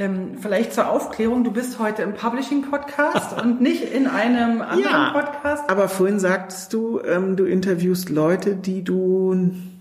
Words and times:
Ähm, 0.00 0.36
vielleicht 0.40 0.72
zur 0.74 0.88
Aufklärung, 0.88 1.42
du 1.42 1.50
bist 1.50 1.80
heute 1.80 2.02
im 2.02 2.14
Publishing-Podcast 2.14 3.42
und 3.42 3.60
nicht 3.60 3.82
in 3.82 4.06
einem 4.06 4.62
anderen 4.62 4.84
Ja. 4.84 5.10
Podcast, 5.12 5.68
Aber 5.68 5.88
vorhin 5.88 6.20
sagtest 6.20 6.72
du, 6.72 7.00
ähm, 7.00 7.34
du 7.34 7.44
interviewst 7.46 8.08
Leute, 8.08 8.54
die 8.54 8.84
du, 8.84 9.34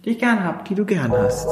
die 0.04 0.10
ich 0.10 0.18
gern 0.18 0.44
hab. 0.44 0.66
die 0.66 0.74
du 0.74 0.86
gern 0.86 1.12
hast. 1.12 1.48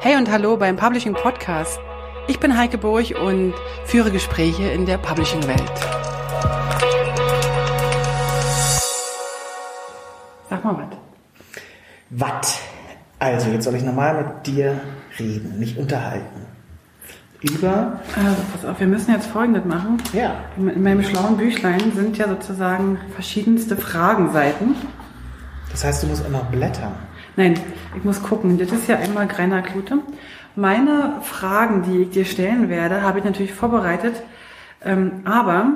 Hey 0.00 0.16
und 0.18 0.30
hallo 0.30 0.58
beim 0.58 0.76
Publishing 0.76 1.14
Podcast. 1.14 1.80
Ich 2.28 2.38
bin 2.38 2.54
Heike 2.56 2.76
Burg 2.76 3.14
und 3.18 3.54
führe 3.86 4.10
Gespräche 4.10 4.64
in 4.64 4.84
der 4.84 4.98
Publishing-Welt. 4.98 5.72
Sag 10.50 10.64
mal 10.64 10.76
was. 10.76 10.98
Was? 12.10 12.58
Also, 13.18 13.50
jetzt 13.50 13.64
soll 13.64 13.74
ich 13.76 13.84
nochmal 13.84 14.22
mit 14.22 14.46
dir 14.46 14.80
reden, 15.18 15.58
mich 15.58 15.76
unterhalten. 15.78 16.46
Über, 17.42 18.00
Also, 18.16 18.36
pass 18.52 18.64
auf, 18.66 18.80
wir 18.80 18.86
müssen 18.86 19.12
jetzt 19.12 19.26
Folgendes 19.26 19.64
machen. 19.64 19.96
ja, 20.12 20.34
In 20.58 20.82
meinem 20.82 21.02
schlauen 21.02 21.38
Büchlein 21.38 21.92
sind 21.94 22.18
ja 22.18 22.28
sozusagen 22.28 22.98
verschiedenste 23.14 23.76
Fragenseiten. 23.76 24.74
das 25.70 25.82
heißt, 25.84 26.02
du 26.02 26.08
musst 26.08 26.24
auch 26.24 26.30
noch 26.30 26.44
blättern. 26.46 26.92
Nein, 27.36 27.54
ich 27.96 28.04
muss 28.04 28.22
gucken. 28.22 28.58
Das 28.58 28.70
ist 28.72 28.88
ja 28.88 28.96
einmal 28.98 29.26
Greiner 29.26 29.62
Klute. 29.62 30.00
Meine 30.54 31.14
Fragen, 31.22 31.82
die 31.84 32.02
ich 32.02 32.10
dir 32.10 32.24
stellen 32.26 32.68
werde, 32.68 33.00
habe 33.02 33.20
ich 33.20 33.24
natürlich 33.24 33.54
vorbereitet. 33.54 34.16
Ähm, 34.84 35.20
aber 35.24 35.66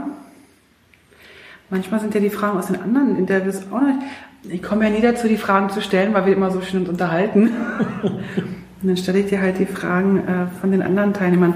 manchmal 1.71 2.01
sind 2.01 2.15
ja 2.15 2.21
die 2.21 2.29
Fragen 2.31 2.59
aus 2.59 2.67
den 2.67 2.83
anderen 2.83 3.17
Interviews 3.17 3.63
auch 3.73 3.81
nicht. 3.81 4.01
Ich 4.51 4.63
komme 4.63 4.85
ja 4.85 4.91
nie 4.91 5.01
dazu, 5.01 5.29
die 5.29 5.39
Fragen 5.39 5.71
zu 5.71 5.81
stellen, 5.81 6.13
weil 6.13 6.27
wir 6.27 6.37
immer 6.37 6.51
so 6.51 6.61
schön 6.61 6.81
uns 6.81 6.91
unterhalten. 6.91 7.51
Und 8.85 8.89
dann 8.89 8.97
stelle 8.99 9.21
ich 9.21 9.29
dir 9.29 9.41
halt 9.41 9.59
die 9.59 9.65
Fragen 9.65 10.29
äh, 10.29 10.47
von 10.61 10.71
den 10.71 10.83
anderen 10.83 11.15
Teilnehmern. 11.15 11.55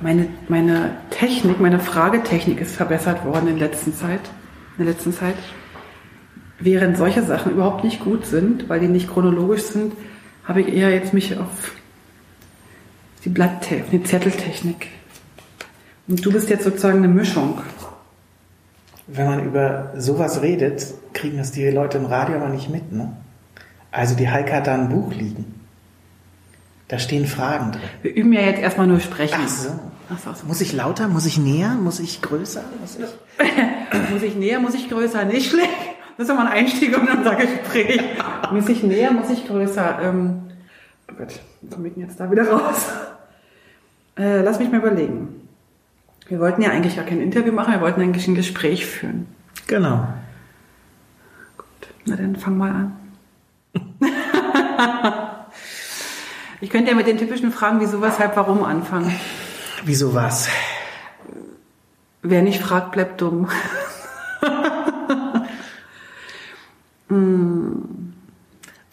Meine, 0.00 0.28
meine 0.48 0.92
Technik, 1.10 1.60
meine 1.60 1.78
Fragetechnik 1.78 2.58
ist 2.58 2.74
verbessert 2.74 3.22
worden 3.26 3.48
in 3.48 3.58
der 3.58 3.68
letzten 3.68 3.92
Zeit. 3.94 4.20
In 4.78 4.86
der 4.86 4.94
letzten 4.94 5.12
Zeit. 5.12 5.34
Während 6.58 6.96
solche 6.96 7.22
Sachen 7.22 7.52
überhaupt 7.52 7.84
nicht 7.84 8.00
gut 8.00 8.24
sind, 8.24 8.70
weil 8.70 8.80
die 8.80 8.88
nicht 8.88 9.10
chronologisch 9.10 9.64
sind, 9.64 9.92
habe 10.44 10.62
ich 10.62 10.74
eher 10.74 10.88
jetzt 10.88 11.12
mich 11.12 11.36
auf 11.36 11.72
die 13.26 13.28
Blatttechnik, 13.28 13.90
die 13.90 14.02
Zetteltechnik. 14.02 14.86
Und 16.08 16.24
du 16.24 16.32
bist 16.32 16.48
jetzt 16.48 16.64
sozusagen 16.64 17.04
eine 17.04 17.08
Mischung. 17.08 17.60
Wenn 19.06 19.26
man 19.26 19.44
über 19.44 19.92
sowas 19.98 20.40
redet, 20.40 20.94
kriegen 21.12 21.36
das 21.36 21.52
die 21.52 21.68
Leute 21.68 21.98
im 21.98 22.06
Radio 22.06 22.36
aber 22.36 22.48
nicht 22.48 22.70
mit, 22.70 22.90
ne? 22.90 23.18
Also, 23.96 24.14
die 24.14 24.28
Heike 24.28 24.52
hat 24.52 24.66
da 24.66 24.74
ein 24.74 24.90
Buch 24.90 25.10
liegen. 25.14 25.54
Da 26.88 26.98
stehen 26.98 27.26
Fragen 27.26 27.72
drin. 27.72 27.80
Wir 28.02 28.14
üben 28.14 28.32
ja 28.34 28.42
jetzt 28.42 28.60
erstmal 28.60 28.86
nur 28.86 29.00
sprechen. 29.00 29.40
Ach 29.42 29.48
so. 29.48 29.70
Ach 30.12 30.18
so, 30.18 30.34
so. 30.34 30.46
Muss 30.46 30.60
ich 30.60 30.74
lauter? 30.74 31.08
Muss 31.08 31.24
ich 31.24 31.38
näher? 31.38 31.70
Muss 31.70 31.98
ich 31.98 32.20
größer? 32.20 32.62
Muss 32.78 32.98
ich... 32.98 33.06
Muss 34.12 34.22
ich 34.22 34.36
näher, 34.36 34.60
muss 34.60 34.74
ich 34.74 34.90
größer? 34.90 35.24
Nicht 35.24 35.50
schlecht. 35.50 35.70
Das 36.18 36.28
ist 36.28 36.34
mal 36.34 36.46
ein 36.46 36.52
Einstieg 36.52 36.94
in 36.94 37.08
unser 37.08 37.36
Gespräch. 37.36 38.00
muss 38.52 38.68
ich 38.68 38.82
näher, 38.82 39.12
muss 39.12 39.30
ich 39.30 39.46
größer? 39.46 39.98
Ähm, 40.02 40.42
oh 41.10 41.14
Gott, 41.16 41.40
komme 41.70 41.88
ich 41.88 41.96
jetzt 41.96 42.20
da 42.20 42.30
wieder 42.30 42.48
raus? 42.48 42.86
Äh, 44.18 44.42
lass 44.42 44.58
mich 44.58 44.70
mal 44.70 44.78
überlegen. 44.78 45.48
Wir 46.28 46.40
wollten 46.40 46.62
ja 46.62 46.70
eigentlich 46.70 46.96
gar 46.96 47.04
kein 47.04 47.20
Interview 47.20 47.52
machen, 47.52 47.72
wir 47.72 47.80
wollten 47.80 48.00
eigentlich 48.00 48.28
ein 48.28 48.34
Gespräch 48.34 48.86
führen. 48.86 49.26
Genau. 49.66 50.08
Gut, 51.56 51.88
na 52.06 52.16
dann 52.16 52.36
fang 52.36 52.58
mal 52.58 52.70
an. 52.70 53.05
ich 56.60 56.70
könnte 56.70 56.90
ja 56.90 56.96
mit 56.96 57.06
den 57.06 57.18
typischen 57.18 57.52
Fragen 57.52 57.80
wieso, 57.80 58.02
weshalb, 58.02 58.36
warum 58.36 58.64
anfangen. 58.64 59.14
Wieso 59.84 60.14
was? 60.14 60.48
Wer 62.22 62.42
nicht 62.42 62.60
fragt, 62.60 62.92
bleibt 62.92 63.20
dumm. 63.20 63.48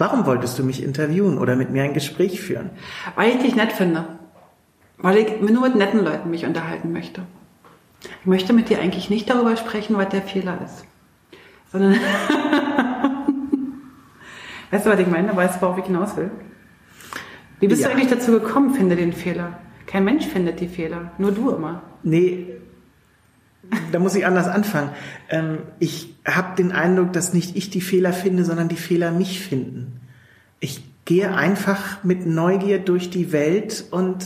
Warum 0.04 0.26
wolltest 0.26 0.60
du 0.60 0.64
mich 0.64 0.84
interviewen 0.84 1.38
oder 1.38 1.56
mit 1.56 1.70
mir 1.70 1.84
ein 1.84 1.94
Gespräch 1.94 2.42
führen? 2.42 2.72
Weil 3.16 3.30
ich 3.30 3.42
dich 3.42 3.56
nett 3.56 3.72
finde. 3.72 4.04
Weil 4.98 5.18
ich 5.18 5.40
nur 5.40 5.62
mit 5.62 5.76
netten 5.76 6.04
Leuten 6.04 6.30
mich 6.30 6.46
unterhalten 6.46 6.92
möchte. 6.92 7.22
Ich 8.02 8.26
möchte 8.26 8.54
mit 8.54 8.70
dir 8.70 8.80
eigentlich 8.80 9.10
nicht 9.10 9.30
darüber 9.30 9.56
sprechen, 9.56 9.98
was 9.98 10.10
der 10.10 10.22
Fehler 10.22 10.60
ist. 10.66 10.86
Sondern. 11.72 11.96
weißt 14.74 14.86
du, 14.86 14.90
was 14.90 15.00
ich 15.00 15.08
meine? 15.08 15.36
Weißt 15.36 15.58
du, 15.58 15.62
worauf 15.62 15.78
ich 15.78 15.86
hinaus 15.86 16.18
will? 16.18 16.32
Wie 17.60 17.68
bist 17.68 17.82
Ja. 17.82 17.90
du 17.90 17.94
eigentlich 17.96 18.10
dazu 18.10 18.32
gekommen, 18.32 18.74
finde 18.74 18.96
den 18.96 19.14
Fehler? 19.14 19.60
Kein 19.86 20.04
Mensch 20.04 20.26
findet 20.26 20.60
die 20.60 20.68
Fehler. 20.68 21.12
Nur 21.18 21.32
du 21.32 21.52
immer. 21.52 21.82
Nee, 22.04 22.48
da 23.92 24.00
muss 24.00 24.16
ich 24.16 24.26
anders 24.26 24.48
anfangen. 24.48 24.90
Ähm, 25.30 25.60
ich 25.80 26.16
habe 26.26 26.56
den 26.58 26.72
Eindruck, 26.72 27.14
dass 27.14 27.34
nicht 27.34 27.56
ich 27.56 27.70
die 27.70 27.82
Fehler 27.82 28.12
finde, 28.12 28.44
sondern 28.44 28.68
die 28.68 28.76
Fehler 28.76 29.12
mich 29.12 29.40
finden. 29.40 30.02
Ich 30.60 30.84
gehe 31.06 31.34
einfach 31.34 32.04
mit 32.04 32.26
Neugier 32.26 32.80
durch 32.80 33.10
die 33.10 33.32
Welt 33.32 33.86
und 33.92 34.26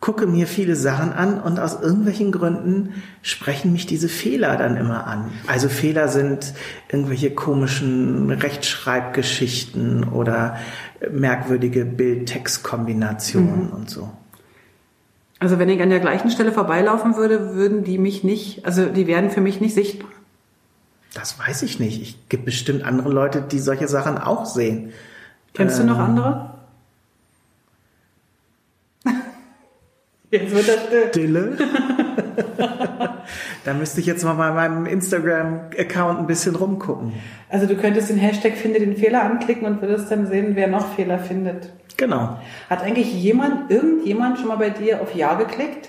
gucke 0.00 0.26
mir 0.26 0.46
viele 0.46 0.76
Sachen 0.76 1.12
an 1.12 1.40
und 1.40 1.60
aus 1.60 1.78
irgendwelchen 1.80 2.32
Gründen 2.32 2.94
sprechen 3.22 3.72
mich 3.72 3.84
diese 3.86 4.08
Fehler 4.08 4.56
dann 4.56 4.76
immer 4.78 5.06
an. 5.06 5.30
Also 5.46 5.68
Fehler 5.68 6.08
sind 6.08 6.54
irgendwelche 6.88 7.30
komischen 7.30 8.30
Rechtschreibgeschichten 8.30 10.04
oder 10.04 10.56
merkwürdige 11.12 11.84
Bild-Text-Kombinationen 11.84 13.68
und 13.68 13.90
so. 13.90 14.10
Also 15.38 15.58
wenn 15.58 15.68
ich 15.68 15.82
an 15.82 15.90
der 15.90 16.00
gleichen 16.00 16.30
Stelle 16.30 16.52
vorbeilaufen 16.52 17.16
würde, 17.16 17.54
würden 17.54 17.84
die 17.84 17.98
mich 17.98 18.24
nicht, 18.24 18.64
also 18.64 18.86
die 18.86 19.06
werden 19.06 19.30
für 19.30 19.40
mich 19.40 19.60
nicht 19.60 19.74
sichtbar. 19.74 20.10
Das 21.14 21.38
weiß 21.38 21.62
ich 21.62 21.78
nicht. 21.78 22.00
Ich 22.00 22.28
gibt 22.28 22.44
bestimmt 22.44 22.84
andere 22.84 23.10
Leute, 23.10 23.42
die 23.42 23.58
solche 23.58 23.88
Sachen 23.88 24.16
auch 24.16 24.46
sehen. 24.46 24.92
Kennst 25.54 25.78
du 25.78 25.84
noch 25.84 25.98
Ähm. 25.98 26.04
andere? 26.04 26.59
Jetzt 30.30 30.54
wird 30.54 30.68
das 30.68 30.84
still. 30.84 31.10
Dille. 31.14 31.56
da 33.64 33.74
müsste 33.74 34.00
ich 34.00 34.06
jetzt 34.06 34.24
mal 34.24 34.34
bei 34.34 34.52
meinem 34.52 34.86
Instagram-Account 34.86 36.20
ein 36.20 36.26
bisschen 36.26 36.54
rumgucken. 36.54 37.12
Also 37.48 37.66
du 37.66 37.76
könntest 37.76 38.10
den 38.10 38.18
Hashtag 38.18 38.56
Finde 38.56 38.78
den 38.78 38.96
Fehler 38.96 39.22
anklicken 39.22 39.66
und 39.66 39.82
würdest 39.82 40.10
dann 40.10 40.26
sehen, 40.26 40.52
wer 40.54 40.68
noch 40.68 40.94
Fehler 40.94 41.18
findet. 41.18 41.70
Genau. 41.96 42.38
Hat 42.68 42.82
eigentlich 42.82 43.12
jemand, 43.12 43.70
irgendjemand 43.70 44.38
schon 44.38 44.48
mal 44.48 44.56
bei 44.56 44.70
dir 44.70 45.02
auf 45.02 45.14
Ja 45.14 45.34
geklickt? 45.34 45.88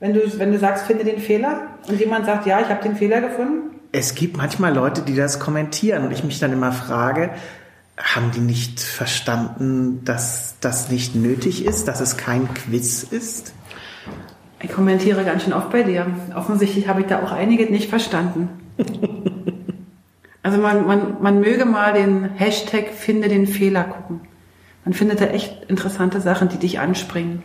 Wenn 0.00 0.14
du, 0.14 0.20
wenn 0.38 0.50
du 0.50 0.58
sagst, 0.58 0.86
finde 0.86 1.04
den 1.04 1.18
Fehler 1.18 1.68
und 1.88 2.00
jemand 2.00 2.26
sagt, 2.26 2.46
ja, 2.46 2.60
ich 2.60 2.68
habe 2.68 2.82
den 2.82 2.96
Fehler 2.96 3.20
gefunden? 3.20 3.76
Es 3.92 4.14
gibt 4.14 4.36
manchmal 4.36 4.74
Leute, 4.74 5.02
die 5.02 5.14
das 5.14 5.40
kommentieren 5.40 6.04
und 6.04 6.12
ich 6.12 6.24
mich 6.24 6.38
dann 6.38 6.52
immer 6.52 6.72
frage, 6.72 7.30
haben 8.02 8.30
die 8.32 8.40
nicht 8.40 8.80
verstanden, 8.80 10.04
dass 10.04 10.56
das 10.60 10.90
nicht 10.90 11.14
nötig 11.14 11.64
ist, 11.64 11.86
dass 11.86 12.00
es 12.00 12.16
kein 12.16 12.52
Quiz 12.54 13.02
ist? 13.02 13.52
Ich 14.62 14.72
kommentiere 14.72 15.24
ganz 15.24 15.44
schön 15.44 15.52
oft 15.52 15.70
bei 15.70 15.82
dir. 15.82 16.06
Offensichtlich 16.34 16.88
habe 16.88 17.00
ich 17.00 17.06
da 17.06 17.22
auch 17.22 17.32
einige 17.32 17.70
nicht 17.70 17.88
verstanden. 17.88 18.48
Also 20.42 20.56
man, 20.56 20.86
man, 20.86 21.22
man 21.22 21.40
möge 21.40 21.66
mal 21.66 21.92
den 21.92 22.30
Hashtag 22.30 22.94
Finde 22.94 23.28
den 23.28 23.46
Fehler 23.46 23.84
gucken. 23.84 24.22
Man 24.84 24.94
findet 24.94 25.20
da 25.20 25.26
echt 25.26 25.64
interessante 25.68 26.20
Sachen, 26.20 26.48
die 26.48 26.56
dich 26.56 26.80
anspringen. 26.80 27.42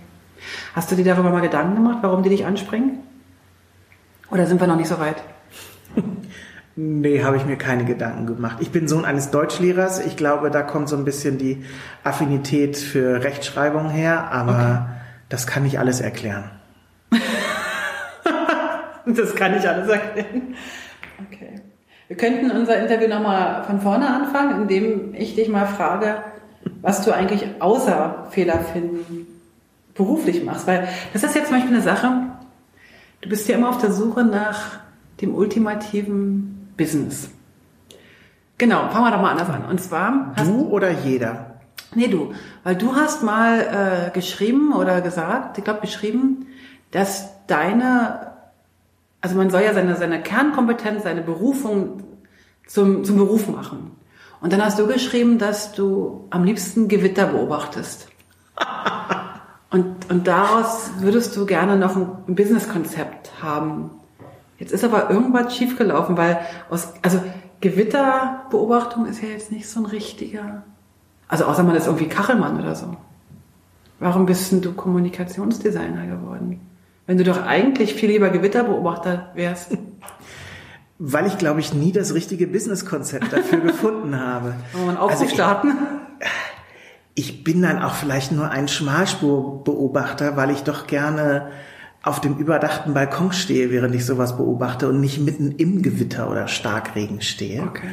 Hast 0.73 0.91
du 0.91 0.95
dir 0.95 1.03
darüber 1.03 1.29
mal 1.29 1.41
Gedanken 1.41 1.75
gemacht, 1.75 1.97
warum 2.01 2.23
die 2.23 2.29
dich 2.29 2.45
anspringen? 2.45 2.99
Oder 4.31 4.47
sind 4.47 4.61
wir 4.61 4.67
noch 4.67 4.77
nicht 4.77 4.87
so 4.87 4.97
weit? 4.99 5.17
Nee, 6.77 7.23
habe 7.23 7.37
ich 7.37 7.45
mir 7.45 7.55
keine 7.57 7.85
Gedanken 7.85 8.25
gemacht. 8.25 8.57
Ich 8.59 8.71
bin 8.71 8.89
Sohn 8.89 9.05
eines 9.05 9.31
Deutschlehrers. 9.31 10.05
Ich 10.05 10.17
glaube, 10.17 10.51
da 10.51 10.61
kommt 10.61 10.89
so 10.89 10.97
ein 10.97 11.05
bisschen 11.05 11.37
die 11.37 11.63
Affinität 12.03 12.75
für 12.75 13.23
Rechtschreibung 13.23 13.89
her, 13.89 14.29
aber 14.31 14.89
das 15.29 15.47
kann 15.47 15.63
nicht 15.63 15.79
alles 15.79 16.01
erklären. 16.01 16.51
Das 19.07 19.35
kann 19.35 19.55
ich 19.55 19.69
alles 19.69 19.87
erklären. 19.87 20.55
Okay. 21.27 21.61
Wir 22.07 22.17
könnten 22.17 22.49
unser 22.49 22.79
Interview 22.79 23.07
nochmal 23.07 23.63
von 23.63 23.79
vorne 23.79 24.07
anfangen, 24.07 24.63
indem 24.63 25.13
ich 25.13 25.35
dich 25.35 25.47
mal 25.47 25.67
frage, 25.67 26.23
was 26.81 27.05
du 27.05 27.11
eigentlich 27.11 27.45
außer 27.59 28.29
Fehler 28.31 28.59
finden 28.61 29.27
beruflich 29.93 30.43
machst. 30.43 30.65
Weil 30.65 30.87
das 31.13 31.23
ist 31.23 31.35
jetzt 31.35 31.49
zum 31.49 31.57
Beispiel 31.57 31.75
eine 31.75 31.83
Sache, 31.83 32.11
du 33.21 33.29
bist 33.29 33.47
ja 33.47 33.55
immer 33.55 33.69
auf 33.69 33.77
der 33.77 33.91
Suche 33.91 34.23
nach 34.23 34.79
dem 35.21 35.35
ultimativen 35.35 36.54
Business. 36.77 37.29
Genau, 38.57 38.89
fangen 38.89 39.05
wir 39.05 39.11
doch 39.11 39.21
mal 39.21 39.31
anders 39.31 39.49
an. 39.49 39.65
Und 39.65 39.81
zwar 39.81 40.33
Du 40.43 40.67
oder 40.69 40.91
jeder? 40.91 41.55
Nee, 41.93 42.07
du. 42.07 42.33
Weil 42.63 42.75
du 42.75 42.95
hast 42.95 43.23
mal 43.23 43.59
äh, 43.59 44.11
geschrieben 44.11 44.73
oder 44.73 45.01
gesagt, 45.01 45.57
ich 45.57 45.63
glaube 45.63 45.81
beschrieben, 45.81 46.47
dass 46.91 47.29
deine, 47.47 48.33
also 49.21 49.35
man 49.35 49.49
soll 49.49 49.61
ja 49.61 49.73
seine, 49.73 49.95
seine 49.95 50.21
Kernkompetenz, 50.21 51.03
seine 51.03 51.21
Berufung 51.21 52.03
zum, 52.67 53.03
zum 53.03 53.17
Beruf 53.17 53.47
machen. 53.47 53.91
Und 54.41 54.53
dann 54.53 54.63
hast 54.63 54.79
du 54.79 54.87
geschrieben, 54.87 55.37
dass 55.37 55.73
du 55.73 56.27
am 56.29 56.43
liebsten 56.43 56.87
Gewitter 56.87 57.27
beobachtest. 57.27 58.07
Und, 59.71 60.09
und 60.09 60.25
daraus 60.25 60.91
würdest 60.99 61.35
du 61.35 61.45
gerne 61.45 61.75
noch 61.75 61.97
ein, 61.97 62.07
ein 62.29 62.35
Businesskonzept 62.35 63.43
haben. 63.43 63.89
Jetzt 64.57 64.71
ist 64.71 64.83
aber 64.83 65.09
irgendwas 65.09 65.55
schiefgelaufen, 65.55 66.17
weil 66.17 66.39
aus, 66.69 66.93
also 67.01 67.21
Gewitterbeobachtung 67.61 69.05
ist 69.05 69.21
ja 69.21 69.29
jetzt 69.29 69.51
nicht 69.51 69.67
so 69.67 69.81
ein 69.81 69.85
richtiger, 69.85 70.63
also 71.27 71.45
außer 71.45 71.63
man 71.63 71.75
ist 71.75 71.87
irgendwie 71.87 72.07
Kachelmann 72.07 72.59
oder 72.59 72.75
so. 72.75 72.95
Warum 73.99 74.25
bist 74.25 74.51
denn 74.51 74.61
du 74.61 74.73
Kommunikationsdesigner 74.73 76.05
geworden? 76.07 76.59
Wenn 77.07 77.17
du 77.17 77.23
doch 77.23 77.43
eigentlich 77.45 77.93
viel 77.93 78.09
lieber 78.09 78.29
Gewitterbeobachter 78.29 79.31
wärst. 79.35 79.77
Weil 80.97 81.27
ich, 81.27 81.37
glaube 81.37 81.59
ich, 81.59 81.73
nie 81.73 81.91
das 81.91 82.13
richtige 82.13 82.47
Businesskonzept 82.47 83.31
dafür 83.33 83.59
gefunden 83.61 84.19
habe. 84.19 84.55
Wollen 84.73 84.83
wir 84.85 84.89
einen 84.89 84.97
Aufruf 84.97 85.11
Also 85.11 85.25
ich- 85.25 85.31
starten? 85.33 85.73
Ich 87.17 87.43
bin 87.45 87.61
dann 87.61 87.81
auch 87.81 87.93
vielleicht 87.93 88.31
nur 88.33 88.49
ein 88.49 88.67
Schmalspurbeobachter, 88.67 90.35
weil 90.35 90.49
ich 90.51 90.63
doch 90.63 90.85
gerne 90.87 91.47
auf 92.05 92.21
dem 92.21 92.37
überdachten 92.37 92.93
Balkon 92.93 93.33
stehe, 93.33 93.71
während 93.71 93.95
ich 93.95 94.05
sowas 94.05 94.37
beobachte 94.37 94.87
und 94.87 95.01
nicht 95.01 95.19
mitten 95.19 95.51
im 95.53 95.81
Gewitter 95.81 96.29
oder 96.29 96.47
Starkregen 96.47 97.21
stehe. 97.21 97.63
Okay. 97.63 97.89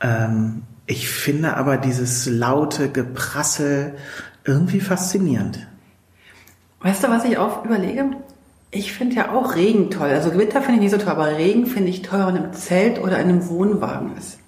Ähm, 0.00 0.62
ich 0.86 1.08
finde 1.08 1.56
aber 1.56 1.76
dieses 1.76 2.26
laute 2.26 2.90
Geprassel 2.90 3.94
irgendwie 4.44 4.80
faszinierend. 4.80 5.66
Weißt 6.80 7.02
du, 7.02 7.08
was 7.08 7.24
ich 7.24 7.38
auch 7.38 7.64
überlege? 7.64 8.10
Ich 8.70 8.92
finde 8.92 9.16
ja 9.16 9.32
auch 9.32 9.56
Regen 9.56 9.90
toll. 9.90 10.08
Also 10.08 10.30
Gewitter 10.30 10.62
finde 10.62 10.76
ich 10.76 10.80
nicht 10.82 10.92
so 10.92 10.98
toll, 10.98 11.12
aber 11.12 11.36
Regen 11.36 11.66
finde 11.66 11.90
ich 11.90 12.02
toll, 12.02 12.24
wenn 12.26 12.36
im 12.36 12.52
Zelt 12.52 13.00
oder 13.00 13.18
in 13.18 13.28
einem 13.28 13.48
Wohnwagen 13.48 14.16
ist. 14.16 14.39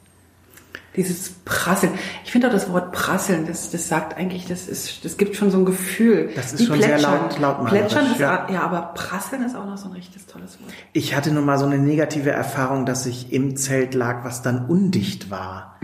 Dieses 0.94 1.30
Prasseln. 1.46 1.92
Ich 2.24 2.32
finde 2.32 2.48
auch 2.48 2.52
das 2.52 2.70
Wort 2.70 2.92
Prasseln, 2.92 3.46
das, 3.46 3.70
das 3.70 3.88
sagt 3.88 4.16
eigentlich, 4.18 4.46
das 4.46 4.68
ist, 4.68 5.04
das 5.06 5.16
gibt 5.16 5.36
schon 5.36 5.50
so 5.50 5.56
ein 5.58 5.64
Gefühl. 5.64 6.30
Das 6.36 6.52
ist 6.52 6.60
Wie 6.60 6.66
schon 6.66 6.78
sehr 6.80 6.88
Plätschern. 6.96 7.20
laut- 7.20 7.38
lautmalerisch, 7.38 7.92
Plätschern 7.92 8.12
ist, 8.12 8.20
ja. 8.20 8.46
ja. 8.50 8.60
aber 8.62 8.92
Prasseln 8.94 9.42
ist 9.42 9.56
auch 9.56 9.64
noch 9.64 9.78
so 9.78 9.86
ein 9.88 9.92
richtiges 9.92 10.26
tolles 10.26 10.60
Wort. 10.60 10.70
Ich 10.92 11.16
hatte 11.16 11.32
nur 11.32 11.42
mal 11.44 11.58
so 11.58 11.64
eine 11.64 11.78
negative 11.78 12.30
Erfahrung, 12.30 12.84
dass 12.84 13.06
ich 13.06 13.32
im 13.32 13.56
Zelt 13.56 13.94
lag, 13.94 14.22
was 14.24 14.42
dann 14.42 14.66
undicht 14.66 15.30
war. 15.30 15.78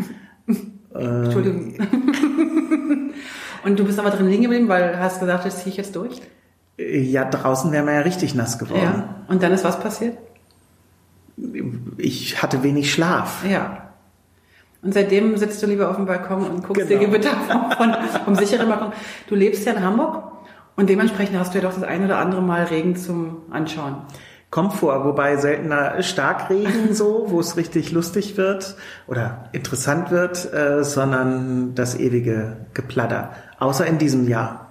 Entschuldigung. 0.94 1.74
Und 3.64 3.78
du 3.78 3.84
bist 3.84 3.98
aber 3.98 4.10
drin 4.10 4.28
liegen 4.28 4.42
geblieben, 4.42 4.68
weil 4.68 4.92
du 4.92 4.98
hast 5.00 5.20
gesagt, 5.20 5.44
das 5.46 5.58
ziehe 5.62 5.70
ich 5.70 5.76
jetzt 5.78 5.96
durch. 5.96 6.20
Äh, 6.78 7.00
Ja, 7.00 7.24
draußen 7.24 7.72
wäre 7.72 7.84
man 7.84 7.94
ja 7.94 8.00
richtig 8.00 8.34
nass 8.34 8.58
geworden. 8.58 8.82
Ja. 8.82 9.14
Und 9.28 9.42
dann 9.42 9.52
ist 9.52 9.64
was 9.64 9.80
passiert? 9.80 10.16
Ich 11.96 12.42
hatte 12.42 12.62
wenig 12.62 12.92
Schlaf. 12.92 13.44
Ja. 13.48 13.87
Und 14.82 14.94
seitdem 14.94 15.36
sitzt 15.36 15.62
du 15.62 15.66
lieber 15.66 15.90
auf 15.90 15.96
dem 15.96 16.06
Balkon 16.06 16.44
und 16.48 16.66
guckst 16.66 16.88
dir 16.88 16.98
Genau. 16.98 17.10
Gewitter 17.10 17.30
vom, 17.48 17.70
von, 17.72 17.96
vom 18.24 18.34
sicheren 18.36 18.68
Balkon. 18.68 18.92
Du 19.28 19.34
lebst 19.34 19.64
ja 19.66 19.72
in 19.72 19.82
Hamburg 19.82 20.22
und 20.76 20.88
dementsprechend 20.88 21.38
hast 21.38 21.52
du 21.54 21.58
ja 21.58 21.64
doch 21.68 21.74
das 21.74 21.82
ein 21.82 22.04
oder 22.04 22.18
andere 22.18 22.42
Mal 22.42 22.64
Regen 22.64 22.94
zum 22.96 23.38
Anschauen. 23.50 23.96
Kommt 24.50 24.72
vor, 24.74 25.04
wobei 25.04 25.36
seltener 25.36 26.02
Starkregen 26.02 26.94
so, 26.94 27.26
wo 27.28 27.40
es 27.40 27.56
richtig 27.56 27.92
lustig 27.92 28.36
wird 28.38 28.76
oder 29.06 29.44
interessant 29.52 30.10
wird, 30.10 30.50
äh, 30.54 30.84
sondern 30.84 31.74
das 31.74 31.98
ewige 31.98 32.56
Gepladder. 32.72 33.32
Außer 33.58 33.84
in 33.84 33.98
diesem 33.98 34.26
Jahr. 34.28 34.68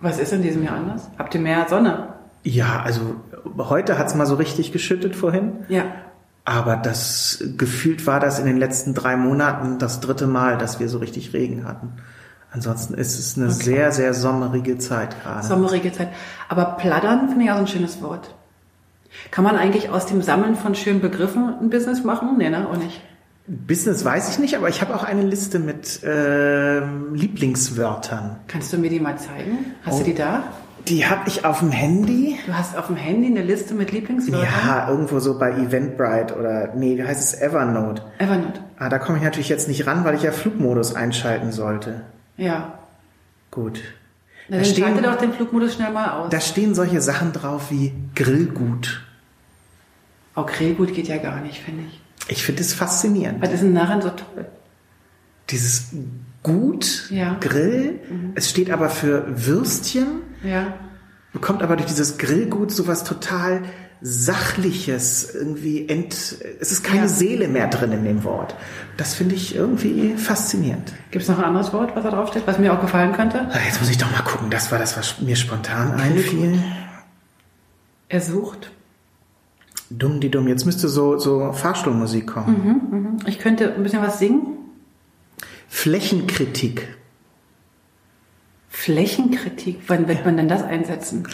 Was 0.00 0.18
ist 0.18 0.32
in 0.32 0.42
diesem 0.42 0.64
Jahr 0.64 0.74
anders? 0.76 1.08
Habt 1.18 1.34
ihr 1.36 1.40
mehr 1.40 1.66
Sonne? 1.68 2.08
Ja, 2.42 2.82
also 2.84 3.00
heute 3.58 3.96
hat's 3.98 4.16
mal 4.16 4.26
so 4.26 4.34
richtig 4.34 4.72
geschüttet 4.72 5.14
vorhin. 5.14 5.52
Ja. 5.68 5.84
Aber 6.44 6.76
das 6.76 7.42
gefühlt 7.56 8.06
war 8.06 8.18
das 8.18 8.38
in 8.40 8.46
den 8.46 8.56
letzten 8.58 8.94
drei 8.94 9.16
Monaten 9.16 9.78
das 9.78 10.00
dritte 10.00 10.26
Mal, 10.26 10.58
dass 10.58 10.80
wir 10.80 10.88
so 10.88 10.98
richtig 10.98 11.32
Regen 11.32 11.64
hatten. 11.66 11.92
Ansonsten 12.50 12.94
ist 12.94 13.18
es 13.18 13.36
eine 13.38 13.50
sehr, 13.50 13.92
sehr 13.92 14.12
sommerige 14.12 14.76
Zeit 14.78 15.16
gerade. 15.22 15.46
Sommerige 15.46 15.92
Zeit. 15.92 16.08
Aber 16.48 16.64
pladdern 16.64 17.28
finde 17.28 17.44
ich 17.44 17.50
auch 17.50 17.54
so 17.56 17.60
ein 17.62 17.66
schönes 17.68 18.02
Wort. 18.02 18.34
Kann 19.30 19.44
man 19.44 19.56
eigentlich 19.56 19.88
aus 19.90 20.06
dem 20.06 20.20
Sammeln 20.20 20.56
von 20.56 20.74
schönen 20.74 21.00
Begriffen 21.00 21.54
ein 21.60 21.70
Business 21.70 22.02
machen? 22.02 22.36
Nee, 22.38 22.50
ne? 22.50 22.66
Auch 22.68 22.76
nicht. 22.76 23.00
Business 23.46 24.04
weiß 24.04 24.30
ich 24.30 24.38
nicht, 24.38 24.56
aber 24.56 24.68
ich 24.68 24.80
habe 24.80 24.94
auch 24.94 25.04
eine 25.04 25.22
Liste 25.22 25.58
mit 25.58 26.00
ähm, 26.04 27.14
Lieblingswörtern. 27.14 28.36
Kannst 28.48 28.72
du 28.72 28.78
mir 28.78 28.88
die 28.90 29.00
mal 29.00 29.18
zeigen? 29.18 29.74
Hast 29.84 29.96
Oh. 29.96 29.98
du 29.98 30.04
die 30.04 30.14
da? 30.14 30.44
Die 30.88 31.06
habe 31.06 31.28
ich 31.28 31.44
auf 31.44 31.60
dem 31.60 31.70
Handy. 31.70 32.36
Du 32.46 32.52
hast 32.54 32.76
auf 32.76 32.88
dem 32.88 32.96
Handy 32.96 33.28
eine 33.28 33.42
Liste 33.42 33.74
mit 33.74 33.92
Lieblingswörtern? 33.92 34.48
Ja, 34.66 34.88
irgendwo 34.90 35.20
so 35.20 35.38
bei 35.38 35.52
Eventbrite 35.52 36.36
oder 36.36 36.74
nee, 36.74 36.96
wie 36.98 37.04
heißt 37.04 37.20
es 37.34 37.40
Evernote. 37.40 38.02
Evernote. 38.18 38.60
Ah, 38.78 38.88
da 38.88 38.98
komme 38.98 39.18
ich 39.18 39.24
natürlich 39.24 39.48
jetzt 39.48 39.68
nicht 39.68 39.86
ran, 39.86 40.04
weil 40.04 40.16
ich 40.16 40.22
ja 40.22 40.32
Flugmodus 40.32 40.94
einschalten 40.94 41.52
sollte. 41.52 42.02
Ja. 42.36 42.78
Gut. 43.50 43.80
Na, 44.48 44.56
Da 44.56 44.62
dann 44.62 44.64
stehen, 44.72 44.84
schalte 44.84 45.02
doch 45.02 45.16
den 45.18 45.32
Flugmodus 45.32 45.74
schnell 45.74 45.92
mal 45.92 46.10
aus. 46.10 46.30
da 46.30 46.40
stehen 46.40 46.74
solche 46.74 47.00
Sachen 47.00 47.32
drauf 47.32 47.70
wie 47.70 47.92
Grillgut. 48.16 49.02
Auch 50.34 50.46
Grillgut 50.46 50.94
geht 50.94 51.06
ja 51.08 51.18
gar 51.18 51.40
nicht, 51.42 51.58
finde 51.62 51.84
ich. 51.88 52.00
Ich 52.28 52.42
finde 52.44 52.62
es 52.62 52.72
faszinierend. 52.74 53.40
Was 53.42 53.52
ist 53.52 53.62
denn 53.62 53.74
daran 53.74 54.00
so 54.02 54.08
toll? 54.10 54.46
Dieses 55.50 55.90
Gut, 56.42 57.08
Ja. 57.10 57.36
Grill, 57.38 58.00
es 58.34 58.50
steht 58.50 58.70
aber 58.72 58.88
für 58.88 59.24
Würstchen, 59.46 60.22
Ja. 60.44 60.74
bekommt 61.32 61.62
aber 61.62 61.76
durch 61.76 61.86
dieses 61.88 62.18
Grillgut 62.18 62.70
sowas 62.72 63.04
total 63.04 63.62
Sachliches, 64.04 65.32
irgendwie 65.32 65.88
ent, 65.88 66.12
es 66.60 66.72
ist 66.72 66.82
keine 66.82 67.02
Ja. 67.02 67.08
Seele 67.08 67.46
mehr 67.46 67.68
drin 67.68 67.92
in 67.92 68.02
dem 68.04 68.24
Wort. 68.24 68.56
Das 68.96 69.14
finde 69.14 69.36
ich 69.36 69.54
irgendwie 69.54 70.14
faszinierend. 70.16 70.92
Gibt 71.12 71.22
es 71.22 71.28
noch 71.28 71.38
ein 71.38 71.44
anderes 71.44 71.72
Wort, 71.72 71.94
was 71.94 72.02
da 72.02 72.10
draufsteht, 72.10 72.42
was 72.46 72.58
mir 72.58 72.72
auch 72.72 72.80
gefallen 72.80 73.12
könnte? 73.12 73.46
Ah, 73.52 73.58
Jetzt 73.64 73.80
muss 73.80 73.88
ich 73.90 73.98
doch 73.98 74.10
mal 74.10 74.22
gucken, 74.22 74.50
das 74.50 74.72
war 74.72 74.80
das, 74.80 74.96
was 74.96 75.20
mir 75.20 75.36
spontan 75.36 75.92
einfiel. 75.94 76.58
Er 78.08 78.20
sucht. 78.20 78.72
Dumm 79.88 80.18
die 80.20 80.30
dumm, 80.30 80.48
jetzt 80.48 80.66
müsste 80.66 80.88
so, 80.88 81.18
so 81.18 81.52
Fahrstuhlmusik 81.52 82.26
kommen. 82.26 83.22
Ich 83.26 83.38
könnte 83.38 83.72
ein 83.72 83.82
bisschen 83.84 84.02
was 84.02 84.18
singen. 84.18 84.56
Flächenkritik. 85.68 86.88
Flächenkritik. 88.72 89.80
Wann 89.86 90.08
wird 90.08 90.24
man 90.24 90.36
denn 90.38 90.48
das 90.48 90.62
einsetzen? 90.64 91.28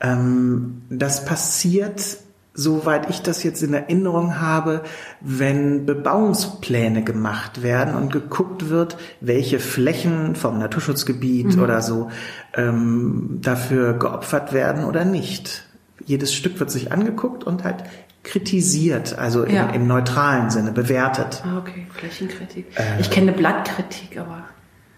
Ähm, 0.00 0.82
das 0.90 1.24
passiert, 1.24 2.18
soweit 2.52 3.08
ich 3.08 3.22
das 3.22 3.42
jetzt 3.42 3.62
in 3.62 3.72
Erinnerung 3.72 4.38
habe, 4.40 4.82
wenn 5.22 5.86
Bebauungspläne 5.86 7.02
gemacht 7.02 7.62
werden 7.62 7.94
und 7.94 8.12
geguckt 8.12 8.68
wird, 8.68 8.98
welche 9.20 9.58
Flächen 9.58 10.36
vom 10.36 10.58
Naturschutzgebiet 10.58 11.58
oder 11.58 11.80
so 11.80 12.10
ähm, 12.54 13.38
dafür 13.40 13.94
geopfert 13.94 14.52
werden 14.52 14.84
oder 14.84 15.04
nicht. 15.06 15.64
Jedes 16.04 16.34
Stück 16.34 16.60
wird 16.60 16.70
sich 16.70 16.92
angeguckt 16.92 17.44
und 17.44 17.64
halt 17.64 17.76
kritisiert, 18.24 19.18
also 19.18 19.42
im, 19.42 19.54
Ja. 19.54 19.70
im 19.70 19.86
neutralen 19.86 20.50
Sinne, 20.50 20.70
bewertet. 20.70 21.42
Ah, 21.46 21.58
okay. 21.58 21.86
Flächenkritik. 21.94 22.66
Äh. 22.78 23.00
ich 23.00 23.10
kenne 23.10 23.32
Blattkritik, 23.32 24.18
aber. 24.18 24.44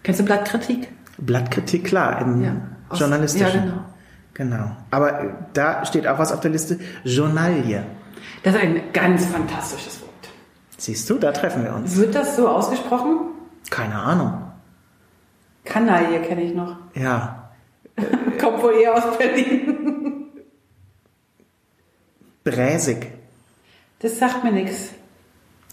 Kennst 0.03 0.19
du 0.19 0.25
Blattkritik? 0.25 0.89
Blattkritik, 1.17 1.85
klar, 1.85 2.21
im 2.21 2.41
Ja. 2.43 2.55
Aus- 2.89 2.99
journalistischen. 2.99 3.47
ja, 3.55 3.61
genau. 3.65 3.83
Genau. 4.33 4.71
Aber 4.91 5.23
äh, 5.23 5.29
da 5.53 5.83
steht 5.85 6.07
auch 6.07 6.19
was 6.19 6.31
auf 6.31 6.39
der 6.41 6.51
Liste. 6.51 6.79
Journalie. 7.03 7.83
Das 8.43 8.53
ist 8.55 8.61
ein 8.61 8.81
ganz 8.93 9.25
fantastisches 9.25 9.99
Wort. 10.01 10.11
Siehst 10.77 11.09
du, 11.09 11.15
da 11.17 11.31
treffen 11.31 11.63
wir 11.63 11.73
uns. 11.73 11.95
Wird 11.97 12.13
das 12.13 12.35
so 12.35 12.47
ausgesprochen? 12.47 13.17
Keine 13.71 13.95
Ahnung. 13.95 14.43
Kanaille 15.65 16.21
kenne 16.21 16.43
ich 16.43 16.53
noch. 16.53 16.77
Ja. 16.93 17.49
Kommt 18.39 18.61
wohl 18.61 18.75
eher 18.75 18.93
aus 18.93 19.17
Berlin. 19.17 20.27
Bräsig. 22.43 23.07
Das 23.99 24.19
sagt 24.19 24.43
mir 24.43 24.51
nichts. 24.51 24.91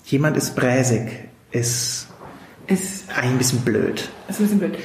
Jemand 0.05 0.37
ist 0.37 0.57
bräsig. 0.57 1.29
Ist 1.51 2.09
Ist, 2.67 3.05
eigentlich 3.11 3.31
ein 3.31 3.39
bisschen 3.39 3.61
blöd. 3.61 4.09
ist 4.29 4.41
ein 4.41 4.45
bisschen 4.45 4.59
blöd. 4.59 4.79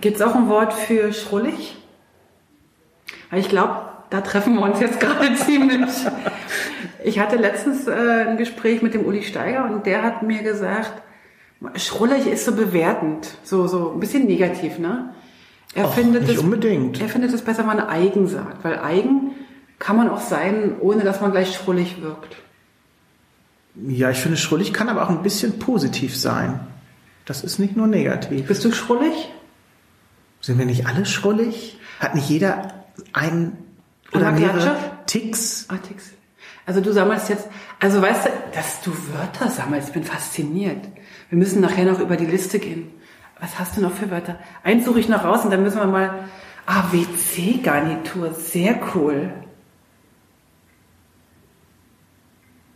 Gibt 0.00 0.16
es 0.16 0.22
auch 0.22 0.34
ein 0.34 0.48
Wort 0.48 0.72
für 0.72 1.12
schrullig? 1.12 1.76
Weil 3.30 3.40
ich 3.40 3.48
glaube, 3.48 3.80
da 4.10 4.20
treffen 4.20 4.54
wir 4.54 4.62
uns 4.62 4.80
jetzt 4.80 5.00
gerade 5.00 5.34
ziemlich. 5.34 5.90
Ich 7.04 7.18
hatte 7.18 7.36
letztens 7.36 7.86
äh, 7.86 8.26
ein 8.28 8.36
Gespräch 8.36 8.82
mit 8.82 8.94
dem 8.94 9.04
Uli 9.04 9.22
Steiger 9.22 9.64
und 9.64 9.86
der 9.86 10.02
hat 10.02 10.22
mir 10.22 10.42
gesagt, 10.42 11.02
schrullig 11.76 12.26
ist 12.26 12.44
so 12.44 12.52
bewertend, 12.52 13.28
so, 13.42 13.66
so 13.66 13.92
ein 13.92 14.00
bisschen 14.00 14.26
negativ, 14.26 14.78
ne? 14.78 15.14
Er 15.74 15.86
Och, 15.86 15.94
findet 15.94 16.22
nicht 16.22 16.36
es, 16.36 16.42
unbedingt. 16.42 17.00
Er 17.00 17.08
findet 17.08 17.32
es 17.32 17.42
besser, 17.42 17.60
wenn 17.60 17.76
man 17.76 17.80
eigen 17.80 18.26
sagt, 18.26 18.64
weil 18.64 18.78
eigen 18.78 19.32
kann 19.78 19.96
man 19.96 20.08
auch 20.08 20.20
sein, 20.20 20.76
ohne 20.80 21.04
dass 21.04 21.20
man 21.20 21.30
gleich 21.30 21.54
schrullig 21.54 22.00
wirkt. 22.02 22.36
Ja, 23.86 24.10
ich 24.10 24.18
finde, 24.18 24.36
schrullig 24.36 24.72
kann 24.72 24.88
aber 24.88 25.04
auch 25.04 25.10
ein 25.10 25.22
bisschen 25.22 25.58
positiv 25.58 26.16
sein. 26.16 26.60
Das 27.26 27.44
ist 27.44 27.58
nicht 27.58 27.76
nur 27.76 27.86
negativ. 27.86 28.46
Bist 28.46 28.64
du 28.64 28.72
schrullig? 28.72 29.30
Sind 30.40 30.58
wir 30.58 30.66
nicht 30.66 30.86
alle 30.86 31.04
schrullig? 31.06 31.78
Hat 32.00 32.14
nicht 32.14 32.28
jeder 32.28 32.84
einen 33.12 33.56
oder 34.12 34.30
mehrere? 34.32 34.76
Ticks? 35.06 35.66
Artix. 35.68 36.10
Also 36.66 36.80
du 36.80 36.92
sammelst 36.92 37.30
jetzt, 37.30 37.48
also 37.80 38.02
weißt 38.02 38.26
du, 38.26 38.30
dass 38.54 38.82
du 38.82 38.92
Wörter 39.14 39.48
sammelst, 39.48 39.88
ich 39.88 39.94
bin 39.94 40.04
fasziniert. 40.04 40.86
Wir 41.30 41.38
müssen 41.38 41.62
nachher 41.62 41.86
noch 41.86 41.98
über 41.98 42.16
die 42.16 42.26
Liste 42.26 42.58
gehen. 42.58 42.90
Was 43.40 43.58
hast 43.58 43.76
du 43.76 43.80
noch 43.80 43.92
für 43.92 44.10
Wörter? 44.10 44.38
Eins 44.62 44.84
suche 44.84 45.00
ich 45.00 45.08
noch 45.08 45.24
raus 45.24 45.44
und 45.44 45.50
dann 45.50 45.62
müssen 45.62 45.78
wir 45.78 45.86
mal. 45.86 46.24
Ah, 46.66 46.84
WC-Garnitur, 46.92 48.34
sehr 48.34 48.78
cool. 48.94 49.32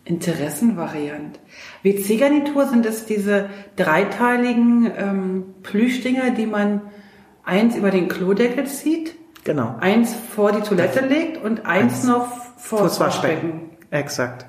Interessenvariant. 0.05 1.39
WC-Garnitur 1.83 2.69
sind 2.69 2.87
es 2.87 3.05
diese 3.05 3.51
dreiteiligen 3.77 4.91
ähm, 4.97 5.45
Plüschdinger, 5.63 6.31
die 6.31 6.47
man 6.47 6.81
eins 7.45 7.77
über 7.77 7.91
den 7.91 8.09
Klodeckel 8.09 8.67
zieht, 8.67 9.15
Genau. 9.45 9.77
eins 9.81 10.15
vor 10.35 10.53
die 10.53 10.61
Toilette 10.61 11.01
legt 11.01 11.43
und 11.43 11.67
eins, 11.67 11.95
Eins 11.95 12.05
noch 12.05 12.29
vor 12.57 12.83
das 12.83 13.01
Waschbecken. 13.01 13.71
Exakt. 13.91 14.47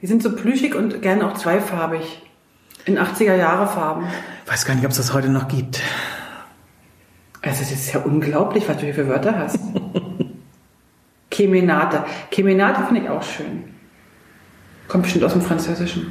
Die 0.00 0.06
sind 0.06 0.22
so 0.22 0.34
plüschig 0.34 0.74
und 0.74 1.02
gerne 1.02 1.26
auch 1.28 1.34
zweifarbig. 1.34 2.22
In 2.86 2.98
80er 2.98 3.34
Jahre 3.36 3.66
Farben. 3.66 4.06
Weiß 4.46 4.64
gar 4.64 4.74
nicht, 4.74 4.84
ob 4.84 4.90
es 4.90 4.96
das 4.96 5.12
heute 5.12 5.28
noch 5.28 5.48
gibt. 5.48 5.82
Also 7.42 7.60
das 7.60 7.70
ist 7.72 7.92
ja 7.92 8.00
unglaublich, 8.00 8.66
was 8.68 8.78
du 8.78 8.84
hier 8.84 8.94
für 8.94 9.06
Wörter 9.08 9.38
hast. 9.38 9.58
Kemenate. 11.30 12.04
Kemenate 12.30 12.84
finde 12.84 13.02
ich 13.02 13.08
auch 13.10 13.22
schön. 13.22 13.64
Kommt 14.88 15.04
bestimmt 15.04 15.24
aus 15.24 15.32
dem 15.32 15.42
Französischen. 15.42 16.10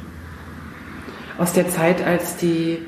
Aus 1.38 1.52
der 1.52 1.68
Zeit, 1.68 2.04
als 2.04 2.36
die... 2.36 2.78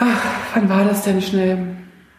Ach, 0.00 0.24
wann 0.54 0.68
war 0.68 0.84
das 0.84 1.02
denn 1.04 1.20
schnell? 1.22 1.76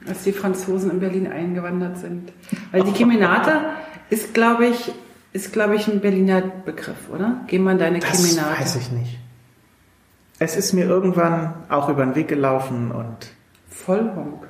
Als 0.07 0.23
die 0.23 0.31
Franzosen 0.31 0.89
in 0.91 1.00
Berlin 1.00 1.27
eingewandert 1.31 1.97
sind. 1.97 2.31
Weil 2.71 2.83
die 2.83 2.91
Kemenate 2.91 3.61
ist, 4.09 4.33
glaube 4.33 4.67
ich, 4.67 4.91
ist, 5.33 5.53
glaube 5.53 5.75
ich, 5.75 5.88
ein 5.88 6.00
Berliner 6.00 6.41
Begriff, 6.41 7.09
oder? 7.13 7.41
Geh 7.47 7.59
mal 7.59 7.77
deine 7.77 8.00
Das 8.00 8.11
Kemenate. 8.11 8.59
weiß 8.61 8.75
ich 8.77 8.91
nicht. 8.91 9.19
Es 10.39 10.55
ist 10.55 10.73
mir 10.73 10.85
irgendwann 10.85 11.53
auch 11.69 11.88
über 11.89 12.03
den 12.03 12.15
Weg 12.15 12.27
gelaufen 12.29 12.91
und 12.91 13.15
Vollhonk. 13.69 14.47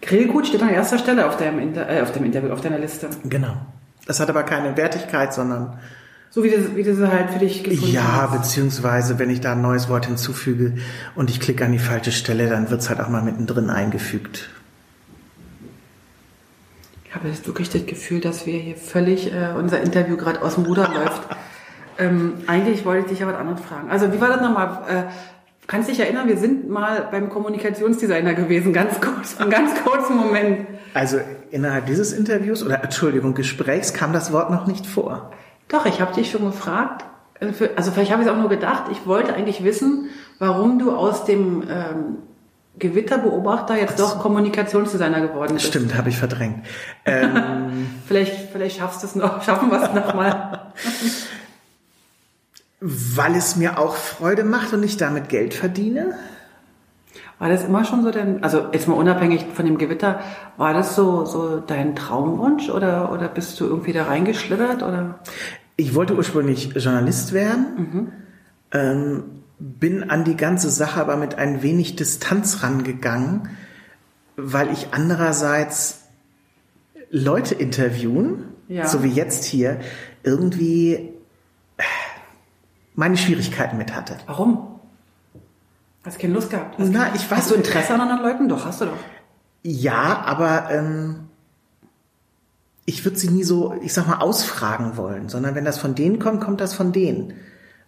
Grillgut 0.00 0.46
steht 0.46 0.62
an 0.62 0.68
erster 0.70 0.98
Stelle 0.98 1.26
auf 1.26 1.36
deinem, 1.36 1.58
Inter 1.58 1.88
äh, 1.90 2.00
auf 2.02 2.12
dem 2.12 2.24
Interview, 2.24 2.50
auf 2.52 2.60
deiner 2.60 2.78
Liste. 2.78 3.08
genau. 3.24 3.56
Das 4.06 4.20
hat 4.20 4.30
aber 4.30 4.44
keine 4.44 4.76
Wertigkeit, 4.76 5.34
sondern 5.34 5.78
So 6.30 6.44
wie 6.44 6.50
du, 6.50 6.76
wie 6.76 6.82
du 6.82 6.94
sie 6.94 7.10
halt 7.10 7.30
für 7.30 7.38
dich 7.38 7.64
gefunden 7.64 7.94
ja, 7.94 8.28
hast. 8.30 8.42
beziehungsweise 8.42 9.18
wenn 9.18 9.30
ich 9.30 9.40
da 9.40 9.52
ein 9.52 9.62
neues 9.62 9.88
Wort 9.88 10.06
hinzufüge 10.06 10.74
und 11.14 11.30
ich 11.30 11.40
klicke 11.40 11.64
an 11.64 11.72
die 11.72 11.78
falsche 11.78 12.12
Stelle, 12.12 12.48
dann 12.48 12.70
wird's 12.70 12.90
halt 12.90 13.00
auch 13.00 13.08
mal 13.08 13.22
mittendrin 13.22 13.70
eingefügt. 13.70 14.50
Ich 17.06 17.14
habe 17.14 17.28
jetzt 17.28 17.46
wirklich 17.46 17.70
das 17.70 17.86
Gefühl, 17.86 18.20
dass 18.20 18.44
wir 18.44 18.58
hier 18.58 18.76
völlig 18.76 19.32
äh, 19.32 19.54
unser 19.56 19.80
Interview 19.80 20.18
gerade 20.18 20.42
aus 20.42 20.56
dem 20.56 20.64
Ruder 20.64 20.88
läuft. 20.94 21.22
Ähm, 21.98 22.34
eigentlich 22.46 22.84
wollte 22.84 23.04
ich 23.04 23.10
dich 23.12 23.20
ja 23.20 23.26
was 23.26 23.36
anderes 23.36 23.60
fragen. 23.62 23.90
Also 23.90 24.12
wie 24.12 24.20
war 24.20 24.28
das 24.28 24.42
nochmal? 24.42 24.82
Äh, 24.88 25.02
kannst 25.66 25.88
dich 25.88 25.98
erinnern, 25.98 26.28
wir 26.28 26.36
sind 26.36 26.68
mal 26.68 27.08
beim 27.10 27.30
Kommunikationsdesigner 27.30 28.34
gewesen, 28.34 28.72
ganz 28.72 29.00
kurz, 29.00 29.40
einen 29.40 29.50
ganz 29.50 29.70
kurzen 29.82 30.16
Moment. 30.16 30.66
Also 30.94 31.18
innerhalb 31.50 31.86
dieses 31.86 32.12
Interviews 32.12 32.62
oder 32.62 32.82
Entschuldigung, 32.82 33.34
Gesprächs 33.34 33.92
kam 33.92 34.12
das 34.12 34.32
Wort 34.32 34.50
noch 34.50 34.66
nicht 34.66 34.86
vor. 34.86 35.30
Doch, 35.68 35.86
ich 35.86 36.00
habe 36.00 36.14
dich 36.14 36.30
schon 36.30 36.44
gefragt. 36.44 37.04
äh, 37.40 37.46
Also 37.76 37.90
vielleicht 37.90 38.12
habe 38.12 38.22
ich 38.22 38.28
es 38.28 38.34
auch 38.34 38.38
nur 38.38 38.48
gedacht. 38.48 38.84
Ich 38.92 39.06
wollte 39.06 39.34
eigentlich 39.34 39.64
wissen, 39.64 40.10
warum 40.38 40.78
du 40.78 40.94
aus 40.94 41.24
dem 41.24 41.62
ähm, 41.68 42.18
Gewitterbeobachter 42.78 43.76
jetzt 43.76 43.98
doch 43.98 44.20
Kommunikationsdesigner 44.20 45.20
geworden 45.22 45.54
bist. 45.54 45.66
Stimmt, 45.66 45.96
habe 45.96 46.10
ich 46.10 46.18
verdrängt. 46.18 46.64
Ähm, 47.04 47.86
Vielleicht, 48.06 48.50
vielleicht 48.52 48.78
schaffst 48.78 49.02
du 49.02 49.06
es 49.06 49.14
noch, 49.14 49.42
schaffen 49.42 49.70
wir 49.70 49.82
es 49.82 49.94
nochmal. 49.94 50.72
weil 52.80 53.34
es 53.34 53.56
mir 53.56 53.78
auch 53.78 53.96
Freude 53.96 54.44
macht 54.44 54.72
und 54.72 54.82
ich 54.82 54.96
damit 54.96 55.28
Geld 55.28 55.54
verdiene. 55.54 56.16
War 57.38 57.50
das 57.50 57.64
immer 57.64 57.84
schon 57.84 58.02
so 58.02 58.10
dein, 58.10 58.42
also 58.42 58.68
jetzt 58.72 58.88
mal 58.88 58.94
unabhängig 58.94 59.44
von 59.52 59.66
dem 59.66 59.76
Gewitter, 59.76 60.20
war 60.56 60.72
das 60.72 60.96
so, 60.96 61.26
so 61.26 61.60
dein 61.60 61.94
Traumwunsch 61.94 62.70
oder, 62.70 63.12
oder 63.12 63.28
bist 63.28 63.60
du 63.60 63.66
irgendwie 63.66 63.92
da 63.92 64.04
reingeschlittert 64.04 64.82
oder? 64.82 65.18
Ich 65.76 65.94
wollte 65.94 66.16
ursprünglich 66.16 66.72
Journalist 66.74 67.34
werden, 67.34 68.12
ähm, 68.72 69.24
bin 69.58 70.08
an 70.10 70.24
die 70.24 70.36
ganze 70.36 70.70
Sache 70.70 70.98
aber 71.00 71.16
mit 71.16 71.36
ein 71.36 71.62
wenig 71.62 71.96
Distanz 71.96 72.62
rangegangen, 72.62 73.50
weil 74.36 74.70
ich 74.72 74.88
andererseits 74.92 76.04
Leute 77.10 77.54
interviewen, 77.54 78.44
Ja. 78.68 78.86
so 78.86 79.02
wie 79.02 79.10
jetzt 79.10 79.44
hier, 79.44 79.78
irgendwie 80.22 80.94
äh, 81.76 81.82
meine 82.94 83.16
Schwierigkeiten 83.18 83.76
mit 83.76 83.94
hatte. 83.94 84.16
Warum? 84.26 84.75
Hast 86.06 86.20
keine 86.20 86.34
Lust 86.34 86.50
gehabt? 86.50 86.78
Hast, 86.78 86.88
Na, 86.92 87.08
ich 87.14 87.28
weiß 87.28 87.38
hast 87.38 87.50
du. 87.50 87.56
Interesse 87.56 87.92
an 87.92 88.00
anderen 88.00 88.22
Leuten? 88.22 88.48
Doch, 88.48 88.64
hast 88.64 88.80
du 88.80 88.84
doch. 88.86 88.96
Ja, 89.64 90.22
aber 90.24 90.70
ähm, 90.70 91.26
ich 92.84 93.04
würde 93.04 93.18
sie 93.18 93.28
nie 93.28 93.42
so, 93.42 93.74
ich 93.82 93.92
sag 93.92 94.06
mal, 94.06 94.18
ausfragen 94.18 94.96
wollen, 94.96 95.28
sondern 95.28 95.56
wenn 95.56 95.64
das 95.64 95.78
von 95.78 95.96
denen 95.96 96.20
kommt, 96.20 96.40
kommt 96.40 96.60
das 96.60 96.74
von 96.74 96.92
denen. 96.92 97.34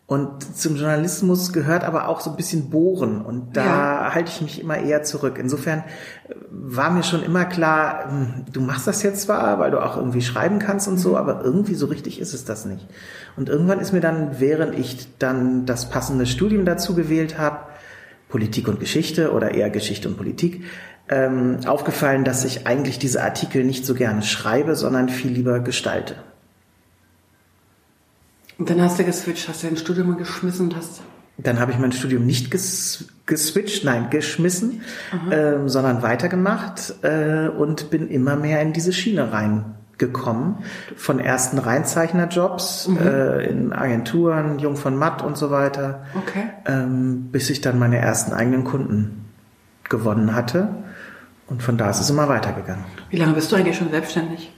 Und 0.08 0.56
zum 0.56 0.76
Journalismus 0.76 1.52
gehört 1.52 1.84
aber 1.84 2.08
auch 2.08 2.20
so 2.20 2.30
ein 2.30 2.37
bisschen 2.37 2.70
Bohren 2.70 3.20
und 3.20 3.56
da 3.56 4.14
halte 4.14 4.30
ich 4.30 4.40
mich 4.40 4.58
immer 4.58 4.78
eher 4.78 5.02
zurück. 5.02 5.37
Insofern 5.38 5.84
äh, 6.28 6.34
war 6.50 6.90
mir 6.90 7.02
schon 7.02 7.22
immer 7.22 7.44
klar, 7.44 8.06
hm, 8.08 8.46
du 8.50 8.62
machst 8.62 8.87
das 8.87 9.02
jetzt 9.02 9.20
zwar, 9.20 9.58
weil 9.58 9.70
du 9.70 9.84
auch 9.84 9.96
irgendwie 9.96 10.22
schreiben 10.22 10.58
kannst 10.58 10.88
und 10.88 10.96
so, 10.96 11.16
aber 11.16 11.44
irgendwie 11.44 11.75
so 11.75 11.87
richtig 11.87 12.20
ist 12.20 12.32
es 12.32 12.46
das 12.46 12.64
nicht. 12.64 12.87
Und 13.37 13.50
irgendwann 13.50 13.80
ist 13.80 13.92
mir 13.92 14.00
dann, 14.00 14.40
während 14.40 14.76
ich 14.76 15.18
dann 15.18 15.66
das 15.66 15.90
passende 15.90 16.26
Studium 16.26 16.64
dazu 16.64 16.94
gewählt 16.94 17.38
habe, 17.38 17.58
Politik 18.28 18.68
und 18.68 18.80
Geschichte 18.80 19.32
oder 19.32 19.52
eher 19.52 19.70
Geschichte 19.70 20.08
und 20.08 20.16
Politik, 20.16 20.64
ähm, 21.08 21.61
aufgefallen, 21.66 22.25
dass 22.25 22.44
ich 22.44 22.66
eigentlich 22.66 22.99
diese 22.99 23.23
Artikel 23.23 23.64
nicht 23.64 23.87
so 23.87 23.94
gerne 23.94 24.23
schreibe, 24.23 24.76
sondern 24.76 25.08
viel 25.08 25.30
lieber 25.30 25.61
gestalte. 25.61 26.16
Und 28.58 28.68
dann 28.70 28.82
hast 28.82 28.99
du 28.99 29.04
geswitcht, 29.04 29.49
hast 29.49 29.62
du 29.62 29.68
dein 29.68 29.76
Studium 29.76 30.16
geschmissen 30.18 30.66
und 30.66 30.76
hast, 30.76 31.00
Dann 31.38 31.61
habe 31.61 31.70
ich 31.70 31.78
mein 31.78 31.92
Studium 31.92 32.26
nicht 32.26 32.50
ges 32.50 33.06
geswitcht, 33.25 33.85
nein, 33.85 34.08
geschmissen, 34.11 34.80
ähm, 35.30 35.68
sondern 35.68 36.02
weitergemacht 36.02 36.94
äh, 37.02 37.49
und 37.49 37.90
bin 37.90 38.08
immer 38.08 38.37
mehr 38.37 38.62
in 38.62 38.73
diese 38.73 38.92
Schiene 38.92 39.32
reingekommen. 39.99 40.57
Von 40.97 41.21
ersten 41.21 41.59
Reinzeichnerjobs 41.59 42.88
äh, 43.00 43.49
in 43.49 43.73
Agenturen, 43.73 44.59
Jung 44.59 44.76
von 44.76 44.97
Matt 44.97 45.23
und 45.23 45.37
so 45.37 45.50
weiter, 45.50 46.05
okay. 46.14 46.50
ähm, 46.67 47.28
bis 47.31 47.50
ich 47.50 47.61
dann 47.61 47.78
meine 47.78 47.99
ersten 47.99 48.33
eigenen 48.33 48.64
Kunden 48.64 49.26
gewonnen 49.88 50.35
hatte. 50.35 50.69
Und 51.47 51.62
von 51.62 51.78
da 51.78 51.90
ist 51.90 52.00
es 52.00 52.11
immer 52.11 52.28
weitergegangen. 52.28 52.85
Wie 53.11 53.17
lange 53.17 53.33
bist 53.33 53.50
du 53.50 53.57
eigentlich 53.57 53.76
schon 53.76 53.90
selbstständig? 53.90 54.52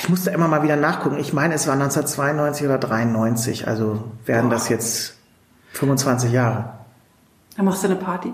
Ich 0.00 0.08
musste 0.08 0.30
immer 0.30 0.48
mal 0.48 0.62
wieder 0.62 0.76
nachgucken. 0.76 1.18
Ich 1.18 1.32
meine, 1.32 1.54
es 1.54 1.66
war 1.66 1.74
1992 1.74 2.66
oder 2.66 2.78
93. 2.78 3.68
Also 3.68 4.04
werden 4.26 4.50
das 4.50 4.68
jetzt 4.68 5.16
25 5.74 6.32
Jahre. 6.32 6.72
Dann 7.56 7.66
machst 7.66 7.82
du 7.82 7.88
eine 7.88 7.96
Party? 7.96 8.32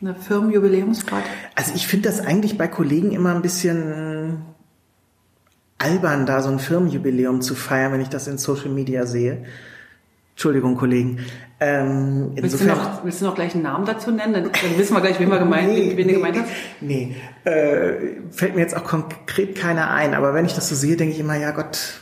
Eine 0.00 0.14
Firmenjubiläumsparty? 0.14 1.28
Also 1.54 1.72
ich 1.74 1.86
finde 1.86 2.08
das 2.08 2.20
eigentlich 2.20 2.56
bei 2.56 2.68
Kollegen 2.68 3.12
immer 3.12 3.34
ein 3.34 3.42
bisschen 3.42 4.44
albern, 5.80 6.26
da 6.26 6.42
so 6.42 6.50
ein 6.50 6.58
Firmenjubiläum 6.58 7.40
zu 7.40 7.54
feiern, 7.54 7.92
wenn 7.92 8.00
ich 8.00 8.08
das 8.08 8.26
in 8.28 8.38
Social 8.38 8.68
Media 8.68 9.06
sehe. 9.06 9.44
Entschuldigung, 10.32 10.76
Kollegen. 10.76 11.18
Ähm, 11.58 12.32
Willst 12.34 12.60
du, 12.60 12.64
insofern, 12.64 12.78
noch, 12.78 13.04
willst 13.04 13.20
du 13.20 13.26
noch 13.26 13.34
gleich 13.34 13.54
einen 13.54 13.64
Namen 13.64 13.84
dazu 13.84 14.10
nennen? 14.10 14.32
Dann, 14.32 14.44
dann 14.44 14.78
wissen 14.78 14.94
wir 14.94 15.00
gleich, 15.00 15.20
wen 15.20 15.30
wir 15.30 15.38
gemeint, 15.40 15.68
Nee, 15.68 15.92
wen 15.96 16.08
du 16.08 16.14
gemeint 16.14 16.38
hast. 16.38 16.48
Nee, 16.80 17.16
äh, 17.44 17.92
fällt 18.30 18.54
mir 18.54 18.62
jetzt 18.62 18.76
auch 18.76 18.84
konkret 18.84 19.54
keiner 19.56 19.90
ein, 19.90 20.14
aber 20.14 20.32
wenn 20.32 20.46
ich 20.46 20.54
das 20.54 20.68
so 20.68 20.74
sehe, 20.74 20.96
denke 20.96 21.14
ich 21.14 21.20
immer, 21.20 21.36
ja 21.36 21.50
Gott, 21.50 22.00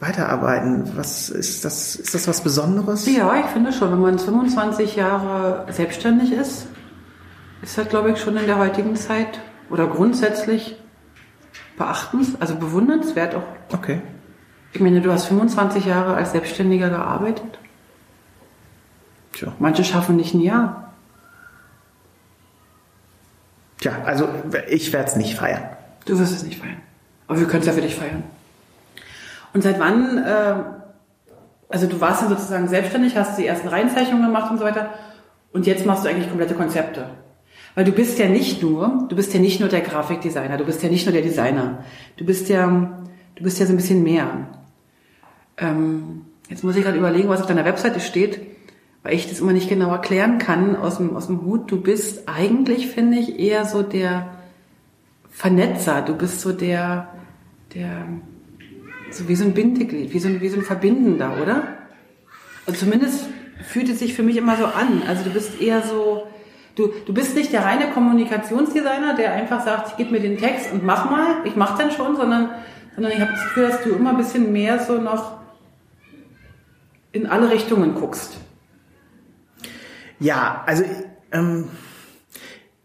weiterarbeiten. 0.00 0.92
Was 0.96 1.28
ist 1.28 1.64
das? 1.64 1.96
Ist 1.96 2.14
das 2.14 2.28
was 2.28 2.40
Besonderes? 2.40 3.06
Ja, 3.06 3.38
ich 3.40 3.46
finde 3.46 3.72
schon, 3.72 3.92
wenn 3.92 4.00
man 4.00 4.18
25 4.18 4.96
Jahre 4.96 5.66
selbstständig 5.70 6.32
ist, 6.32 6.68
ist 7.62 7.78
das, 7.78 7.88
glaube 7.88 8.10
ich, 8.12 8.18
schon 8.18 8.36
in 8.36 8.46
der 8.46 8.58
heutigen 8.58 8.96
Zeit 8.96 9.40
oder 9.70 9.86
grundsätzlich 9.86 10.76
beachtens, 11.76 12.40
also 12.40 12.56
bewundernswert 12.56 13.34
auch. 13.34 13.42
Okay. 13.72 14.00
Ich 14.72 14.80
meine, 14.80 15.00
du 15.00 15.12
hast 15.12 15.26
25 15.26 15.86
Jahre 15.86 16.14
als 16.14 16.32
Selbstständiger 16.32 16.90
gearbeitet. 16.90 17.58
Tja. 19.32 19.52
Manche 19.58 19.84
schaffen 19.84 20.16
nicht 20.16 20.34
ein 20.34 20.40
Jahr. 20.40 20.92
Tja, 23.78 23.92
also 24.04 24.28
ich 24.68 24.92
werde 24.92 25.08
es 25.08 25.16
nicht 25.16 25.36
feiern. 25.36 25.62
Du 26.06 26.18
wirst 26.18 26.32
es 26.32 26.42
nicht 26.42 26.58
feiern. 26.58 26.80
Aber 27.26 27.38
wir 27.40 27.46
können 27.46 27.60
es 27.60 27.66
ja 27.66 27.72
für 27.72 27.82
dich 27.82 27.94
feiern. 27.94 28.22
Und 29.52 29.62
seit 29.62 29.78
wann, 29.78 30.18
äh, 30.18 30.54
also 31.68 31.86
du 31.86 32.00
warst 32.00 32.22
dann 32.22 32.28
sozusagen 32.28 32.68
selbstständig, 32.68 33.16
hast 33.16 33.38
die 33.38 33.46
ersten 33.46 33.68
Reihenzeichnungen 33.68 34.26
gemacht 34.26 34.50
und 34.50 34.58
so 34.58 34.64
weiter. 34.64 34.90
Und 35.52 35.66
jetzt 35.66 35.86
machst 35.86 36.04
du 36.04 36.08
eigentlich 36.08 36.28
komplette 36.28 36.54
Konzepte. 36.54 37.08
Weil 37.76 37.84
du 37.84 37.92
bist 37.92 38.18
ja 38.18 38.26
nicht 38.26 38.62
nur, 38.62 39.06
du 39.08 39.14
bist 39.14 39.32
ja 39.34 39.38
nicht 39.38 39.60
nur 39.60 39.68
der 39.68 39.82
Grafikdesigner, 39.82 40.56
du 40.56 40.64
bist 40.64 40.82
ja 40.82 40.88
nicht 40.88 41.06
nur 41.06 41.12
der 41.12 41.22
Designer. 41.22 41.84
Du 42.16 42.24
bist 42.24 42.48
ja, 42.48 42.66
du 43.36 43.42
bist 43.44 43.60
ja 43.60 43.66
so 43.66 43.72
ein 43.72 43.76
bisschen 43.76 44.02
mehr. 44.02 44.48
Ähm, 45.58 46.22
jetzt 46.48 46.64
muss 46.64 46.74
ich 46.74 46.82
gerade 46.82 46.98
überlegen, 46.98 47.28
was 47.28 47.42
auf 47.42 47.46
deiner 47.46 47.64
Webseite 47.64 48.00
steht. 48.00 48.40
weil 49.06 49.14
ich 49.14 49.28
das 49.28 49.38
immer 49.38 49.52
nicht 49.52 49.68
genau 49.68 49.92
erklären 49.92 50.38
kann 50.38 50.74
aus 50.74 50.96
dem, 50.96 51.14
aus 51.14 51.28
dem 51.28 51.42
Hut. 51.42 51.70
Du 51.70 51.80
bist 51.80 52.28
eigentlich, 52.28 52.88
finde 52.88 53.18
ich, 53.18 53.38
eher 53.38 53.64
so 53.64 53.84
der 53.84 54.32
Vernetzer. 55.30 56.02
Du 56.02 56.16
bist 56.16 56.40
so 56.40 56.50
der, 56.50 57.08
der, 57.72 58.08
so 59.12 59.28
wie 59.28 59.36
so 59.36 59.44
ein 59.44 59.54
Bindeglied, 59.54 60.12
wie 60.12 60.18
so 60.18 60.26
ein, 60.26 60.40
wie 60.40 60.48
so 60.48 60.56
ein 60.56 60.64
Verbindender, 60.64 61.34
oder? 61.40 61.62
Und 62.66 62.76
zumindest 62.76 63.28
fühlt 63.68 63.88
es 63.88 64.00
sich 64.00 64.14
für 64.14 64.24
mich 64.24 64.38
immer 64.38 64.56
so 64.56 64.64
an. 64.64 65.02
Also 65.06 65.22
du 65.22 65.30
bist 65.30 65.60
eher 65.60 65.82
so, 65.82 66.26
du, 66.76 66.92
du 67.06 67.12
bist 67.12 67.34
nicht 67.34 67.52
der 67.52 67.64
reine 67.64 67.90
Kommunikationsdesigner, 67.90 69.16
der 69.16 69.32
einfach 69.32 69.64
sagt, 69.64 69.96
gib 69.96 70.12
mir 70.12 70.20
den 70.20 70.38
Text 70.38 70.72
und 70.72 70.84
mach 70.84 71.10
mal, 71.10 71.38
ich 71.44 71.56
mach 71.56 71.76
dann 71.76 71.90
schon, 71.90 72.16
sondern, 72.16 72.50
sondern 72.94 73.12
ich 73.12 73.20
habe 73.20 73.32
das 73.32 73.42
Gefühl, 73.42 73.68
dass 73.68 73.82
du 73.82 73.90
immer 73.90 74.10
ein 74.10 74.18
bisschen 74.18 74.52
mehr 74.52 74.78
so 74.78 75.00
noch 75.00 75.38
in 77.12 77.26
alle 77.26 77.50
Richtungen 77.50 77.94
guckst. 77.94 78.36
Ja, 80.20 80.62
also 80.66 80.84
ähm, 81.32 81.68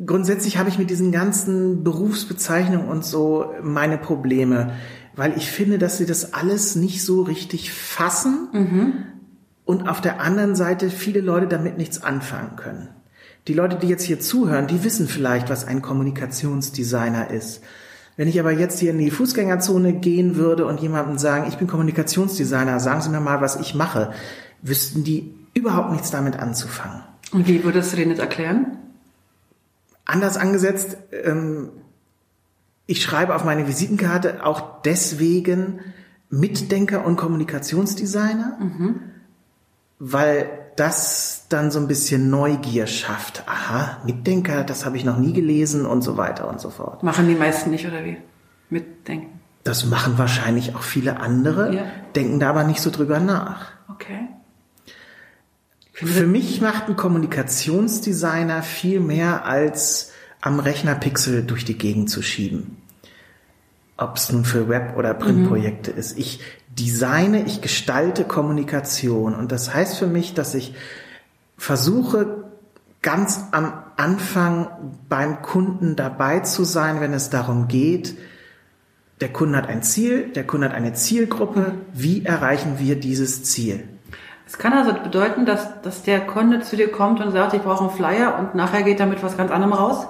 grundsätzlich 0.06 0.58
habe 0.58 0.70
ich 0.70 0.78
mit 0.80 0.90
diesen 0.90 1.12
ganzen 1.12 1.84
Berufsbezeichnungen 1.84 2.88
und 2.88 3.06
so 3.06 3.54
meine 3.62 3.98
Probleme, 3.98 4.74
weil 5.16 5.36
ich 5.36 5.52
finde, 5.52 5.78
dass 5.78 5.98
sie 5.98 6.06
das 6.06 6.34
alles 6.34 6.76
nicht 6.76 7.04
so 7.04 7.24
richtig 7.24 7.74
fassen 7.74 8.48
mhm. 8.54 8.94
und 9.66 9.90
auf 9.90 10.00
der 10.00 10.22
anderen 10.22 10.56
Seite 10.56 10.90
viele 10.90 11.20
Leute 11.20 11.48
damit 11.48 11.78
nichts 11.78 12.02
anfangen 12.04 12.56
können. 12.56 12.90
Die 13.48 13.54
Leute, 13.54 13.78
die 13.78 13.88
jetzt 13.88 14.04
hier 14.04 14.20
zuhören, 14.20 14.68
die 14.68 14.84
wissen 14.84 15.08
vielleicht, 15.08 15.50
was 15.50 15.66
ein 15.66 15.82
Kommunikationsdesigner 15.82 17.32
ist. 17.32 17.62
Wenn 18.18 18.28
ich 18.28 18.40
aber 18.40 18.52
jetzt 18.52 18.80
hier 18.80 18.92
in 18.92 19.00
die 19.00 19.10
Fußgängerzone 19.10 19.94
gehen 19.94 20.36
würde 20.36 20.66
und 20.66 20.80
jemandem 20.80 21.18
sagen, 21.18 21.48
ich 21.48 21.58
bin 21.58 21.68
Kommunikationsdesigner, 21.68 22.80
sagen 22.80 23.02
Sie 23.02 23.10
mir 23.10 23.20
mal, 23.20 23.42
was 23.42 23.56
ich 23.56 23.74
mache, 23.74 24.14
wüssten 24.62 25.04
die 25.04 25.34
überhaupt 25.54 25.92
nichts 25.92 26.12
damit 26.12 26.38
anzufangen. 26.38 27.02
Und 27.32 27.48
wie 27.48 27.64
würdest 27.64 27.94
du 27.94 27.98
denen 27.98 28.12
das 28.12 28.20
erklären? 28.20 28.78
Anders 30.06 30.38
angesetzt, 30.38 30.98
ähm, 31.24 31.70
ich 32.86 33.02
schreibe 33.02 33.36
auf 33.36 33.44
meine 33.44 33.68
Visitenkarte 33.68 34.46
auch 34.46 34.82
deswegen 34.82 35.80
Mitdenker 36.30 37.06
und 37.06 37.16
Kommunikationsdesigner, 37.16 38.58
mhm. 38.60 39.00
weil 40.00 40.50
das 40.76 41.46
dann 41.50 41.72
so 41.72 41.80
ein 41.80 41.88
bisschen 41.88 42.30
Neugier 42.30 42.88
schafft. 42.88 43.44
Aha, 43.48 44.00
Mitdenker, 44.06 44.64
das 44.64 44.86
habe 44.86 44.98
ich 44.98 45.06
noch 45.06 45.18
nie 45.18 45.34
gelesen 45.34 45.86
und 45.86 46.02
so 46.02 46.18
weiter 46.18 46.48
und 46.48 46.60
so 46.60 46.70
fort. 46.70 47.04
Machen 47.04 47.28
die 47.28 47.36
meisten 47.36 47.70
nicht, 47.70 47.86
oder 47.88 48.04
wie? 48.06 48.18
Mitdenken. 48.70 49.40
Das 49.64 49.86
machen 49.86 50.18
wahrscheinlich 50.18 50.76
auch 50.76 50.82
viele 50.82 51.20
andere, 51.20 51.76
ja. 51.76 51.84
denken 52.16 52.40
da 52.40 52.50
aber 52.50 52.64
nicht 52.64 52.82
so 52.82 52.90
drüber 52.90 53.20
nach. 53.20 53.68
Okay. 53.90 54.28
Für 55.94 56.26
mich 56.26 56.62
macht 56.62 56.88
ein 56.88 56.96
Kommunikationsdesigner 56.96 58.64
viel 58.64 59.00
mehr 59.00 59.46
als 59.46 60.12
am 60.40 60.60
Rechner 60.60 60.96
Pixel 60.96 61.44
durch 61.44 61.64
die 61.64 61.78
Gegend 61.78 62.10
zu 62.10 62.24
schieben. 62.24 62.78
Ob 63.98 64.16
es 64.16 64.32
nun 64.32 64.46
für 64.46 64.68
Web- 64.68 64.98
oder 64.98 65.14
Printprojekte 65.14 65.92
mhm. 65.92 65.98
ist. 65.98 66.18
Ich 66.18 66.40
designe, 66.80 67.44
ich 67.44 67.62
gestalte 67.62 68.24
Kommunikation. 68.24 69.36
Und 69.36 69.52
das 69.52 69.74
heißt 69.74 69.98
für 69.98 70.08
mich, 70.08 70.34
dass 70.34 70.54
ich 70.56 70.74
versuche, 71.58 72.46
ganz 73.02 73.46
am 73.52 73.74
Anfang 73.98 74.68
beim 75.10 75.42
Kunden 75.42 75.96
dabei 75.96 76.40
zu 76.40 76.64
sein, 76.64 77.02
wenn 77.02 77.14
es 77.14 77.30
darum 77.30 77.68
geht, 77.68 78.18
der 79.22 79.32
Kunde 79.32 79.58
hat 79.58 79.68
ein 79.68 79.84
Ziel, 79.84 80.30
der 80.30 80.46
Kunde 80.46 80.70
hat 80.70 80.76
eine 80.76 80.94
Zielgruppe, 80.94 81.74
wie 81.94 82.26
erreichen 82.26 82.80
wir 82.80 83.00
dieses 83.00 83.44
Ziel? 83.44 83.88
Es 84.48 84.58
kann 84.58 84.74
also 84.74 84.94
bedeuten, 84.94 85.46
dass, 85.46 85.82
dass 85.82 86.04
der 86.04 86.22
Kunde 86.22 86.62
zu 86.62 86.76
dir 86.76 86.92
kommt 86.92 87.22
und 87.22 87.32
sagt, 87.32 87.54
ich 87.54 87.62
brauche 87.62 87.86
einen 87.86 87.96
Flyer 87.96 88.38
und 88.40 88.56
nachher 88.56 88.84
geht 88.84 89.00
er 89.00 89.06
mit 89.06 89.24
was 89.24 89.38
ganz 89.38 89.52
anderem 89.52 89.74
raus? 89.74 90.08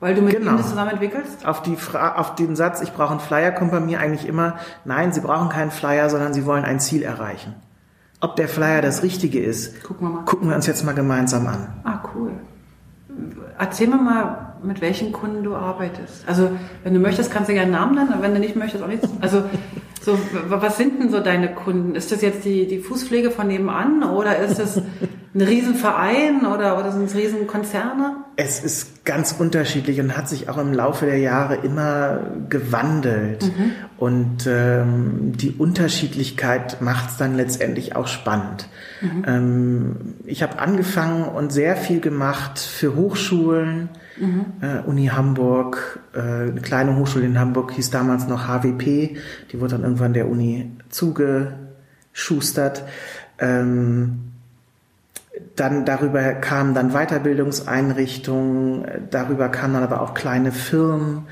Weil 0.00 0.14
du 0.14 0.22
mit 0.22 0.34
genau. 0.34 0.52
ihm 0.52 0.56
das 0.56 0.70
zusammen 0.70 0.92
entwickelst? 0.92 1.46
Auf, 1.46 1.62
die 1.62 1.76
Fra 1.76 2.16
auf 2.16 2.34
den 2.34 2.56
Satz, 2.56 2.80
ich 2.80 2.92
brauche 2.92 3.10
einen 3.10 3.20
Flyer, 3.20 3.52
kommt 3.52 3.70
bei 3.70 3.80
mir 3.80 4.00
eigentlich 4.00 4.26
immer, 4.26 4.56
nein, 4.86 5.12
Sie 5.12 5.20
brauchen 5.20 5.50
keinen 5.50 5.70
Flyer, 5.70 6.08
sondern 6.08 6.32
Sie 6.32 6.46
wollen 6.46 6.64
ein 6.64 6.80
Ziel 6.80 7.02
erreichen. 7.02 7.54
Ob 8.20 8.36
der 8.36 8.48
Flyer 8.48 8.80
das 8.80 9.02
Richtige 9.02 9.40
ist, 9.40 9.82
gucken 9.82 10.08
wir, 10.08 10.14
mal. 10.14 10.24
gucken 10.24 10.48
wir 10.48 10.56
uns 10.56 10.66
jetzt 10.66 10.84
mal 10.84 10.94
gemeinsam 10.94 11.46
an. 11.46 11.68
Ah, 11.84 12.00
cool. 12.14 12.32
Erzähl 13.58 13.88
mir 13.88 13.96
mal, 13.96 14.54
mit 14.62 14.80
welchen 14.80 15.12
Kunden 15.12 15.42
du 15.42 15.54
arbeitest. 15.54 16.26
Also, 16.26 16.50
wenn 16.82 16.94
du 16.94 17.00
möchtest, 17.00 17.30
kannst 17.30 17.50
du 17.50 17.54
gerne 17.54 17.76
einen 17.76 17.94
Namen 17.94 17.94
nennen, 17.94 18.22
wenn 18.22 18.34
du 18.34 18.40
nicht 18.40 18.56
möchtest, 18.56 18.82
auch 18.82 18.88
nichts. 18.88 19.08
Also, 19.20 19.42
so, 20.02 20.18
was 20.48 20.78
sind 20.78 21.00
denn 21.00 21.10
so 21.10 21.20
deine 21.20 21.54
Kunden? 21.54 21.94
Ist 21.94 22.10
das 22.10 22.22
jetzt 22.22 22.44
die, 22.46 22.66
die 22.66 22.78
Fußpflege 22.78 23.30
von 23.30 23.48
nebenan 23.48 24.02
oder 24.02 24.38
ist 24.38 24.58
es 24.58 24.80
ein 25.32 25.42
Riesenverein 25.42 26.44
oder, 26.44 26.76
oder 26.76 26.90
sind 26.90 27.04
es 27.04 27.14
Riesenkonzerne? 27.14 28.16
Es 28.34 28.64
ist 28.64 29.04
ganz 29.04 29.32
unterschiedlich 29.38 30.00
und 30.00 30.16
hat 30.16 30.28
sich 30.28 30.48
auch 30.48 30.58
im 30.58 30.72
Laufe 30.72 31.06
der 31.06 31.18
Jahre 31.18 31.54
immer 31.54 32.18
gewandelt. 32.48 33.44
Mhm. 33.44 33.72
Und 33.96 34.48
ähm, 34.48 35.32
die 35.36 35.52
Unterschiedlichkeit 35.52 36.80
macht 36.80 37.10
es 37.10 37.16
dann 37.16 37.36
letztendlich 37.36 37.94
auch 37.94 38.08
spannend. 38.08 38.68
Mhm. 39.00 39.24
Ähm, 39.24 39.96
ich 40.24 40.42
habe 40.42 40.58
angefangen 40.58 41.22
und 41.24 41.52
sehr 41.52 41.76
viel 41.76 42.00
gemacht 42.00 42.58
für 42.58 42.96
Hochschulen, 42.96 43.88
mhm. 44.18 44.46
äh, 44.60 44.80
Uni 44.80 45.06
Hamburg, 45.06 46.00
äh, 46.12 46.18
eine 46.18 46.60
kleine 46.60 46.96
Hochschule 46.96 47.26
in 47.26 47.38
Hamburg 47.38 47.70
hieß 47.72 47.90
damals 47.90 48.26
noch 48.26 48.48
HWP, 48.48 49.16
die 49.52 49.60
wurde 49.60 49.76
dann 49.76 49.84
irgendwann 49.84 50.12
der 50.12 50.28
Uni 50.28 50.72
zugeschustert. 50.88 52.82
Ähm, 53.38 54.29
dann 55.60 55.84
darüber 55.84 56.32
kamen 56.32 56.74
dann 56.74 56.92
Weiterbildungseinrichtungen, 56.92 59.08
darüber 59.10 59.50
kamen 59.50 59.74
dann 59.74 59.82
aber 59.82 60.00
auch 60.00 60.14
kleine 60.14 60.52
Firmen. 60.52 61.26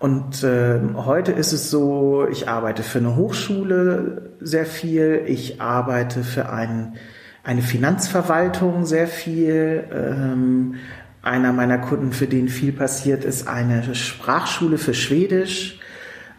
Und 0.00 0.42
äh, 0.42 0.80
heute 0.96 1.30
ist 1.32 1.52
es 1.52 1.70
so, 1.70 2.26
ich 2.28 2.48
arbeite 2.48 2.82
für 2.82 2.98
eine 2.98 3.14
Hochschule 3.16 4.32
sehr 4.40 4.66
viel, 4.66 5.22
ich 5.26 5.60
arbeite 5.60 6.24
für 6.24 6.50
ein, 6.50 6.94
eine 7.44 7.62
Finanzverwaltung 7.62 8.84
sehr 8.84 9.06
viel. 9.06 9.84
Ähm, 9.92 10.74
einer 11.22 11.52
meiner 11.52 11.78
Kunden, 11.78 12.10
für 12.12 12.26
den 12.26 12.48
viel 12.48 12.72
passiert, 12.72 13.24
ist 13.24 13.46
eine 13.48 13.94
Sprachschule 13.94 14.78
für 14.78 14.94
Schwedisch. 14.94 15.78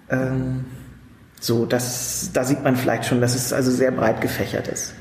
Ähm, 0.09 0.65
so, 1.39 1.65
das, 1.65 2.31
da 2.33 2.43
sieht 2.43 2.63
man 2.63 2.75
vielleicht 2.75 3.05
schon, 3.05 3.21
dass 3.21 3.35
es 3.35 3.53
also 3.53 3.71
sehr 3.71 3.91
breit 3.91 4.19
gefächert 4.19 4.67
ist. 4.67 4.93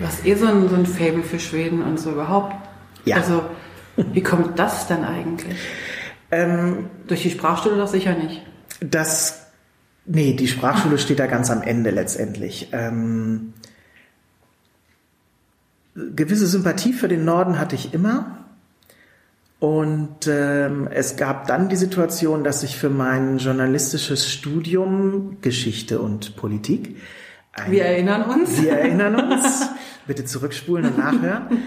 Du 0.00 0.06
hast 0.06 0.24
eh 0.24 0.34
so 0.34 0.46
ein, 0.46 0.66
so 0.70 0.76
ein 0.76 0.86
Fable 0.86 1.22
für 1.22 1.38
Schweden 1.38 1.82
und 1.82 2.00
so 2.00 2.12
überhaupt. 2.12 2.54
Ja. 3.04 3.16
Also, 3.16 3.42
wie 3.96 4.22
kommt 4.22 4.58
das 4.58 4.86
denn 4.86 5.04
eigentlich? 5.04 5.54
Ähm, 6.30 6.86
Durch 7.06 7.22
die 7.22 7.30
Sprachschule 7.30 7.76
doch 7.76 7.86
sicher 7.86 8.14
nicht. 8.14 8.40
Das, 8.80 9.48
nee, 10.06 10.32
die 10.32 10.48
Sprachschule 10.48 10.96
steht 10.96 11.18
da 11.18 11.26
ganz 11.26 11.50
am 11.50 11.60
Ende 11.60 11.90
letztendlich. 11.90 12.70
Ähm, 12.72 13.52
gewisse 15.94 16.46
Sympathie 16.46 16.94
für 16.94 17.08
den 17.08 17.26
Norden 17.26 17.58
hatte 17.58 17.74
ich 17.74 17.92
immer. 17.92 18.38
Und 19.58 20.26
ähm, 20.26 20.88
es 20.90 21.18
gab 21.18 21.46
dann 21.46 21.68
die 21.68 21.76
Situation, 21.76 22.42
dass 22.42 22.62
ich 22.62 22.78
für 22.78 22.88
mein 22.88 23.36
journalistisches 23.36 24.32
Studium 24.32 25.36
Geschichte 25.42 26.00
und 26.00 26.36
Politik 26.36 26.96
ein, 27.52 27.72
wir 27.72 27.84
erinnern 27.84 28.22
uns. 28.22 28.60
Wir 28.62 28.72
erinnern 28.72 29.14
uns. 29.32 29.68
Bitte 30.06 30.24
zurückspulen 30.24 30.86
und 30.86 30.98
nachhören. 30.98 31.62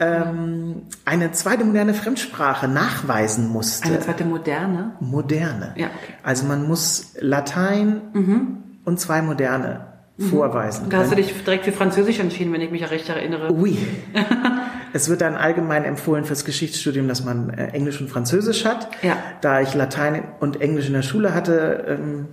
ähm, 0.00 0.82
eine 1.04 1.32
zweite 1.32 1.64
moderne 1.64 1.94
Fremdsprache 1.94 2.68
nachweisen 2.68 3.48
musste. 3.48 3.88
Eine 3.88 4.00
zweite 4.00 4.24
moderne? 4.24 4.92
Moderne. 5.00 5.74
Ja, 5.76 5.86
okay. 5.86 6.14
Also 6.22 6.46
man 6.46 6.66
muss 6.66 7.14
Latein 7.20 8.02
mhm. 8.12 8.58
und 8.84 9.00
zwei 9.00 9.22
moderne 9.22 9.86
mhm. 10.16 10.28
vorweisen. 10.28 10.90
Da 10.90 10.98
hast 10.98 11.12
du 11.12 11.16
dich 11.16 11.32
direkt 11.44 11.64
für 11.64 11.72
Französisch 11.72 12.20
entschieden, 12.20 12.52
wenn 12.52 12.60
ich 12.60 12.70
mich 12.70 12.88
recht 12.90 13.08
erinnere. 13.08 13.52
Oui. 13.52 13.78
es 14.92 15.08
wird 15.08 15.20
dann 15.20 15.34
allgemein 15.34 15.84
empfohlen 15.84 16.24
fürs 16.24 16.44
Geschichtsstudium, 16.44 17.08
dass 17.08 17.24
man 17.24 17.50
äh, 17.50 17.68
Englisch 17.68 18.00
und 18.00 18.10
Französisch 18.10 18.64
hat. 18.64 18.88
Ja. 19.02 19.16
Da 19.40 19.60
ich 19.60 19.74
Latein 19.74 20.24
und 20.40 20.60
Englisch 20.60 20.86
in 20.86 20.92
der 20.92 21.02
Schule 21.02 21.34
hatte, 21.34 21.84
ähm, 21.88 22.26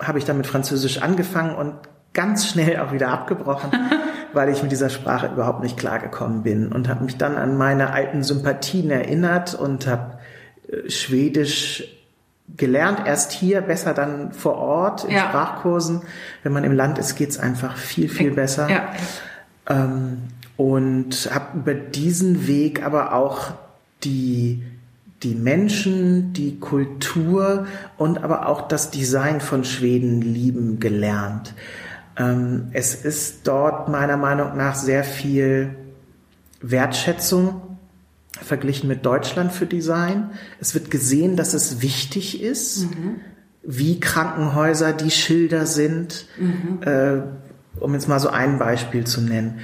habe 0.00 0.18
ich 0.18 0.24
dann 0.24 0.36
mit 0.36 0.46
Französisch 0.46 1.02
angefangen 1.02 1.54
und 1.54 1.74
ganz 2.12 2.48
schnell 2.48 2.78
auch 2.80 2.92
wieder 2.92 3.08
abgebrochen, 3.08 3.70
weil 4.32 4.48
ich 4.50 4.62
mit 4.62 4.72
dieser 4.72 4.90
Sprache 4.90 5.28
überhaupt 5.28 5.62
nicht 5.62 5.76
klargekommen 5.76 6.42
bin 6.42 6.72
und 6.72 6.88
habe 6.88 7.04
mich 7.04 7.16
dann 7.16 7.36
an 7.36 7.56
meine 7.56 7.92
alten 7.92 8.22
Sympathien 8.22 8.90
erinnert 8.90 9.54
und 9.54 9.86
habe 9.86 10.18
äh, 10.68 10.90
Schwedisch 10.90 11.84
gelernt, 12.56 13.02
erst 13.06 13.32
hier, 13.32 13.60
besser 13.60 13.94
dann 13.94 14.32
vor 14.32 14.56
Ort 14.56 15.04
in 15.04 15.12
ja. 15.12 15.28
Sprachkursen. 15.28 16.02
Wenn 16.42 16.52
man 16.52 16.64
im 16.64 16.72
Land 16.72 16.98
ist, 16.98 17.14
geht's 17.14 17.38
einfach 17.38 17.76
viel, 17.76 18.08
viel 18.08 18.32
besser. 18.32 18.68
Ja. 18.68 18.92
Ähm, 19.68 20.22
und 20.56 21.30
habe 21.32 21.58
über 21.58 21.74
diesen 21.74 22.46
Weg 22.46 22.84
aber 22.84 23.14
auch 23.14 23.52
die 24.02 24.62
die 25.22 25.34
Menschen, 25.34 26.32
die 26.32 26.58
Kultur 26.58 27.66
und 27.98 28.24
aber 28.24 28.48
auch 28.48 28.68
das 28.68 28.90
Design 28.90 29.40
von 29.40 29.64
Schweden 29.64 30.22
lieben 30.22 30.80
gelernt. 30.80 31.54
Ähm, 32.16 32.68
es 32.72 32.94
ist 32.94 33.46
dort 33.46 33.88
meiner 33.88 34.16
Meinung 34.16 34.56
nach 34.56 34.74
sehr 34.74 35.04
viel 35.04 35.76
Wertschätzung 36.60 37.62
verglichen 38.32 38.88
mit 38.88 39.04
Deutschland 39.04 39.52
für 39.52 39.66
Design. 39.66 40.30
Es 40.60 40.74
wird 40.74 40.90
gesehen, 40.90 41.36
dass 41.36 41.54
es 41.54 41.82
wichtig 41.82 42.42
ist, 42.42 42.86
wie 43.62 44.00
Krankenhäuser 44.00 44.92
die 44.92 45.10
Schilder 45.10 45.66
sind, 45.66 46.26
äh, 46.82 47.18
um 47.78 47.94
jetzt 47.94 48.08
mal 48.08 48.20
so 48.20 48.28
ein 48.28 48.58
Beispiel 48.58 49.04
zu 49.04 49.20
nennen. 49.20 49.60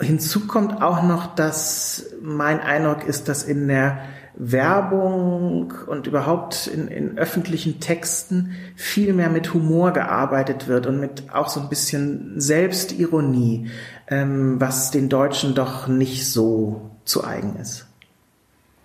Hinzu 0.00 0.46
kommt 0.46 0.80
auch 0.80 1.02
noch, 1.02 1.34
dass 1.34 2.06
mein 2.22 2.60
Eindruck 2.60 3.04
ist, 3.06 3.28
dass 3.28 3.42
in 3.42 3.66
der 3.66 3.98
Werbung 4.40 5.74
und 5.86 6.06
überhaupt 6.06 6.68
in, 6.68 6.86
in 6.86 7.18
öffentlichen 7.18 7.80
Texten 7.80 8.54
viel 8.76 9.12
mehr 9.12 9.30
mit 9.30 9.52
Humor 9.52 9.92
gearbeitet 9.92 10.68
wird 10.68 10.86
und 10.86 11.00
mit 11.00 11.24
auch 11.34 11.48
so 11.48 11.60
ein 11.60 11.68
bisschen 11.68 12.40
Selbstironie, 12.40 13.68
ähm, 14.06 14.60
was 14.60 14.92
den 14.92 15.08
Deutschen 15.08 15.56
doch 15.56 15.88
nicht 15.88 16.30
so 16.30 16.90
zu 17.04 17.24
eigen 17.24 17.56
ist. 17.56 17.86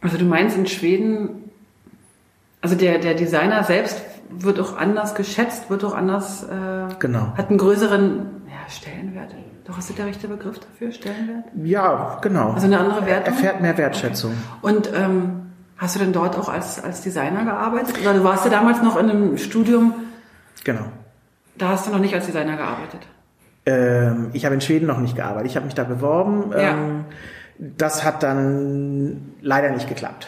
Also 0.02 0.18
du 0.18 0.26
meinst 0.26 0.58
in 0.58 0.66
Schweden, 0.66 1.52
also 2.62 2.76
der, 2.76 2.98
der 2.98 3.14
Designer 3.14 3.64
selbst 3.64 4.02
wird 4.32 4.60
auch 4.60 4.76
anders 4.76 5.14
geschätzt, 5.14 5.70
wird 5.70 5.84
auch 5.84 5.94
anders, 5.94 6.44
äh, 6.44 6.96
Genau. 6.98 7.34
hat 7.38 7.50
einen 7.50 7.60
größeren 7.60 8.26
ja, 8.48 8.70
Stellenwert. 8.70 9.36
Doch 9.66 9.78
ist 9.78 9.90
das 9.90 9.96
der 9.96 10.08
richtige 10.08 10.34
Begriff 10.34 10.60
dafür, 10.60 10.92
Stellenwert? 10.92 11.46
Ja, 11.64 12.18
genau. 12.22 12.52
Also 12.52 12.66
eine 12.66 12.80
andere 12.80 13.06
Wertung? 13.06 13.34
Er 13.34 13.38
erfährt 13.38 13.62
mehr 13.62 13.78
Wertschätzung. 13.78 14.34
Und 14.62 14.90
ähm, 14.94 15.43
hast 15.78 15.96
du 15.96 16.00
denn 16.00 16.14
dort 16.14 16.38
auch 16.38 16.50
als, 16.50 16.82
als 16.84 17.02
Designer 17.02 17.44
gearbeitet? 17.46 18.00
Oder 18.02 18.14
du 18.14 18.24
warst 18.24 18.46
ja 18.46 18.52
damals 18.52 18.82
noch 18.82 18.98
in 18.98 19.10
einem 19.10 19.38
Studium, 19.38 19.94
Genau. 20.64 20.86
da 21.58 21.70
hast 21.70 21.88
du 21.88 21.92
noch 21.92 22.00
nicht 22.00 22.14
als 22.14 22.26
Designer 22.26 22.56
gearbeitet. 22.58 23.02
Ähm, 23.66 24.30
ich 24.34 24.46
habe 24.46 24.56
in 24.56 24.62
Schweden 24.62 24.88
noch 24.88 25.00
nicht 25.00 25.16
gearbeitet. 25.16 25.50
Ich 25.52 25.56
habe 25.56 25.66
mich 25.66 25.76
da 25.76 25.84
beworben. 25.84 26.52
Ja. 26.52 26.72
Ähm, 26.72 27.06
das 27.60 28.04
hat 28.04 28.24
dann 28.24 29.34
leider 29.42 29.70
nicht 29.72 29.88
geklappt. 29.88 30.28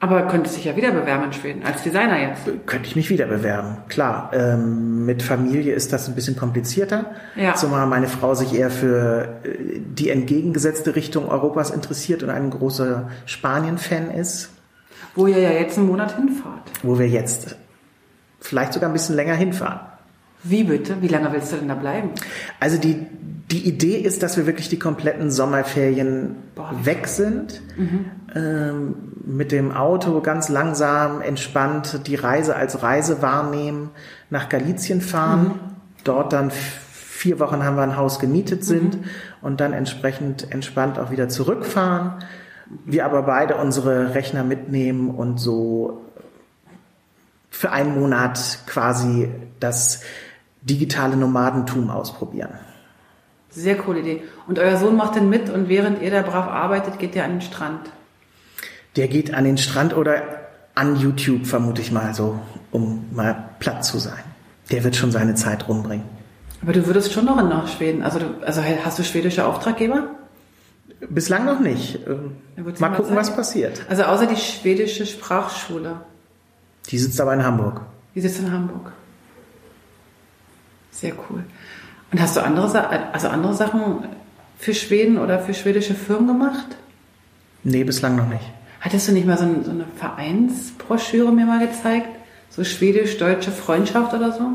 Aber 0.00 0.22
könntest 0.28 0.56
dich 0.56 0.64
ja 0.64 0.76
wieder 0.76 0.92
bewerben 0.92 1.24
in 1.24 1.32
Schweden, 1.32 1.64
als 1.64 1.82
Designer 1.82 2.20
jetzt. 2.20 2.42
Könnte 2.66 2.86
ich 2.86 2.94
mich 2.94 3.10
wieder 3.10 3.26
bewerben, 3.26 3.78
klar. 3.88 4.30
Ähm, 4.32 5.04
mit 5.04 5.24
Familie 5.24 5.74
ist 5.74 5.92
das 5.92 6.06
ein 6.08 6.14
bisschen 6.14 6.36
komplizierter. 6.36 7.06
Ja. 7.34 7.54
Zumal 7.56 7.86
meine 7.88 8.06
Frau 8.06 8.34
sich 8.36 8.54
eher 8.54 8.70
für 8.70 9.40
äh, 9.42 9.80
die 9.80 10.10
entgegengesetzte 10.10 10.94
Richtung 10.94 11.28
Europas 11.28 11.70
interessiert 11.70 12.22
und 12.22 12.30
ein 12.30 12.50
großer 12.50 13.08
Spanien-Fan 13.26 14.12
ist, 14.12 14.50
Wo 15.16 15.26
ihr 15.26 15.40
ja 15.40 15.50
jetzt 15.50 15.76
einen 15.78 15.88
Monat 15.88 16.14
hinfahrt. 16.14 16.70
wo 16.84 16.96
wir 16.98 17.08
jetzt 17.08 17.56
vielleicht 18.40 18.74
sogar 18.74 18.90
ein 18.90 18.92
bisschen 18.92 19.16
länger 19.16 19.34
hinfahren. 19.34 19.80
Wie 20.44 20.62
bitte? 20.62 21.02
Wie 21.02 21.08
lange 21.08 21.32
willst 21.32 21.50
du 21.52 21.56
denn 21.56 21.66
da 21.66 21.74
bleiben? 21.74 22.10
Also 22.60 22.78
die, 22.78 23.04
die 23.50 23.66
Idee 23.66 23.96
ist, 23.96 24.22
dass 24.22 24.36
wir 24.36 24.46
wirklich 24.46 24.68
die 24.68 24.78
kompletten 24.78 25.30
Sommerferien 25.30 26.36
Boah, 26.54 26.70
weg 26.82 27.06
sind. 27.06 27.62
Ähm, 28.34 28.94
mit 29.24 29.52
dem 29.52 29.72
Auto 29.72 30.20
ganz 30.20 30.48
langsam, 30.50 31.22
entspannt 31.22 32.06
die 32.06 32.14
Reise 32.14 32.56
als 32.56 32.82
Reise 32.82 33.22
wahrnehmen, 33.22 33.90
nach 34.28 34.48
Galizien 34.50 35.00
fahren. 35.00 35.58
Dort 36.04 36.32
dann 36.34 36.50
vier 36.50 37.40
Wochen 37.40 37.64
haben 37.64 37.76
wir 37.76 37.82
ein 37.82 37.96
Haus 37.96 38.18
gemietet 38.18 38.64
sind 38.64 38.98
und 39.40 39.60
dann 39.60 39.72
entsprechend 39.72 40.52
entspannt 40.52 40.98
auch 40.98 41.10
wieder 41.10 41.28
zurückfahren. 41.28 42.12
Wir 42.84 43.06
aber 43.06 43.22
beide 43.22 43.56
unsere 43.56 44.14
Rechner 44.14 44.44
mitnehmen 44.44 45.10
und 45.10 45.38
so 45.38 46.02
für 47.50 47.72
einen 47.72 47.98
Monat 47.98 48.60
quasi 48.66 49.30
das 49.58 50.02
digitale 50.60 51.16
Nomadentum 51.16 51.88
ausprobieren. 51.88 52.50
Sehr 53.58 53.76
coole 53.76 54.00
Idee. 54.00 54.22
Und 54.46 54.60
euer 54.60 54.76
Sohn 54.76 54.94
macht 54.94 55.16
den 55.16 55.28
mit 55.28 55.50
und 55.50 55.68
während 55.68 56.00
ihr 56.00 56.12
da 56.12 56.22
brav 56.22 56.46
arbeitet, 56.46 57.00
geht 57.00 57.16
ihr 57.16 57.24
an 57.24 57.32
den 57.32 57.40
Strand. 57.40 57.90
Der 58.94 59.08
geht 59.08 59.34
an 59.34 59.44
den 59.44 59.58
Strand 59.58 59.96
oder 59.96 60.22
an 60.76 60.94
YouTube, 60.96 61.44
vermute 61.44 61.82
ich 61.82 61.90
mal 61.90 62.14
so, 62.14 62.38
um 62.70 63.06
mal 63.12 63.50
platt 63.58 63.84
zu 63.84 63.98
sein. 63.98 64.22
Der 64.70 64.84
wird 64.84 64.94
schon 64.94 65.10
seine 65.10 65.34
Zeit 65.34 65.66
rumbringen. 65.66 66.06
Aber 66.62 66.72
du 66.72 66.86
würdest 66.86 67.12
schon 67.12 67.24
noch 67.24 67.36
nach 67.36 67.66
Schweden. 67.66 68.02
Also, 68.02 68.20
du, 68.20 68.26
also 68.44 68.62
hast 68.62 68.98
du 68.98 69.02
schwedische 69.02 69.44
Auftraggeber? 69.44 70.10
Bislang 71.08 71.44
noch 71.44 71.58
nicht. 71.58 71.98
Mal 72.06 72.74
mal 72.78 72.88
gucken, 72.90 73.16
was 73.16 73.34
passiert. 73.34 73.82
Also 73.88 74.04
außer 74.04 74.26
die 74.26 74.36
schwedische 74.36 75.04
Sprachschule. 75.04 76.00
Die 76.90 76.98
sitzt 76.98 77.20
aber 77.20 77.34
in 77.34 77.44
Hamburg. 77.44 77.80
Die 78.14 78.20
sitzt 78.20 78.38
in 78.38 78.52
Hamburg. 78.52 78.92
Sehr 80.92 81.12
cool. 81.28 81.44
Und 82.10 82.20
hast 82.20 82.36
du 82.36 82.42
andere, 82.42 83.12
also 83.12 83.28
andere 83.28 83.54
Sachen 83.54 84.04
für 84.58 84.74
Schweden 84.74 85.18
oder 85.18 85.38
für 85.38 85.54
schwedische 85.54 85.94
Firmen 85.94 86.26
gemacht? 86.26 86.76
Nee, 87.64 87.84
bislang 87.84 88.16
noch 88.16 88.28
nicht. 88.28 88.44
Hattest 88.80 89.08
du 89.08 89.12
nicht 89.12 89.26
mal 89.26 89.36
so, 89.36 89.44
ein, 89.44 89.64
so 89.64 89.70
eine 89.70 89.84
Vereinsbroschüre 89.96 91.32
mir 91.32 91.46
mal 91.46 91.66
gezeigt? 91.66 92.08
So 92.50 92.64
schwedisch-deutsche 92.64 93.50
Freundschaft 93.50 94.14
oder 94.14 94.32
so? 94.32 94.50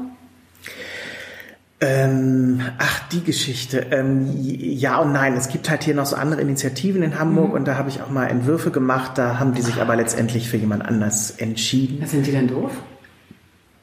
Ähm, 1.80 2.62
ach, 2.78 3.10
die 3.10 3.24
Geschichte. 3.24 3.88
Ähm, 3.92 4.30
ja 4.40 4.98
und 5.00 5.12
nein. 5.12 5.36
Es 5.36 5.50
gibt 5.50 5.70
halt 5.70 5.84
hier 5.84 5.94
noch 5.94 6.06
so 6.06 6.16
andere 6.16 6.42
Initiativen 6.42 7.04
in 7.04 7.20
Hamburg 7.20 7.54
und 7.54 7.66
da 7.68 7.76
habe 7.76 7.90
ich 7.90 8.02
auch 8.02 8.10
mal 8.10 8.28
Entwürfe 8.28 8.72
gemacht. 8.72 9.18
Da 9.18 9.38
haben 9.38 9.54
die 9.54 9.62
sich 9.62 9.82
aber 9.82 9.96
letztendlich 9.98 10.50
für 10.50 10.58
jemand 10.58 10.86
anders 10.86 11.32
entschieden. 11.32 12.02
Was 12.02 12.12
sind 12.12 12.26
die 12.26 12.32
denn 12.32 12.48
doof? 12.48 12.72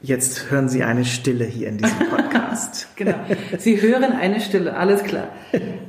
Jetzt 0.01 0.49
hören 0.49 0.67
Sie 0.67 0.83
eine 0.83 1.05
Stille 1.05 1.45
hier 1.45 1.67
in 1.69 1.77
diesem 1.77 2.09
Podcast. 2.09 2.87
Genau. 2.95 3.15
Sie 3.57 3.81
hören 3.81 4.03
eine 4.13 4.39
Stille, 4.41 4.75
alles 4.75 5.01
klar. 5.03 5.29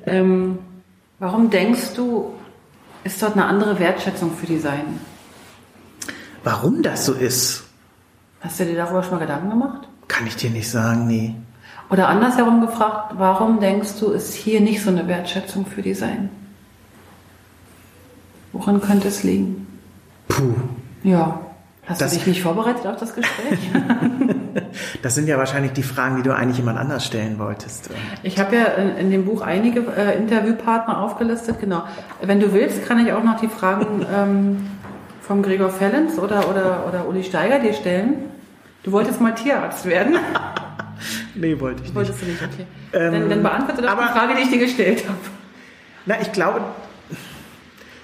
Ähm, 0.07 0.59
warum 1.19 1.51
denkst 1.51 1.95
du, 1.95 2.33
ist 3.05 3.23
dort 3.23 3.35
eine 3.35 3.45
andere 3.45 3.79
Wertschätzung 3.79 4.33
für 4.35 4.47
Design? 4.47 4.99
Warum 6.45 6.83
das 6.83 7.05
so 7.05 7.13
ist, 7.13 7.65
Hast 8.41 8.59
du 8.61 8.65
dir 8.65 8.75
darüber 8.77 9.03
schon 9.03 9.13
mal 9.13 9.19
Gedanken 9.21 9.51
gemacht? 9.51 9.89
kann 10.09 10.27
ich 10.27 10.37
dir 10.37 10.51
nicht 10.51 10.69
sagen. 10.71 11.07
Nee. 11.07 11.35
Oder 11.91 12.09
andersherum 12.09 12.61
gefragt, 12.61 13.15
warum 13.19 13.61
denkst 13.61 13.99
du, 14.01 14.11
ist 14.11 14.35
hier 14.35 14.61
nicht 14.61 14.83
so 14.83 14.91
eine 14.91 15.07
Wertschätzung 15.09 15.65
für 15.67 15.83
Design? 15.83 16.31
Woran 18.53 18.81
könnte 18.81 19.09
es 19.09 19.23
liegen? 19.23 19.67
Puh. 20.29 20.55
Ja. 21.03 21.41
Hast 21.87 22.01
Das- 22.01 22.11
du 22.13 22.19
dich 22.19 22.27
nicht 22.27 22.43
vorbereitet 22.43 22.87
auf 22.87 22.97
das 22.97 23.15
Gespräch? 23.15 23.59
Das 25.03 25.15
sind 25.15 25.29
ja 25.29 25.37
wahrscheinlich 25.39 25.73
die 25.73 25.83
Fragen, 25.83 26.17
die 26.17 26.23
du 26.23 26.35
eigentlich 26.35 26.59
jemand 26.59 26.79
anders 26.79 27.05
stellen 27.05 27.39
wolltest. 27.39 27.91
Ich 28.23 28.39
habe 28.39 28.57
ja 28.57 28.65
in, 28.65 28.97
in 28.97 29.11
dem 29.11 29.25
Buch 29.25 29.41
einige 29.43 29.81
äh, 29.81 30.17
Interviewpartner 30.17 30.99
aufgelistet, 31.01 31.59
genau. 31.61 31.83
Wenn 32.23 32.39
du 32.41 32.53
willst, 32.53 32.87
kann 32.87 33.05
ich 33.05 33.13
auch 33.13 33.23
noch 33.25 33.39
die 33.41 33.49
Fragen 33.49 34.07
ähm, 34.15 34.67
vom 35.21 35.43
Gregor 35.43 35.71
Fellens 35.71 36.19
oder, 36.19 36.49
oder, 36.49 36.87
oder 36.87 37.09
Uli 37.09 37.25
Steiger 37.25 37.59
dir 37.59 37.73
stellen. 37.75 38.15
Du 38.83 38.93
wolltest 38.93 39.21
mal 39.21 39.35
Tierarzt 39.35 39.85
werden. 39.87 40.17
Nee, 41.35 41.59
wollte 41.59 41.79
ich 41.81 41.89
nicht. 41.89 41.95
Wolltest 41.97 42.23
du 42.23 42.27
nicht, 42.27 42.41
okay. 42.43 42.65
Ähm, 42.93 43.13
dann, 43.13 43.31
dann 43.31 43.43
beantworte 43.43 43.83
doch 43.83 43.91
aber- 43.91 44.03
die 44.07 44.13
Frage, 44.19 44.35
die 44.37 44.43
ich 44.43 44.51
dir 44.51 44.59
gestellt 44.59 45.03
habe. 45.09 45.19
Na, 46.07 46.15
ich 46.21 46.31
glaube, 46.31 46.61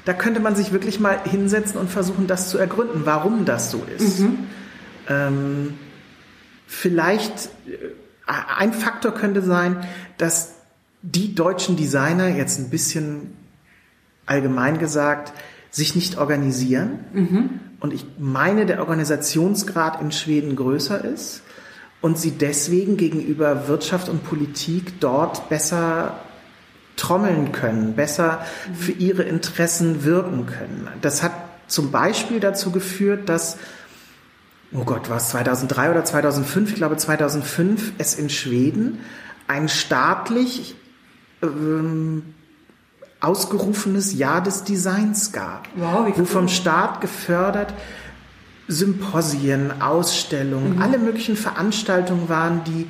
da 0.08 0.14
könnte 0.14 0.40
man 0.40 0.56
sich 0.56 0.72
wirklich 0.72 1.00
mal 1.00 1.20
hinsetzen 1.22 1.78
und 1.78 1.90
versuchen, 1.90 2.26
das 2.26 2.48
zu 2.48 2.56
ergründen, 2.56 3.02
warum 3.04 3.44
das 3.44 3.70
so 3.70 3.84
ist. 3.94 4.20
Ähm, 5.06 5.74
vielleicht 6.66 7.50
äh, 7.66 7.90
ein 8.26 8.72
Faktor 8.72 9.12
könnte 9.12 9.42
sein, 9.42 9.84
dass 10.16 10.54
die 11.02 11.34
deutschen 11.34 11.76
Designer 11.76 12.28
jetzt 12.28 12.58
ein 12.58 12.70
bisschen 12.70 13.34
allgemein 14.24 14.78
gesagt 14.78 15.34
sich 15.70 15.94
nicht 15.94 16.16
organisieren. 16.16 17.00
Und 17.80 17.92
ich 17.92 18.06
meine, 18.18 18.64
der 18.64 18.80
Organisationsgrad 18.80 20.00
in 20.00 20.10
Schweden 20.10 20.56
größer 20.56 21.04
ist 21.04 21.42
und 22.00 22.16
sie 22.16 22.30
deswegen 22.30 22.96
gegenüber 22.96 23.68
Wirtschaft 23.68 24.08
und 24.08 24.24
Politik 24.24 25.00
dort 25.00 25.50
besser 25.50 26.18
trommeln 26.98 27.52
können, 27.52 27.94
besser 27.94 28.44
für 28.74 28.92
ihre 28.92 29.22
Interessen 29.22 30.04
wirken 30.04 30.46
können. 30.46 30.88
Das 31.00 31.22
hat 31.22 31.32
zum 31.66 31.90
Beispiel 31.90 32.40
dazu 32.40 32.70
geführt, 32.70 33.28
dass, 33.28 33.56
oh 34.72 34.84
Gott, 34.84 35.08
war 35.08 35.18
es 35.18 35.28
2003 35.30 35.90
oder 35.90 36.04
2005? 36.04 36.70
Ich 36.70 36.76
glaube 36.76 36.96
2005 36.96 37.92
es 37.98 38.14
in 38.14 38.30
Schweden 38.30 39.00
ein 39.46 39.68
staatlich 39.68 40.76
ähm, 41.42 42.34
ausgerufenes 43.20 44.14
Jahr 44.14 44.42
des 44.42 44.64
Designs 44.64 45.32
gab, 45.32 45.68
Wow, 45.74 46.06
wie 46.06 46.18
wo 46.18 46.24
vom 46.24 46.48
Staat 46.48 47.00
gefördert 47.00 47.74
Symposien, 48.68 49.80
Ausstellungen, 49.80 50.82
alle 50.82 50.98
möglichen 50.98 51.36
Veranstaltungen 51.36 52.28
waren, 52.28 52.64
die 52.64 52.86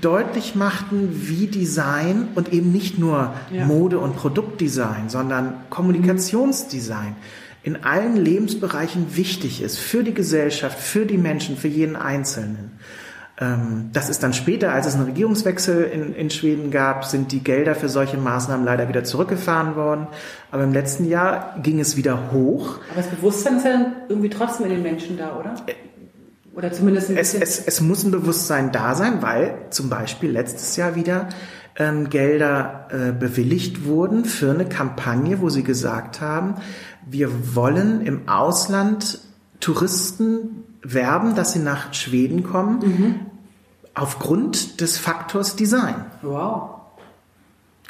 deutlich 0.00 0.54
machten, 0.54 1.08
wie 1.28 1.46
Design 1.46 2.28
und 2.34 2.52
eben 2.52 2.72
nicht 2.72 2.98
nur 2.98 3.34
Ja. 3.50 3.64
Mode- 3.64 3.98
und 3.98 4.16
Produktdesign, 4.16 5.08
sondern 5.08 5.54
Kommunikationsdesign 5.70 7.16
in 7.62 7.82
allen 7.82 8.16
Lebensbereichen 8.16 9.16
wichtig 9.16 9.62
ist 9.62 9.78
für 9.78 10.04
die 10.04 10.12
Gesellschaft, 10.12 10.78
für 10.78 11.06
die 11.06 11.16
Menschen, 11.16 11.56
für 11.56 11.68
jeden 11.68 11.96
Einzelnen. 11.96 12.72
Ähm, 13.40 13.90
das 13.92 14.10
ist 14.10 14.22
dann 14.22 14.32
später, 14.32 14.72
als 14.72 14.86
es 14.86 14.94
einen 14.94 15.06
Regierungswechsel 15.06 15.84
in, 15.84 16.14
in 16.14 16.30
Schweden 16.30 16.70
gab, 16.70 17.04
sind 17.04 17.32
die 17.32 17.42
Gelder 17.42 17.74
für 17.74 17.88
solche 17.88 18.16
Maßnahmen 18.16 18.64
leider 18.64 18.88
wieder 18.88 19.02
zurückgefahren 19.02 19.76
worden. 19.76 20.06
Aber 20.52 20.62
im 20.62 20.72
letzten 20.72 21.08
Jahr 21.08 21.56
ging 21.62 21.80
es 21.80 21.96
wieder 21.96 22.30
hoch. 22.32 22.78
Aber 22.90 22.96
das 23.02 23.06
Bewusstsein 23.06 23.56
ist 23.56 23.64
ja 23.64 23.92
irgendwie 24.08 24.28
trotzdem 24.30 24.66
in 24.66 24.72
den 24.72 24.82
Menschen 24.82 25.16
da, 25.16 25.36
oder? 25.36 25.54
Oder 26.54 26.72
zumindest 26.72 27.10
ein 27.10 27.16
es, 27.16 27.34
es, 27.34 27.58
es 27.58 27.80
muss 27.80 28.04
ein 28.04 28.10
Bewusstsein 28.10 28.70
da 28.70 28.94
sein, 28.94 29.22
weil 29.22 29.56
zum 29.70 29.88
Beispiel 29.88 30.30
letztes 30.30 30.76
Jahr 30.76 30.94
wieder 30.94 31.28
ähm, 31.76 32.08
Gelder 32.08 32.88
äh, 32.90 33.12
bewilligt 33.12 33.84
wurden 33.84 34.24
für 34.24 34.50
eine 34.50 34.66
Kampagne, 34.66 35.40
wo 35.40 35.50
sie 35.50 35.64
gesagt 35.64 36.20
haben, 36.20 36.54
wir 37.06 37.54
wollen 37.54 38.00
im 38.02 38.28
Ausland 38.28 39.20
Touristen 39.60 40.64
werben, 40.82 41.34
dass 41.34 41.52
sie 41.52 41.58
nach 41.58 41.92
Schweden 41.92 42.44
kommen, 42.44 42.78
mhm. 42.78 43.14
aufgrund 43.94 44.80
des 44.80 44.98
Faktors 44.98 45.56
Design. 45.56 45.96
Wow. 46.22 46.73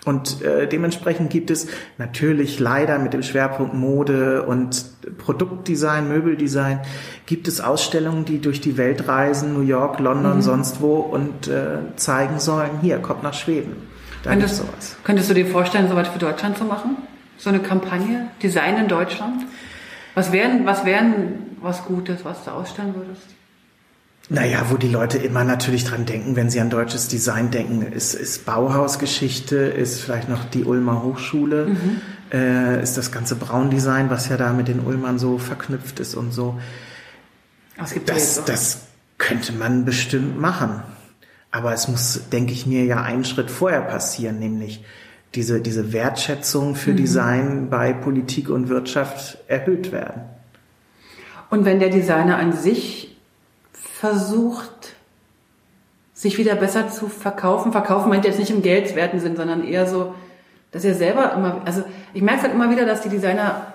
Und 0.05 0.43
äh, 0.43 0.69
dementsprechend 0.69 1.31
gibt 1.31 1.51
es 1.51 1.67
natürlich 1.97 2.61
leider 2.61 2.99
mit 2.99 3.15
dem 3.15 3.23
Schwerpunkt 3.23 3.75
Mode 3.75 4.43
und 4.43 4.85
Produktdesign, 5.19 6.09
Möbeldesign, 6.09 6.81
gibt 7.27 7.49
es 7.49 7.61
Ausstellungen, 7.61 8.25
die 8.25 8.41
durch 8.41 8.61
die 8.61 8.77
Welt 8.77 9.09
reisen, 9.09 9.55
New 9.55 9.63
York, 9.63 9.99
London, 10.01 10.37
mhm. 10.37 10.43
sonst 10.43 10.81
wo 10.81 10.97
und 10.97 11.49
äh, 11.49 11.79
zeigen 11.97 12.39
sollen, 12.39 12.71
hier, 12.83 12.99
kommt 12.99 13.23
nach 13.23 13.35
Schweden. 13.35 13.77
Da 14.23 14.31
könntest, 14.31 14.57
sowas. 14.57 14.97
Könntest 15.05 15.31
du 15.31 15.35
dir 15.35 15.47
vorstellen, 15.47 15.89
sowas 15.89 16.09
für 16.09 16.19
Deutschland 16.19 16.59
zu 16.59 16.65
machen? 16.65 16.97
So 17.37 17.51
eine 17.51 17.61
Kampagne? 17.61 18.29
Design 18.43 18.79
in 18.79 18.89
Deutschland? 18.89 19.45
Was 20.15 20.33
wären, 20.33 20.65
was 20.65 20.85
wären 20.85 21.57
was 21.61 21.85
Gutes, 21.85 22.25
was 22.25 22.45
du 22.45 22.51
ausstellen 22.51 22.95
würdest? 22.95 23.27
Naja, 24.31 24.67
wo 24.71 24.77
die 24.77 24.89
Leute 24.89 25.19
immer 25.19 25.45
natürlich 25.45 25.85
dran 25.85 26.07
denken, 26.07 26.35
wenn 26.35 26.49
sie 26.49 26.61
an 26.61 26.71
deutsches 26.71 27.09
Design 27.09 27.51
denken, 27.51 27.83
ist, 27.83 28.15
ist 28.15 28.47
Bauhausgeschichte, 28.47 29.57
ist 29.57 30.01
vielleicht 30.01 30.31
noch 30.31 30.45
die 30.45 30.65
Ulmer 30.65 31.03
Hochschule, 31.03 31.67
mhm. 31.67 32.01
äh, 32.33 32.83
ist 32.83 32.97
das 32.97 33.13
ganze 33.13 33.37
Braundesign, 33.37 34.09
was 34.09 34.29
ja 34.31 34.39
da 34.39 34.55
mit 34.55 34.69
den 34.69 34.81
Ulmern 34.81 35.19
so 35.19 35.37
verknüpft 35.37 36.01
ist 36.01 36.15
und 36.15 36.33
so. 36.33 36.59
Das, 38.07 38.45
das 38.45 38.87
könnte 39.19 39.53
man 39.53 39.85
bestimmt 39.85 40.41
machen. 40.41 40.83
Aber 41.51 41.75
es 41.75 41.87
muss, 41.89 42.29
denke 42.33 42.53
ich 42.53 42.67
mir, 42.67 42.85
ja 42.85 43.03
einen 43.03 43.25
Schritt 43.25 43.51
vorher 43.51 43.83
passieren, 43.83 44.39
nämlich 44.39 44.85
diese, 45.35 45.61
diese 45.61 45.93
Wertschätzung 45.93 46.77
für 46.77 46.93
mhm. 46.93 46.97
Design 46.97 47.71
bei 47.71 47.93
Politik 47.93 48.49
und 48.49 48.71
Wirtschaft 48.71 49.39
erhöht 49.49 49.93
werden. 49.93 50.23
Und 51.51 51.67
wenn 51.67 51.79
der 51.79 51.91
Designer 51.91 52.39
an 52.39 52.53
sich 52.53 53.14
versucht, 54.05 54.95
sich 56.13 56.37
wieder 56.37 56.57
besser 56.57 56.91
zu 56.91 57.09
verkaufen, 57.09 57.73
verkaufen 57.73 58.11
meint 58.11 58.27
jetzt 58.27 58.39
nicht 58.39 58.51
im 58.51 58.61
geldwerten 58.61 59.19
Sinn, 59.19 59.35
sondern 59.35 59.67
eher 59.67 59.87
so, 59.87 60.15
dass 60.73 60.85
er 60.85 60.95
selber 60.95 61.33
immer, 61.33 61.63
also 61.65 61.85
ich 62.13 62.21
merke 62.21 62.43
halt 62.43 62.53
immer 62.53 62.71
wieder, 62.71 62.85
dass 62.85 63.01
die 63.01 63.09
Designer 63.09 63.73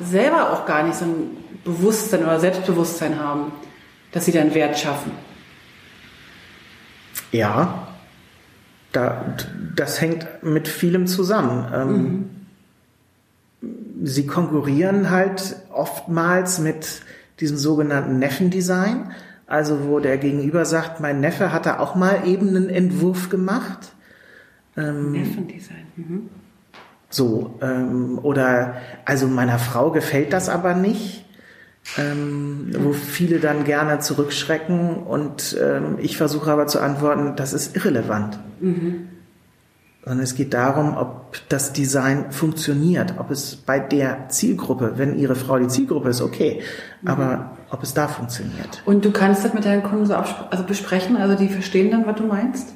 selber 0.00 0.52
auch 0.52 0.66
gar 0.66 0.82
nicht 0.82 0.96
so 0.96 1.04
ein 1.04 1.36
Bewusstsein 1.64 2.24
oder 2.24 2.40
Selbstbewusstsein 2.40 3.20
haben, 3.20 3.52
dass 4.10 4.24
sie 4.24 4.32
dann 4.32 4.52
Wert 4.52 4.76
schaffen. 4.78 5.12
Ja, 7.30 7.86
da, 8.90 9.36
das 9.76 10.00
hängt 10.00 10.26
mit 10.42 10.66
vielem 10.66 11.06
zusammen. 11.06 11.72
Ähm, 11.72 12.30
mhm. 13.60 14.06
Sie 14.06 14.26
konkurrieren 14.26 15.10
halt 15.10 15.56
oftmals 15.72 16.58
mit 16.58 17.02
diesem 17.40 17.56
sogenannten 17.56 18.18
Neffendesign, 18.18 19.12
also 19.46 19.86
wo 19.86 20.00
der 20.00 20.18
Gegenüber 20.18 20.64
sagt, 20.64 21.00
mein 21.00 21.20
Neffe 21.20 21.52
hat 21.52 21.66
da 21.66 21.78
auch 21.78 21.94
mal 21.94 22.26
eben 22.26 22.48
einen 22.48 22.68
Entwurf 22.68 23.28
gemacht. 23.28 23.92
Ähm, 24.76 25.12
Neffendesign. 25.12 25.86
Mhm. 25.96 26.28
So, 27.08 27.58
ähm, 27.62 28.18
oder 28.22 28.74
also 29.04 29.28
meiner 29.28 29.58
Frau 29.58 29.90
gefällt 29.90 30.32
das 30.32 30.48
aber 30.48 30.74
nicht. 30.74 31.24
Ähm, 31.96 32.72
wo 32.76 32.92
viele 32.92 33.38
dann 33.38 33.62
gerne 33.62 34.00
zurückschrecken 34.00 34.96
und 34.96 35.56
ähm, 35.62 35.98
ich 36.00 36.16
versuche 36.16 36.50
aber 36.50 36.66
zu 36.66 36.80
antworten, 36.80 37.36
das 37.36 37.52
ist 37.52 37.76
irrelevant. 37.76 38.40
Mhm. 38.58 39.06
Sondern 40.06 40.22
es 40.22 40.36
geht 40.36 40.54
darum, 40.54 40.96
ob 40.96 41.32
das 41.48 41.72
Design 41.72 42.30
funktioniert, 42.30 43.14
ob 43.18 43.32
es 43.32 43.56
bei 43.56 43.80
der 43.80 44.28
Zielgruppe, 44.28 44.92
wenn 44.94 45.18
Ihre 45.18 45.34
Frau 45.34 45.58
die 45.58 45.66
Zielgruppe 45.66 46.10
ist, 46.10 46.22
okay, 46.22 46.62
mhm. 47.02 47.08
aber 47.08 47.56
ob 47.70 47.82
es 47.82 47.92
da 47.92 48.06
funktioniert. 48.06 48.82
Und 48.84 49.04
du 49.04 49.10
kannst 49.10 49.44
das 49.44 49.52
mit 49.52 49.64
deinen 49.64 49.82
Kunden 49.82 50.06
so 50.06 50.14
also 50.14 50.62
besprechen, 50.62 51.16
also 51.16 51.34
die 51.34 51.48
verstehen 51.48 51.90
dann, 51.90 52.06
was 52.06 52.14
du 52.14 52.22
meinst? 52.22 52.72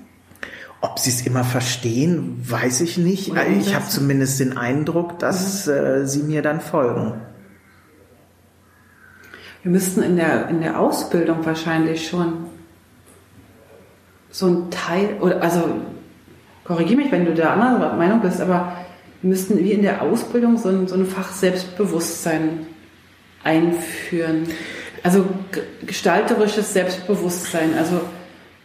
Ob 0.81 0.99
sie 0.99 1.11
es 1.11 1.25
immer 1.25 1.45
verstehen, 1.45 2.43
weiß 2.43 2.81
ich 2.81 2.99
nicht. 2.99 3.33
ich 3.57 3.77
habe 3.77 3.87
zumindest 3.87 4.41
den 4.41 4.57
Eindruck, 4.57 5.21
dass 5.21 5.69
mhm. 5.69 5.73
äh, 5.73 6.07
sie 6.09 6.25
mir 6.25 6.43
dann 6.43 6.61
folgen. 6.61 7.21
Wir 9.63 9.71
müssten 9.71 10.03
in 10.03 10.17
der, 10.17 10.49
in 10.49 10.63
der 10.63 10.81
Ausbildung 10.81 11.47
wahrscheinlich 11.47 12.09
schon 12.09 12.47
so 14.31 14.47
ein 14.49 14.71
Teil, 14.73 15.19
oder 15.21 15.43
also 15.43 15.77
korrigiere 16.71 17.01
mich, 17.01 17.11
wenn 17.11 17.25
du 17.25 17.35
der 17.35 17.51
andere 17.51 17.97
Meinung 17.97 18.21
bist, 18.21 18.41
aber 18.41 18.73
wir 19.23 19.31
müssten 19.31 19.59
wie 19.59 19.73
in 19.73 19.83
der 19.83 20.03
Ausbildung 20.03 20.57
so 20.57 20.69
ein, 20.69 20.87
so 20.87 20.95
ein 20.95 21.05
Fach 21.05 21.33
Selbstbewusstsein 21.33 22.67
einführen. 23.43 24.47
Also 25.03 25.27
gestalterisches 25.85 26.73
Selbstbewusstsein, 26.73 27.77
also 27.77 28.03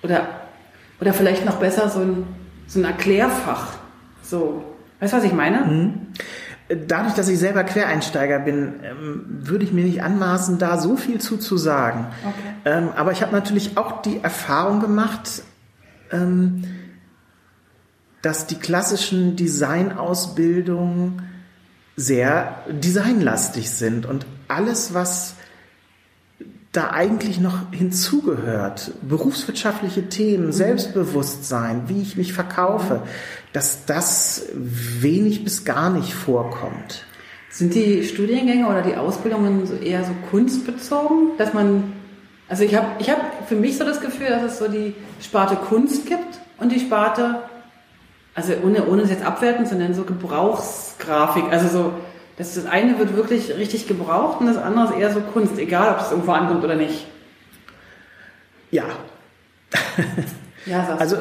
oder, 0.04 0.28
oder 1.02 1.14
vielleicht 1.14 1.46
noch 1.46 1.56
besser 1.56 1.90
so 1.90 2.02
ein, 2.02 2.28
so 2.68 2.80
ein 2.80 2.86
Erklärfach. 2.86 3.74
So. 4.22 4.64
Weißt 5.00 5.14
du, 5.14 5.18
was 5.18 5.24
ich 5.24 5.34
meine? 5.34 5.66
Mhm. 5.66 5.94
Dadurch, 6.88 7.16
dass 7.16 7.28
ich 7.28 7.40
selber 7.40 7.64
Quereinsteiger 7.64 8.38
bin, 8.38 8.74
ähm, 8.84 9.26
würde 9.28 9.66
ich 9.66 9.74
mir 9.74 9.84
nicht 9.84 10.04
anmaßen, 10.04 10.60
da 10.60 10.78
so 10.78 10.96
viel 10.96 11.20
zu 11.20 11.38
zu 11.38 11.58
sagen. 11.58 12.06
Okay. 12.22 12.78
Ähm, 12.78 12.90
aber 12.96 13.14
ich 13.14 13.24
habe 13.24 13.32
natürlich 13.32 13.78
auch 13.78 14.04
die 14.04 14.20
Erfahrung 14.22 14.80
gemacht, 14.80 15.42
ähm, 16.12 16.64
dass 18.26 18.48
die 18.48 18.56
klassischen 18.56 19.36
Designausbildungen 19.36 21.22
sehr 21.96 22.64
designlastig 22.68 23.70
sind 23.70 24.08
und 24.08 24.26
alles, 24.48 24.96
was 24.96 25.36
da 26.72 26.90
eigentlich 26.90 27.40
noch 27.40 27.72
hinzugehört, 27.72 28.94
berufswirtschaftliche 29.04 30.10
Themen, 30.10 30.48
mhm. 30.48 30.54
Selbstbewusstsein, 30.54 31.84
wie 31.88 32.02
ich 32.02 32.18
mich 32.18 32.34
verkaufe, 32.34 33.04
dass 33.54 33.86
das 33.86 34.48
wenig 34.56 35.44
bis 35.44 35.64
gar 35.64 35.92
nicht 35.92 36.16
vorkommt. 36.16 37.06
Sind 37.52 37.76
die 37.76 38.04
Studiengänge 38.04 38.68
oder 38.68 38.82
die 38.82 38.96
Ausbildungen 38.96 39.68
so 39.68 39.76
eher 39.76 40.04
so 40.04 40.14
kunstbezogen, 40.32 41.38
dass 41.38 41.54
man, 41.54 41.94
also 42.50 42.64
ich 42.64 42.74
habe 42.74 42.88
ich 42.98 43.08
hab 43.12 43.48
für 43.48 43.56
mich 43.56 43.78
so 43.78 43.86
das 43.86 44.02
Gefühl, 44.02 44.30
dass 44.30 44.42
es 44.42 44.58
so 44.58 44.68
die 44.68 44.96
Sparte 45.22 45.58
Kunst 45.58 46.08
gibt 46.08 46.40
und 46.58 46.72
die 46.72 46.80
Sparte, 46.80 47.44
also 48.36 48.54
ohne, 48.64 48.86
ohne 48.86 49.04
es 49.04 49.10
jetzt 49.10 49.26
abwerten, 49.26 49.66
sondern 49.66 49.94
so 49.94 50.04
Gebrauchsgrafik, 50.04 51.46
also 51.52 51.68
so, 51.70 51.94
dass 52.38 52.56
das 52.56 52.66
eine 52.66 53.00
wird 53.00 53.16
wirklich 53.16 53.56
richtig 53.56 53.88
gebraucht 53.88 54.42
und 54.42 54.48
das 54.48 54.58
andere 54.58 54.86
ist 54.86 55.00
eher 55.00 55.12
so 55.12 55.22
Kunst, 55.22 55.58
egal 55.58 55.94
ob 55.94 56.02
es 56.02 56.12
irgendwo 56.12 56.34
ankommt 56.34 56.64
oder 56.64 56.76
nicht. 56.76 57.08
Ja. 58.72 58.84
ja, 60.66 60.98
also 61.00 61.18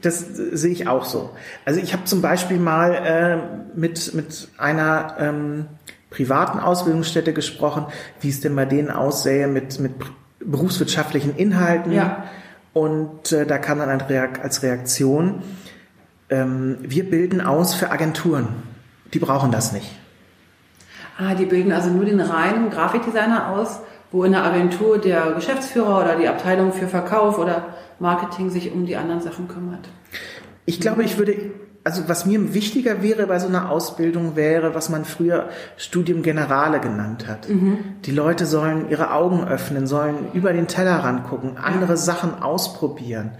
das 0.00 0.18
sehe 0.20 0.72
ich 0.72 0.88
auch 0.88 1.04
so. 1.04 1.30
Also 1.64 1.80
ich 1.80 1.92
habe 1.92 2.04
zum 2.04 2.22
Beispiel 2.22 2.58
mal 2.58 2.94
äh, 2.94 3.78
mit, 3.78 4.14
mit 4.14 4.48
einer 4.58 5.14
ähm, 5.18 5.66
privaten 6.10 6.58
Ausbildungsstätte 6.58 7.32
gesprochen, 7.32 7.86
wie 8.20 8.30
es 8.30 8.40
denn 8.40 8.56
bei 8.56 8.64
denen 8.64 8.90
aussähe 8.90 9.46
mit, 9.46 9.78
mit 9.78 9.92
berufswirtschaftlichen 10.40 11.36
Inhalten. 11.36 11.92
Ja. 11.92 12.24
Und 12.72 13.32
äh, 13.32 13.46
da 13.46 13.58
kam 13.58 13.78
dann 13.78 13.88
als 14.42 14.62
Reaktion, 14.62 15.42
ähm, 16.30 16.78
wir 16.80 17.08
bilden 17.08 17.40
aus 17.40 17.74
für 17.74 17.90
Agenturen. 17.90 18.48
Die 19.12 19.18
brauchen 19.18 19.50
das 19.50 19.72
nicht. 19.72 19.90
Ah, 21.18 21.34
die 21.34 21.44
bilden 21.44 21.72
also 21.72 21.90
nur 21.90 22.04
den 22.04 22.20
reinen 22.20 22.70
Grafikdesigner 22.70 23.50
aus, 23.50 23.80
wo 24.10 24.24
in 24.24 24.32
der 24.32 24.44
Agentur 24.44 24.98
der 24.98 25.32
Geschäftsführer 25.32 26.00
oder 26.00 26.16
die 26.16 26.28
Abteilung 26.28 26.72
für 26.72 26.88
Verkauf 26.88 27.38
oder 27.38 27.74
Marketing 27.98 28.50
sich 28.50 28.72
um 28.72 28.86
die 28.86 28.96
anderen 28.96 29.20
Sachen 29.20 29.46
kümmert. 29.46 29.88
Ich 30.64 30.80
glaube, 30.80 31.02
ich 31.02 31.18
würde, 31.18 31.34
also 31.84 32.08
was 32.08 32.26
mir 32.26 32.54
wichtiger 32.54 33.02
wäre 33.02 33.26
bei 33.26 33.38
so 33.38 33.48
einer 33.48 33.70
Ausbildung 33.70 34.36
wäre, 34.36 34.74
was 34.74 34.88
man 34.88 35.04
früher 35.04 35.50
Studium 35.76 36.22
Generale 36.22 36.80
genannt 36.80 37.26
hat. 37.28 37.48
Mhm. 37.48 37.78
Die 38.04 38.12
Leute 38.12 38.46
sollen 38.46 38.88
ihre 38.88 39.12
Augen 39.12 39.46
öffnen, 39.46 39.86
sollen 39.86 40.28
über 40.32 40.52
den 40.52 40.68
Tellerrand 40.68 41.24
gucken, 41.24 41.56
andere 41.58 41.92
ja. 41.92 41.96
Sachen 41.96 42.42
ausprobieren. 42.42 43.32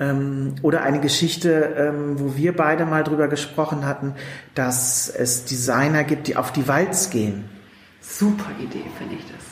Ähm, 0.00 0.54
oder 0.62 0.82
eine 0.82 1.00
Geschichte, 1.00 1.74
ähm, 1.76 2.20
wo 2.20 2.36
wir 2.36 2.56
beide 2.56 2.86
mal 2.86 3.02
drüber 3.02 3.28
gesprochen 3.28 3.84
hatten, 3.84 4.14
dass 4.54 5.08
es 5.08 5.44
Designer 5.44 6.04
gibt, 6.04 6.28
die 6.28 6.36
auf 6.36 6.52
die 6.52 6.68
Walz 6.68 7.10
gehen. 7.10 7.44
Super 8.00 8.50
Idee, 8.60 8.84
finde 8.96 9.16
ich 9.16 9.24
das. 9.26 9.44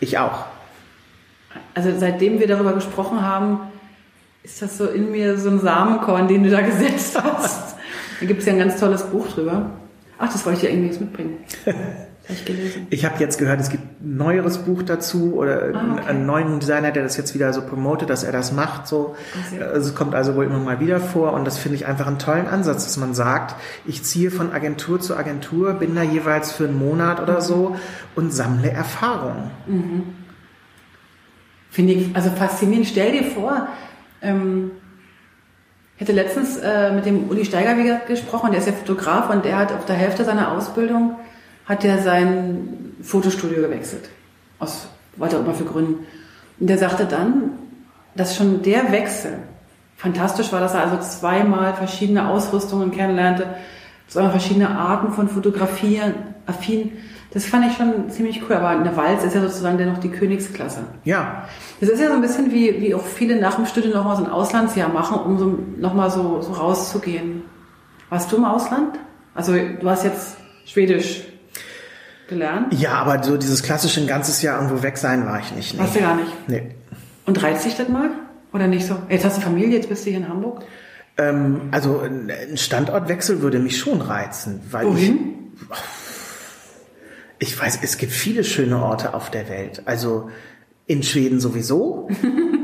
Ich 0.00 0.18
auch. 0.18 0.46
Also 1.74 1.90
seitdem 1.98 2.40
wir 2.40 2.46
darüber 2.46 2.72
gesprochen 2.72 3.22
haben, 3.22 3.60
ist 4.42 4.62
das 4.62 4.78
so 4.78 4.86
in 4.86 5.10
mir 5.10 5.38
so 5.38 5.50
ein 5.50 5.60
Samenkorn, 5.60 6.28
den 6.28 6.42
du 6.42 6.50
da 6.50 6.60
gesetzt 6.62 7.20
hast. 7.22 7.76
Da 8.20 8.26
gibt 8.26 8.40
es 8.40 8.46
ja 8.46 8.52
ein 8.52 8.58
ganz 8.58 8.80
tolles 8.80 9.04
Buch 9.04 9.28
drüber. 9.28 9.70
Ach, 10.18 10.32
das 10.32 10.44
wollte 10.44 10.58
ich 10.58 10.62
dir 10.62 10.70
irgendwie 10.70 10.88
jetzt 10.88 11.00
mitbringen. 11.00 11.38
Ich 12.32 12.44
gelesen. 12.44 12.86
Ich 12.90 13.04
habe 13.04 13.18
jetzt 13.18 13.38
gehört, 13.38 13.60
es 13.60 13.68
gibt 13.68 13.82
ein 14.02 14.16
neueres 14.16 14.58
Buch 14.58 14.82
dazu 14.82 15.34
oder 15.34 15.74
Ah, 15.74 15.92
okay. 15.98 16.08
einen 16.08 16.26
neuen 16.26 16.60
Designer, 16.60 16.90
der 16.90 17.02
das 17.02 17.16
jetzt 17.16 17.34
wieder 17.34 17.52
so 17.52 17.62
promotet, 17.62 18.10
dass 18.10 18.24
er 18.24 18.32
das 18.32 18.52
macht. 18.52 18.86
So, 18.88 19.14
sehr 19.50 19.68
also 19.70 19.88
es 19.90 19.94
kommt 19.94 20.14
also 20.14 20.34
wohl 20.34 20.44
immer 20.46 20.58
mal 20.58 20.80
wieder 20.80 21.00
vor 21.00 21.32
und 21.32 21.44
das 21.44 21.58
finde 21.58 21.76
ich 21.76 21.86
einfach 21.86 22.06
einen 22.06 22.18
tollen 22.18 22.46
Ansatz, 22.46 22.84
dass 22.84 22.96
man 22.96 23.14
sagt, 23.14 23.54
ich 23.86 24.02
ziehe 24.02 24.30
von 24.30 24.52
Agentur 24.52 25.00
zu 25.00 25.16
Agentur, 25.16 25.74
bin 25.74 25.94
da 25.94 26.02
jeweils 26.02 26.52
für 26.52 26.64
einen 26.64 26.78
Monat 26.78 27.20
oder 27.20 27.40
so 27.40 27.76
und 28.14 28.32
sammle 28.32 28.70
Erfahrungen. 28.70 29.50
Finde 31.70 31.92
ich 31.94 32.14
also 32.14 32.30
faszinierend. 32.30 32.86
Stell 32.86 33.12
dir 33.12 33.24
vor, 33.24 33.68
ähm, 34.20 34.72
ich 35.96 36.02
hatte 36.02 36.12
letztens 36.12 36.56
äh, 36.58 36.92
mit 36.92 37.06
dem 37.06 37.28
Uli 37.30 37.44
Steiger 37.44 37.74
gesprochen, 38.06 38.50
der 38.50 38.60
ist 38.60 38.66
ja 38.66 38.72
Fotograf 38.72 39.30
und 39.30 39.44
der 39.44 39.56
hat 39.56 39.72
auf 39.72 39.84
der 39.86 39.96
Hälfte 39.96 40.24
seiner 40.24 40.52
Ausbildung 40.52 41.16
hat 41.66 41.84
er 41.84 42.02
sein 42.02 42.94
Fotostudio 43.02 43.62
gewechselt. 43.62 44.08
Aus 44.58 44.88
weiter 45.16 45.40
immer 45.40 45.54
für 45.54 45.64
Gründen. 45.64 46.06
Und 46.58 46.66
der 46.68 46.78
sagte 46.78 47.06
dann, 47.06 47.52
dass 48.14 48.36
schon 48.36 48.62
der 48.62 48.92
Wechsel 48.92 49.38
fantastisch 49.96 50.52
war, 50.52 50.60
dass 50.60 50.74
er 50.74 50.82
also 50.82 50.98
zweimal 50.98 51.74
verschiedene 51.74 52.28
Ausrüstungen 52.28 52.90
kennenlernte, 52.90 53.46
zweimal 54.08 54.32
verschiedene 54.32 54.70
Arten 54.70 55.12
von 55.12 55.28
Fotografieren, 55.28 56.14
affin. 56.46 56.92
Das 57.32 57.46
fand 57.46 57.66
ich 57.66 57.76
schon 57.76 58.10
ziemlich 58.10 58.42
cool. 58.42 58.56
Aber 58.56 58.68
eine 58.68 58.94
Walz 58.96 59.24
ist 59.24 59.34
ja 59.34 59.40
sozusagen 59.40 59.78
dennoch 59.78 59.98
die 59.98 60.10
Königsklasse. 60.10 60.84
Ja, 61.04 61.44
Das 61.80 61.88
ist 61.88 62.00
ja 62.00 62.08
so 62.08 62.14
ein 62.14 62.20
bisschen 62.20 62.52
wie, 62.52 62.80
wie 62.80 62.94
auch 62.94 63.04
viele 63.04 63.40
nach 63.40 63.54
dem 63.54 63.64
Studium 63.64 63.94
nochmal 63.94 64.16
so 64.16 64.24
ein 64.24 64.30
Auslandsjahr 64.30 64.90
machen, 64.90 65.18
um 65.18 65.38
so, 65.38 65.58
nochmal 65.78 66.10
so, 66.10 66.42
so 66.42 66.52
rauszugehen. 66.52 67.42
Warst 68.10 68.30
du 68.30 68.36
im 68.36 68.44
Ausland? 68.44 68.98
Also 69.34 69.54
du 69.54 69.88
hast 69.88 70.04
jetzt 70.04 70.36
Schwedisch 70.66 71.22
gelernt? 72.32 72.72
ja, 72.74 72.92
aber 72.94 73.22
so 73.22 73.36
dieses 73.36 73.62
klassische 73.62 74.00
ein 74.00 74.06
ganzes 74.06 74.42
Jahr 74.42 74.60
irgendwo 74.60 74.82
weg 74.82 74.98
sein 74.98 75.24
war 75.26 75.38
ich 75.40 75.52
nicht. 75.54 75.78
Warst 75.78 75.94
du 75.94 75.98
Nee. 76.00 76.04
gar 76.04 76.16
nicht. 76.16 76.48
nee. 76.48 76.62
Und 77.26 77.42
reizt 77.42 77.64
dich 77.64 77.76
das 77.76 77.88
mal? 77.88 78.10
Oder 78.52 78.66
nicht 78.66 78.86
so? 78.86 78.96
Jetzt 79.08 79.24
hast 79.24 79.36
du 79.38 79.40
Familie, 79.40 79.76
jetzt 79.76 79.88
bist 79.88 80.04
du 80.04 80.10
hier 80.10 80.18
in 80.18 80.28
Hamburg. 80.28 80.62
Ähm, 81.18 81.62
also 81.70 82.00
ein 82.00 82.56
Standortwechsel 82.56 83.40
würde 83.42 83.58
mich 83.58 83.78
schon 83.78 84.00
reizen, 84.00 84.60
weil 84.70 84.86
ich 84.86 84.92
Wohin? 84.92 85.18
Ich 87.38 87.60
weiß, 87.60 87.80
es 87.82 87.96
gibt 87.98 88.12
viele 88.12 88.44
schöne 88.44 88.78
Orte 88.82 89.14
auf 89.14 89.30
der 89.30 89.48
Welt. 89.48 89.82
Also 89.86 90.30
in 90.86 91.02
Schweden 91.02 91.40
sowieso. 91.40 92.08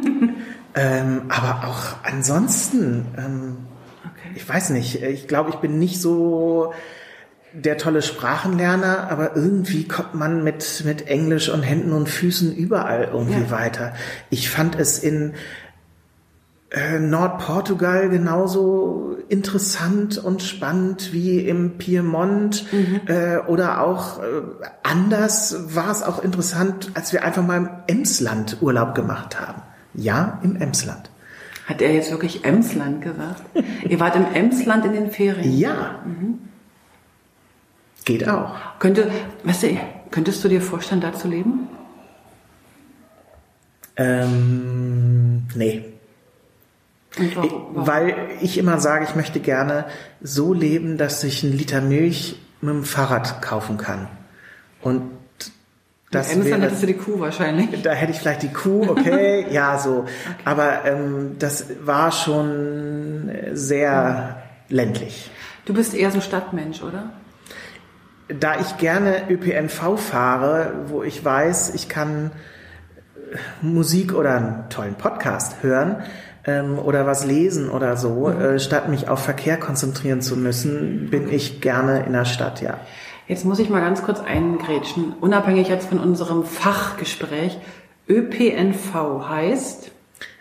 ähm, 0.75 1.23
aber 1.29 1.69
auch 1.69 2.05
ansonsten, 2.05 3.07
ähm, 3.17 3.57
Okay. 4.05 4.31
ich 4.37 4.49
weiß 4.49 4.71
nicht, 4.71 5.03
ich 5.03 5.29
glaube, 5.29 5.51
ich 5.51 5.57
bin 5.57 5.79
nicht 5.79 6.01
so 6.01 6.73
der 7.53 7.79
tolle 7.79 8.03
Sprachenlerner, 8.03 9.11
aber 9.11 9.37
irgendwie 9.37 9.87
kommt 9.89 10.15
man 10.15 10.45
mit, 10.45 10.83
mit 10.85 11.07
Englisch 11.09 11.49
und 11.49 11.63
Händen 11.63 11.93
und 11.93 12.09
Füßen 12.09 12.55
überall 12.55 13.09
irgendwie 13.13 13.41
Ja. 13.45 13.51
weiter. 13.51 13.95
Ich 14.31 14.51
fand 14.51 14.79
es 14.79 14.99
in 14.99 15.35
äh, 16.71 16.99
Nordportugal 16.99 18.11
genauso 18.11 19.17
interessant 19.31 20.19
und 20.19 20.43
spannend 20.43 21.13
wie 21.15 21.41
im 21.41 21.79
Piemont 21.79 22.67
äh, 23.07 23.39
oder 23.47 23.81
auch 23.81 24.19
äh, 24.19 24.23
anders 24.83 25.75
war 25.75 25.91
es 25.91 26.03
auch 26.03 26.23
interessant, 26.23 26.91
als 26.93 27.13
wir 27.15 27.25
einfach 27.25 27.43
mal 27.47 27.57
im 27.57 27.69
Emsland 27.87 28.59
Urlaub 28.61 28.95
gemacht 28.95 29.41
haben. 29.41 29.63
Ja, 29.95 30.41
im 30.43 30.57
Emsland. 30.57 31.11
Hat 31.67 31.81
er 31.81 31.93
jetzt 31.95 32.11
wirklich 32.11 32.45
Emsland 32.45 33.01
gesagt? 33.03 33.43
Ihr 33.89 33.99
wart 34.01 34.17
im 34.17 34.27
Emsland 34.35 34.85
in 34.85 34.93
den 34.93 35.11
Ferien. 35.11 35.57
Ja. 35.59 36.01
Geht 38.09 38.27
auch. 38.27 38.55
Könnte, 38.79 39.11
weißt 39.45 39.65
du, 39.65 39.79
könntest 40.11 40.43
du 40.43 40.49
dir 40.49 40.63
vorstellen, 40.63 41.03
da 41.03 41.13
zu 41.13 41.29
leben? 41.29 41.69
Ähm, 43.97 45.43
nee. 45.55 45.85
Warum? 47.35 47.67
Weil 47.75 48.17
ich 48.41 48.57
immer 48.57 48.79
sage, 48.79 49.05
ich 49.05 49.15
möchte 49.15 49.41
gerne 49.41 49.85
so 50.23 50.55
leben, 50.55 50.97
dass 50.97 51.23
ich 51.23 51.45
einen 51.45 51.53
Liter 51.53 51.83
Milch 51.83 52.41
mit 52.63 52.73
dem 52.73 52.85
Fahrrad 52.85 53.43
kaufen 53.43 53.77
kann. 53.77 54.09
Und 54.81 55.03
das 56.11 56.33
in 56.33 56.41
Emsland 56.41 56.63
wäre, 56.63 56.71
hättest 56.71 56.83
du 56.83 56.87
die 56.87 56.95
Kuh 56.95 57.21
wahrscheinlich. 57.21 57.83
da 57.83 57.93
hätte 57.93 58.13
ich 58.13 58.21
vielleicht 58.21 58.43
die 58.43 58.55
Kuh, 58.55 58.89
okay, 58.89 59.45
ja, 59.51 59.79
so. 59.79 60.07
Aber 60.47 60.87
ähm, 60.87 61.37
das 61.39 61.67
war 61.85 62.11
schon 62.11 63.31
sehr 63.53 64.45
ländlich. 64.71 65.31
Du 65.67 65.75
bist 65.75 65.93
eher 65.93 66.11
so 66.11 66.23
Stadtmensch, 66.23 66.83
oder? 66.83 67.13
Da 68.29 68.61
ich 68.61 68.77
gerne 68.77 69.31
ÖPNV 69.31 69.99
fahre, 69.99 70.73
wo 70.89 71.03
ich 71.03 71.25
weiß, 71.25 71.75
ich 71.75 71.89
kann 71.89 72.31
äh, 73.33 73.37
Musik 73.63 74.15
oder 74.15 74.37
einen 74.37 74.65
tollen 74.69 74.95
Podcast 74.95 75.63
hören 75.63 76.03
ähm, 76.45 76.79
oder 76.79 77.07
was 77.07 77.25
lesen 77.25 77.71
oder 77.71 77.97
so, 77.97 78.29
äh, 78.29 78.59
statt 78.59 78.89
mich 78.89 79.09
auf 79.09 79.21
Verkehr 79.21 79.57
konzentrieren 79.57 80.21
zu 80.21 80.37
müssen, 80.37 81.09
bin 81.11 81.33
ich 81.33 81.61
gerne 81.61 82.05
in 82.05 82.13
der 82.13 82.27
Stadt, 82.27 82.61
ja. 82.61 82.79
Jetzt 83.27 83.45
muss 83.45 83.59
ich 83.59 83.69
mal 83.69 83.81
ganz 83.81 84.03
kurz 84.03 84.21
eingrätschen. 84.21 85.15
Unabhängig 85.21 85.69
jetzt 85.69 85.89
von 85.89 85.99
unserem 85.99 86.45
Fachgespräch. 86.45 87.59
ÖPNV 88.09 89.29
heißt, 89.29 89.91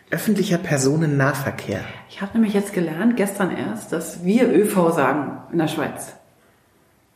Öffentlicher 0.09 0.57
Personennahverkehr. 0.57 1.81
ich 2.09 2.21
habe 2.21 2.31
nämlich 2.33 2.53
jetzt 2.53 2.71
gelernt, 2.71 3.17
gestern 3.17 3.51
erst, 3.51 3.91
dass 3.91 4.23
wir 4.23 4.49
ÖV 4.49 4.93
sagen 4.93 5.39
in 5.51 5.57
der 5.57 5.67
Schweiz. 5.67 6.16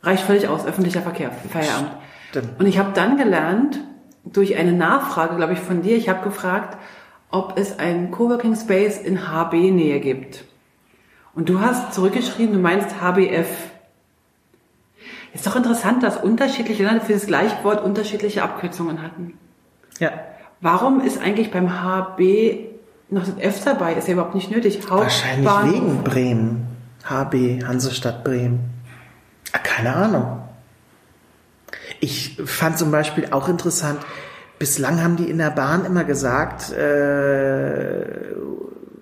Reicht 0.04 0.24
völlig 0.24 0.48
aus, 0.48 0.66
öffentlicher 0.66 1.02
Verkehr, 1.02 1.32
Feierabend. 1.32 1.92
Stimmt. 2.30 2.60
Und 2.60 2.66
ich 2.66 2.78
habe 2.80 2.92
dann 2.94 3.18
gelernt, 3.18 3.80
durch 4.24 4.56
eine 4.56 4.74
Nachfrage, 4.74 5.36
glaube 5.36 5.54
ich, 5.54 5.60
von 5.60 5.82
dir, 5.82 5.98
ich 5.98 6.10
habe 6.10 6.24
gefragt, 6.24 6.78
ob 7.30 7.58
es 7.58 7.80
einen 7.80 8.12
Coworking 8.12 8.56
Space 8.56 8.98
in 8.98 9.28
HB-Nähe 9.28 10.00
gibt. 10.00 10.46
Und 11.34 11.50
du 11.50 11.62
hast 11.62 11.94
zurückgeschrieben, 11.94 12.54
du 12.54 12.60
meinst 12.60 13.02
HBF. 13.02 13.48
Ist 15.34 15.48
doch 15.48 15.56
interessant, 15.56 16.04
dass 16.04 16.18
unterschiedliche 16.18 16.84
Länder 16.84 17.02
für 17.02 17.14
das 17.14 17.26
gleiche 17.26 17.64
Wort 17.64 17.84
unterschiedliche 17.84 18.44
Abkürzungen 18.44 19.02
hatten. 19.02 19.38
Ja. 20.00 20.12
Warum 20.60 21.00
ist 21.02 21.22
eigentlich 21.22 21.52
beim 21.52 21.82
HB 21.82 22.72
noch 23.10 23.26
das 23.26 23.38
F 23.38 23.64
dabei? 23.64 23.94
Ist 23.94 24.08
ja 24.08 24.14
überhaupt 24.14 24.36
nicht 24.36 24.52
nötig. 24.52 24.80
Wahrscheinlich 24.90 25.50
wegen 25.74 26.04
Bremen. 26.04 26.68
HB, 27.06 27.64
Hansestadt 27.66 28.24
Bremen. 28.24 28.60
Ah, 29.54 29.58
Keine 29.60 29.94
Ahnung. 29.96 30.40
Ich 32.00 32.40
fand 32.46 32.78
zum 32.78 32.92
Beispiel 32.92 33.28
auch 33.32 33.48
interessant, 33.48 34.00
bislang 34.58 35.04
haben 35.04 35.18
die 35.18 35.30
in 35.30 35.38
der 35.38 35.52
Bahn 35.52 35.86
immer 35.86 36.04
gesagt, 36.04 36.72
äh, 36.72 38.06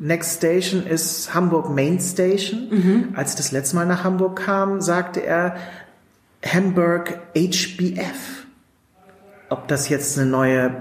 Next 0.02 0.38
Station 0.38 0.86
ist 0.86 1.34
Hamburg 1.34 1.70
Main 1.70 2.00
Station. 2.00 3.14
Als 3.16 3.32
ich 3.32 3.38
das 3.38 3.52
letzte 3.52 3.76
Mal 3.76 3.86
nach 3.86 4.04
Hamburg 4.06 4.42
kam, 4.46 4.80
sagte 4.82 5.22
er 5.22 5.58
Hamburg 6.46 7.20
HBF. 7.36 8.46
Ob 9.50 9.68
das 9.68 9.90
jetzt 9.90 10.18
eine 10.18 10.30
neue 10.30 10.72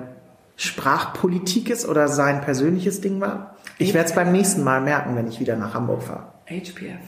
Sprachpolitik 0.57 1.69
ist 1.71 1.87
oder 1.89 2.07
sein 2.09 2.41
persönliches 2.43 3.01
Ding 3.01 3.21
war? 3.21 3.57
Ich 3.79 3.93
werde 3.95 4.09
es 4.09 4.15
beim 4.15 4.31
nächsten 4.33 4.63
Mal 4.63 4.81
merken, 4.81 5.17
wenn 5.17 5.27
ich 5.27 5.41
wieder 5.41 5.57
nach 5.57 5.75
Hamburg 5.75 6.03
fahre. 6.05 6.33
HPF. 6.49 7.01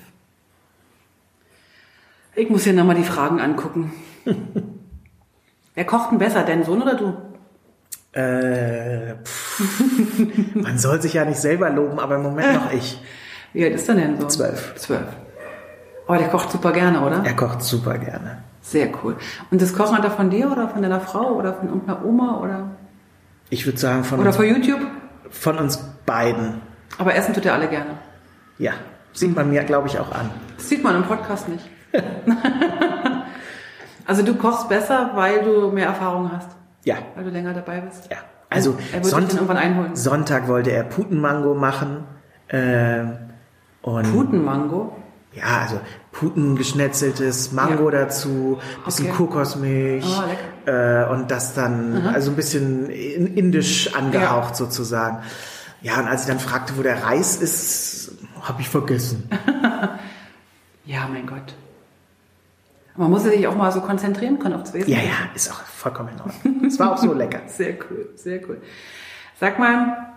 Ich 2.34 2.48
muss 2.48 2.64
hier 2.64 2.72
nochmal 2.72 2.96
die 2.96 3.04
Fragen 3.04 3.40
angucken. 3.40 3.92
Wer 5.74 5.84
kocht 5.84 6.10
denn 6.12 6.18
besser, 6.18 6.42
dein 6.44 6.64
Sohn 6.64 6.82
oder 6.82 6.94
du? 6.94 7.14
Äh, 8.12 9.14
pff, 9.24 9.62
man 10.54 10.78
soll 10.78 11.00
sich 11.00 11.14
ja 11.14 11.24
nicht 11.24 11.38
selber 11.40 11.70
loben, 11.70 12.00
aber 12.00 12.16
im 12.16 12.22
Moment 12.22 12.54
noch 12.54 12.72
ich. 12.72 13.00
Wie 13.52 13.64
alt 13.64 13.74
ist 13.74 13.88
er 13.88 13.94
denn 13.94 14.18
so? 14.20 14.26
Zwölf. 14.26 14.74
Zwölf. 14.76 15.06
Aber 16.06 16.18
der 16.18 16.28
kocht 16.28 16.50
super 16.50 16.72
gerne, 16.72 17.00
oder? 17.02 17.22
Er 17.24 17.34
kocht 17.36 17.62
super 17.62 17.98
gerne. 17.98 18.42
Sehr 18.62 18.88
cool. 19.02 19.16
Und 19.50 19.62
das 19.62 19.72
Kochen 19.72 19.96
hat 19.96 20.04
er 20.04 20.10
von 20.10 20.28
dir 20.28 20.50
oder 20.50 20.68
von 20.68 20.82
deiner 20.82 21.00
Frau 21.00 21.34
oder 21.34 21.54
von 21.54 21.68
irgendeiner 21.68 22.04
Oma 22.04 22.38
oder, 22.40 22.70
Ich 23.48 23.64
würde 23.64 23.78
sagen, 23.78 24.02
von 24.04 24.18
oder 24.18 24.28
uns, 24.28 24.36
von 24.36 24.46
YouTube? 24.46 24.80
von 25.30 25.56
uns 25.58 25.78
beiden. 26.04 26.60
Aber 26.98 27.14
essen 27.14 27.32
tut 27.32 27.46
er 27.46 27.54
alle 27.54 27.68
gerne. 27.68 27.90
Ja, 28.58 28.72
sieht 29.12 29.34
man 29.34 29.50
mir, 29.50 29.62
glaube 29.64 29.86
ich, 29.88 29.98
auch 29.98 30.12
an. 30.12 30.30
Das 30.56 30.68
sieht 30.68 30.82
man 30.82 30.96
im 30.96 31.04
Podcast 31.04 31.48
nicht. 31.48 31.64
also 34.06 34.22
du 34.22 34.34
kochst 34.34 34.68
besser, 34.68 35.10
weil 35.14 35.42
du 35.42 35.70
mehr 35.70 35.86
Erfahrung 35.86 36.30
hast, 36.32 36.48
Ja, 36.84 36.96
weil 37.14 37.24
du 37.24 37.30
länger 37.30 37.54
dabei 37.54 37.80
bist. 37.80 38.08
ja. 38.10 38.18
Also 38.52 38.76
er 38.92 38.94
wird 38.94 39.04
dich 39.04 39.12
dann 39.12 39.28
irgendwann 39.30 39.56
einholen. 39.58 39.94
Sonntag 39.94 40.48
wollte 40.48 40.72
er 40.72 40.82
Putenmango 40.82 41.54
machen. 41.54 42.02
Äh, 42.48 43.02
und 43.82 44.12
Putenmango? 44.12 44.96
Ja, 45.32 45.60
also 45.62 45.80
Putengeschnetzeltes, 46.10 47.52
Mango 47.52 47.84
Ja. 47.92 48.00
dazu, 48.00 48.58
bisschen 48.84 49.06
Okay. 49.06 49.14
Kokosmilch 49.16 50.04
Oh, 50.04 50.68
äh, 50.68 51.04
und 51.12 51.30
das 51.30 51.54
dann 51.54 52.08
also 52.12 52.30
ein 52.32 52.36
bisschen 52.36 52.90
in- 52.90 53.36
indisch 53.36 53.94
angehaucht 53.94 54.56
sozusagen. 54.56 55.18
Ja, 55.82 56.00
und 56.00 56.08
als 56.08 56.22
ich 56.22 56.26
dann 56.26 56.40
fragte, 56.40 56.76
wo 56.76 56.82
der 56.82 57.04
Reis 57.04 57.36
ist, 57.36 58.10
habe 58.42 58.60
ich 58.62 58.68
vergessen. 58.68 59.28
Ja, 60.86 61.06
mein 61.12 61.24
Gott. 61.26 61.54
Man 62.96 63.10
muss 63.10 63.22
sich 63.22 63.46
auch 63.46 63.56
mal 63.56 63.70
so 63.72 63.80
konzentrieren 63.80 64.38
können 64.38 64.54
auf 64.54 64.62
das 64.62 64.74
Wesen. 64.74 64.90
Ja, 64.90 64.98
ja, 64.98 65.30
ist 65.34 65.50
auch 65.50 65.60
vollkommen 65.62 66.10
in 66.10 66.20
Ordnung. 66.20 66.64
Es 66.66 66.78
war 66.78 66.92
auch 66.92 66.98
so 66.98 67.12
lecker. 67.12 67.40
Sehr 67.46 67.74
cool, 67.90 68.10
sehr 68.16 68.40
cool. 68.48 68.60
Sag 69.38 69.58
mal, 69.58 70.12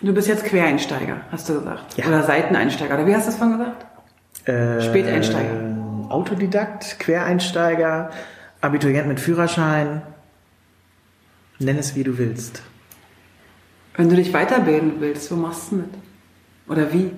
du 0.00 0.12
bist 0.12 0.26
jetzt 0.28 0.44
Quereinsteiger, 0.44 1.20
hast 1.30 1.48
du 1.48 1.54
gesagt. 1.54 1.96
Ja. 1.96 2.06
Oder 2.06 2.24
Seiteneinsteiger. 2.24 2.94
Oder 2.94 3.06
wie 3.06 3.14
hast 3.14 3.26
du 3.26 3.30
es 3.30 3.36
von 3.36 3.52
gesagt? 3.52 3.86
Äh, 4.48 4.80
Späteinsteiger. 4.82 5.76
Autodidakt, 6.08 6.98
Quereinsteiger, 6.98 8.10
Abiturient 8.60 9.06
mit 9.06 9.20
Führerschein. 9.20 10.02
Nenn 11.58 11.78
es 11.78 11.94
wie 11.94 12.04
du 12.04 12.18
willst. 12.18 12.62
Wenn 13.96 14.08
du 14.08 14.16
dich 14.16 14.32
weiterbilden 14.32 14.94
willst, 15.00 15.30
wo 15.30 15.36
machst 15.36 15.70
du 15.70 15.76
das? 15.78 15.86
Oder 16.68 16.92
wie? 16.92 17.12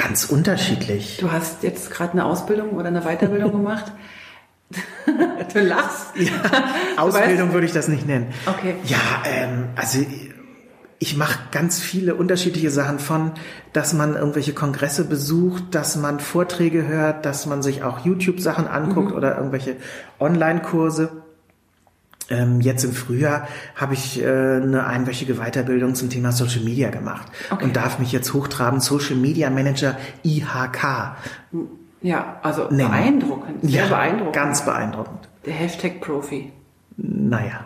Ganz 0.00 0.24
unterschiedlich. 0.24 1.18
Du 1.20 1.30
hast 1.30 1.62
jetzt 1.62 1.90
gerade 1.90 2.12
eine 2.12 2.24
Ausbildung 2.24 2.70
oder 2.70 2.88
eine 2.88 3.02
Weiterbildung 3.02 3.52
gemacht. 3.52 3.92
du 5.52 5.60
lachst. 5.60 6.06
Ausbildung 6.96 7.52
würde 7.52 7.66
ich 7.66 7.72
das 7.72 7.88
nicht 7.88 8.06
nennen. 8.06 8.32
Okay. 8.46 8.76
Ja, 8.84 8.98
ähm, 9.26 9.68
also 9.76 9.98
ich 10.98 11.16
mache 11.16 11.38
ganz 11.50 11.80
viele 11.80 12.14
unterschiedliche 12.14 12.70
Sachen 12.70 12.98
von, 12.98 13.32
dass 13.72 13.92
man 13.92 14.14
irgendwelche 14.16 14.54
Kongresse 14.54 15.04
besucht, 15.04 15.64
dass 15.72 15.96
man 15.96 16.20
Vorträge 16.20 16.86
hört, 16.86 17.26
dass 17.26 17.46
man 17.46 17.62
sich 17.62 17.82
auch 17.82 18.04
YouTube-Sachen 18.04 18.68
anguckt 18.68 19.12
oder 19.12 19.36
irgendwelche 19.36 19.76
Online-Kurse. 20.18 21.10
Ähm, 22.30 22.60
jetzt 22.60 22.84
im 22.84 22.92
Frühjahr 22.92 23.48
habe 23.74 23.94
ich 23.94 24.22
äh, 24.22 24.24
eine 24.24 24.86
einwöchige 24.86 25.34
Weiterbildung 25.34 25.94
zum 25.96 26.10
Thema 26.10 26.30
Social 26.30 26.62
Media 26.62 26.90
gemacht 26.90 27.26
Okay. 27.50 27.64
und 27.64 27.76
darf 27.76 27.98
mich 27.98 28.12
jetzt 28.12 28.32
hochtraben 28.32 28.80
Social 28.80 29.16
Media 29.16 29.50
Manager 29.50 29.96
IHK. 30.22 31.16
Ja, 32.02 32.36
also 32.42 32.68
nennen. 32.70 32.88
beeindruckend. 32.90 33.58
Sehr 33.62 33.82
ja, 33.82 33.88
beeindruckend. 33.88 34.32
Ganz 34.34 34.64
beeindruckend. 34.64 35.28
Der 35.44 35.54
Hashtag 35.54 36.00
Profi. 36.00 36.52
Naja. 36.96 37.64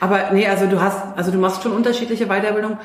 Aber 0.00 0.32
nee, 0.32 0.46
also 0.48 0.66
du 0.66 0.80
hast, 0.80 0.98
also 1.16 1.30
du 1.30 1.38
machst 1.38 1.62
schon 1.62 1.72
unterschiedliche 1.72 2.26
Weiterbildungen. 2.26 2.78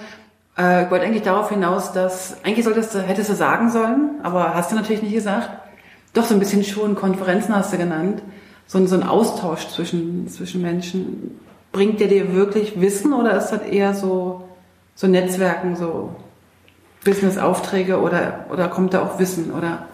Äh, 0.58 0.86
ich 0.86 0.92
wollte 0.92 1.06
eigentlich 1.06 1.24
darauf 1.24 1.50
hinaus, 1.50 1.92
dass 1.92 2.38
eigentlich 2.44 2.64
solltest 2.66 2.94
du, 2.94 3.00
hättest 3.02 3.30
du 3.32 3.34
sagen 3.36 3.72
sollen, 3.72 4.12
aber 4.24 4.54
hast 4.54 4.72
du 4.72 4.76
natürlich 4.76 5.02
nicht 5.02 5.14
gesagt. 5.16 5.50
Doch 6.14 6.26
so 6.26 6.36
ein 6.36 6.40
bisschen 6.40 6.64
schon 6.64 6.96
Konferenzen 6.96 7.56
hast 7.56 7.74
du 7.74 7.78
genannt. 7.78 8.22
So, 8.68 8.78
ein- 8.78 8.88
so 8.88 8.96
ein 8.96 9.04
Austausch 9.04 9.68
zwischen 9.70 10.28
zwischen 10.28 10.62
Menschen. 10.62 11.40
Bringt 11.72 12.00
der 12.00 12.08
dir 12.08 12.34
wirklich 12.34 12.80
Wissen 12.82 13.14
oder 13.14 13.38
ist 13.38 13.50
das 13.50 13.62
eher 13.62 13.94
so 13.94 14.48
so 14.96 15.08
Netzwerken, 15.08 15.76
so 15.76 16.16
Business-Aufträge 17.06 18.00
oder 18.02 18.46
oder 18.52 18.68
kommt 18.68 18.94
da 18.94 19.04
auch 19.04 19.20
Wissen 19.20 19.52
oder? 19.52 19.88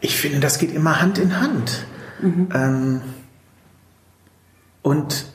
Ich 0.00 0.16
finde, 0.16 0.40
das 0.40 0.58
geht 0.58 0.74
immer 0.74 1.00
Hand 1.00 1.18
in 1.18 1.40
Hand. 1.40 1.84
Ähm, 2.22 3.00
und 4.82 5.26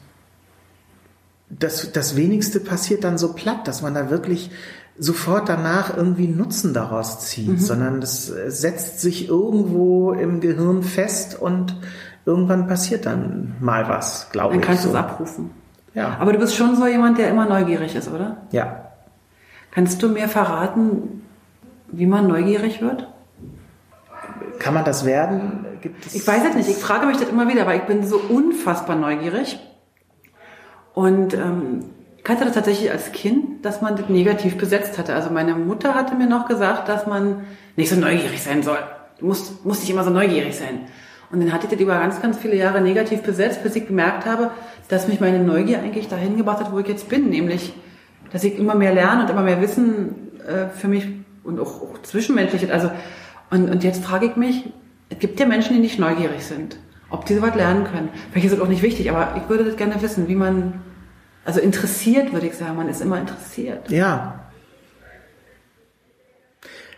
das, 1.49 1.91
das 1.91 2.15
wenigste 2.15 2.59
passiert 2.59 3.03
dann 3.03 3.17
so 3.17 3.33
platt, 3.33 3.67
dass 3.67 3.81
man 3.81 3.93
da 3.93 4.09
wirklich 4.09 4.51
sofort 4.97 5.49
danach 5.49 5.95
irgendwie 5.95 6.27
Nutzen 6.27 6.73
daraus 6.73 7.19
zieht, 7.27 7.61
sondern 7.61 8.01
das 8.01 8.29
äh, 8.29 8.49
setzt 8.49 8.99
sich 9.01 9.27
irgendwo 9.27 10.13
im 10.13 10.39
Gehirn 10.41 10.83
fest 10.83 11.39
und 11.39 11.75
irgendwann 12.25 12.67
passiert 12.67 13.05
dann 13.05 13.55
mal 13.59 13.87
was, 13.89 14.29
glaube 14.31 14.53
Dann 14.53 14.61
ich. 14.61 14.65
kannst 14.67 14.85
du 14.85 14.89
so. 14.89 14.93
es 14.95 14.99
abrufen. 14.99 15.51
Ja. 15.93 16.17
Aber 16.19 16.33
du 16.33 16.39
bist 16.39 16.55
schon 16.55 16.75
so 16.75 16.87
jemand, 16.87 17.17
der 17.17 17.29
immer 17.29 17.45
neugierig 17.45 17.95
ist, 17.95 18.09
oder? 18.09 18.37
ja. 18.51 18.87
Kannst 19.73 20.03
du 20.03 20.09
mir 20.09 20.27
verraten, 20.27 21.23
wie 21.87 22.05
man 22.05 22.27
neugierig 22.27 22.81
wird? 22.81 23.07
Kann 24.59 24.73
man 24.73 24.83
das 24.83 25.05
werden? 25.05 25.65
Gibt 25.81 26.05
es 26.05 26.13
Ich 26.13 26.27
weiß 26.27 26.41
es 26.49 26.55
nicht, 26.55 26.69
ich 26.69 26.75
frage 26.75 27.05
mich 27.05 27.15
das 27.17 27.29
immer 27.29 27.47
wieder, 27.47 27.65
weil 27.65 27.77
ich 27.79 27.85
bin 27.85 28.05
so 28.05 28.17
unfassbar 28.17 28.97
neugierig. 28.97 29.59
Und 30.93 31.33
ähm, 31.33 31.85
ich 32.23 32.29
hatte 32.29 32.43
das 32.45 32.53
tatsächlich 32.53 32.91
als 32.91 33.11
Kind, 33.13 33.65
dass 33.65 33.81
man 33.81 33.95
das 33.95 34.09
negativ 34.09 34.57
besetzt 34.57 34.97
hatte. 34.97 35.15
Also 35.15 35.29
meine 35.31 35.55
Mutter 35.55 35.95
hatte 35.95 36.15
mir 36.15 36.27
noch 36.27 36.47
gesagt, 36.47 36.89
dass 36.89 37.07
man 37.07 37.45
nicht 37.77 37.89
so 37.89 37.95
neugierig 37.95 38.43
sein 38.43 38.61
soll. 38.63 38.79
Du 39.19 39.25
musst, 39.27 39.65
musst 39.65 39.81
nicht 39.81 39.89
immer 39.89 40.03
so 40.03 40.09
neugierig 40.09 40.55
sein. 40.57 40.81
Und 41.31 41.39
dann 41.39 41.53
hatte 41.53 41.65
ich 41.65 41.71
das 41.71 41.79
über 41.79 41.97
ganz, 41.97 42.21
ganz 42.21 42.37
viele 42.37 42.55
Jahre 42.55 42.81
negativ 42.81 43.21
besetzt, 43.21 43.63
bis 43.63 43.75
ich 43.75 43.87
gemerkt 43.87 44.25
habe, 44.25 44.51
dass 44.89 45.07
mich 45.07 45.19
meine 45.21 45.39
Neugier 45.39 45.79
eigentlich 45.79 46.07
dahin 46.09 46.37
gebracht 46.37 46.59
hat, 46.59 46.71
wo 46.71 46.79
ich 46.79 46.87
jetzt 46.87 47.07
bin. 47.07 47.29
Nämlich, 47.29 47.73
dass 48.31 48.43
ich 48.43 48.57
immer 48.57 48.75
mehr 48.75 48.93
lerne 48.93 49.23
und 49.23 49.29
immer 49.29 49.43
mehr 49.43 49.61
Wissen 49.61 50.31
äh, 50.45 50.67
für 50.75 50.87
mich 50.87 51.07
und 51.43 51.59
auch, 51.59 51.81
auch 51.81 52.01
zwischenmenschlich. 52.03 52.71
Also, 52.71 52.91
und, 53.49 53.69
und 53.69 53.83
jetzt 53.83 54.03
frage 54.03 54.25
ich 54.25 54.35
mich, 54.35 54.71
es 55.09 55.19
gibt 55.19 55.39
ja 55.39 55.45
Menschen, 55.45 55.75
die 55.75 55.81
nicht 55.81 55.99
neugierig 55.99 56.43
sind, 56.43 56.77
ob 57.09 57.25
die 57.25 57.35
sowas 57.35 57.55
lernen 57.55 57.85
können. 57.85 58.09
Vielleicht 58.31 58.47
ist 58.47 58.55
das 58.55 58.61
auch 58.61 58.69
nicht 58.69 58.81
wichtig, 58.81 59.09
aber 59.09 59.35
ich 59.37 59.49
würde 59.49 59.65
das 59.65 59.75
gerne 59.75 60.01
wissen, 60.01 60.27
wie 60.27 60.35
man, 60.35 60.81
also 61.45 61.59
interessiert 61.59 62.33
würde 62.33 62.47
ich 62.47 62.55
sagen, 62.55 62.75
man 62.75 62.89
ist 62.89 63.01
immer 63.01 63.19
interessiert. 63.19 63.89
Ja. 63.89 64.40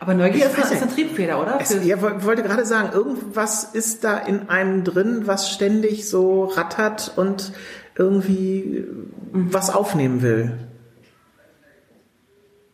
Aber 0.04 0.16
Neugier 0.16 0.48
Ich 0.52 0.58
ist, 0.58 0.72
ist 0.72 0.82
eine. 0.82 0.92
Triebfeder, 0.94 1.42
oder? 1.42 1.60
Es, 1.62 1.74
woll- 2.02 2.26
wollte 2.26 2.44
gerade 2.44 2.66
sagen, 2.66 2.90
irgendwas 2.92 3.64
ist 3.64 4.04
da 4.04 4.18
in 4.18 4.50
einem 4.50 4.84
drin, 4.84 5.22
was 5.28 5.50
ständig 5.50 6.10
so 6.10 6.44
rattert 6.44 7.14
und 7.16 7.54
irgendwie 7.96 8.84
was 9.32 9.70
aufnehmen 9.70 10.22
will. 10.22 10.58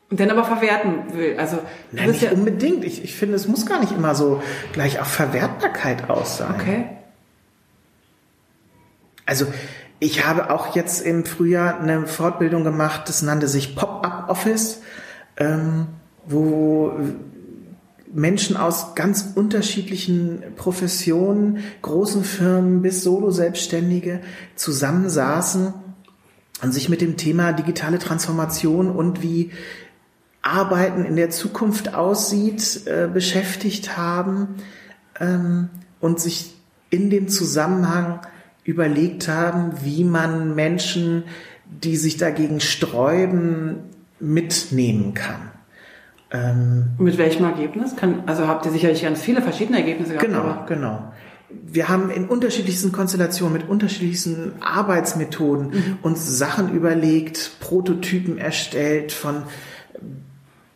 und 0.09 0.19
dann 0.19 0.31
aber 0.31 0.43
verwerten 0.43 1.13
will. 1.13 1.35
Also 1.37 1.59
Nein, 1.91 2.09
nicht 2.09 2.23
ja, 2.23 2.31
unbedingt. 2.31 2.83
Ich, 2.83 3.03
ich 3.03 3.15
finde, 3.15 3.35
es 3.35 3.47
muss 3.47 3.67
gar 3.67 3.79
nicht 3.79 3.91
immer 3.91 4.15
so 4.15 4.41
gleich 4.73 4.99
auf 4.99 5.07
Verwertbarkeit 5.07 6.09
aus 6.09 6.37
sein. 6.39 6.55
okay. 6.55 6.89
Also 9.27 9.45
ich 9.99 10.25
habe 10.25 10.49
auch 10.49 10.75
jetzt 10.75 11.05
im 11.05 11.25
Frühjahr 11.25 11.79
eine 11.79 12.07
Fortbildung 12.07 12.63
gemacht, 12.63 13.03
das 13.07 13.21
nannte 13.21 13.47
sich 13.47 13.75
Pop-up 13.75 14.29
Office, 14.29 14.81
ähm, 15.37 15.89
wo 16.25 16.93
Menschen 18.11 18.57
aus 18.57 18.95
ganz 18.95 19.33
unterschiedlichen 19.35 20.41
Professionen, 20.55 21.59
großen 21.81 22.23
Firmen 22.23 22.81
bis 22.81 23.03
Solo-Selbstständige 23.03 24.21
zusammensaßen 24.55 25.73
und 26.61 26.73
sich 26.73 26.89
mit 26.89 27.01
dem 27.01 27.17
Thema 27.17 27.53
digitale 27.53 27.99
Transformation 27.99 28.89
und 28.89 29.21
wie 29.21 29.51
Arbeiten 30.41 31.05
in 31.05 31.15
der 31.15 31.29
Zukunft 31.29 31.93
aussieht, 31.93 32.81
äh, 32.85 33.07
beschäftigt 33.07 33.97
haben 33.97 34.55
ähm, 35.19 35.69
und 35.99 36.19
sich 36.19 36.55
in 36.89 37.09
dem 37.09 37.27
Zusammenhang 37.27 38.21
überlegt 38.63 39.27
haben, 39.27 39.73
wie 39.83 40.03
man 40.03 40.55
Menschen, 40.55 41.23
die 41.65 41.97
sich 41.97 42.17
dagegen 42.17 42.59
sträuben, 42.59 43.83
mitnehmen 44.19 45.13
kann. 45.13 45.51
Ähm, 46.31 46.89
Mit 46.99 47.17
welchem 47.17 47.45
Ergebnis? 47.45 47.95
Kann, 47.95 48.23
also 48.27 48.47
habt 48.47 48.65
ihr 48.65 48.71
sicherlich 48.71 49.01
ganz 49.01 49.21
viele 49.21 49.41
verschiedene 49.41 49.79
Ergebnisse 49.79 50.13
gehabt. 50.13 50.25
Genau, 50.27 50.39
aber- 50.41 50.65
genau. 50.67 51.11
Wir 51.51 51.89
haben 51.89 52.11
in 52.11 52.27
unterschiedlichsten 52.27 52.91
Konstellationen 52.91 53.53
mit 53.53 53.67
unterschiedlichsten 53.67 54.53
Arbeitsmethoden 54.61 55.97
uns 56.03 56.37
Sachen 56.37 56.71
überlegt, 56.75 57.53
Prototypen 57.59 58.37
erstellt 58.37 59.11
von 59.11 59.41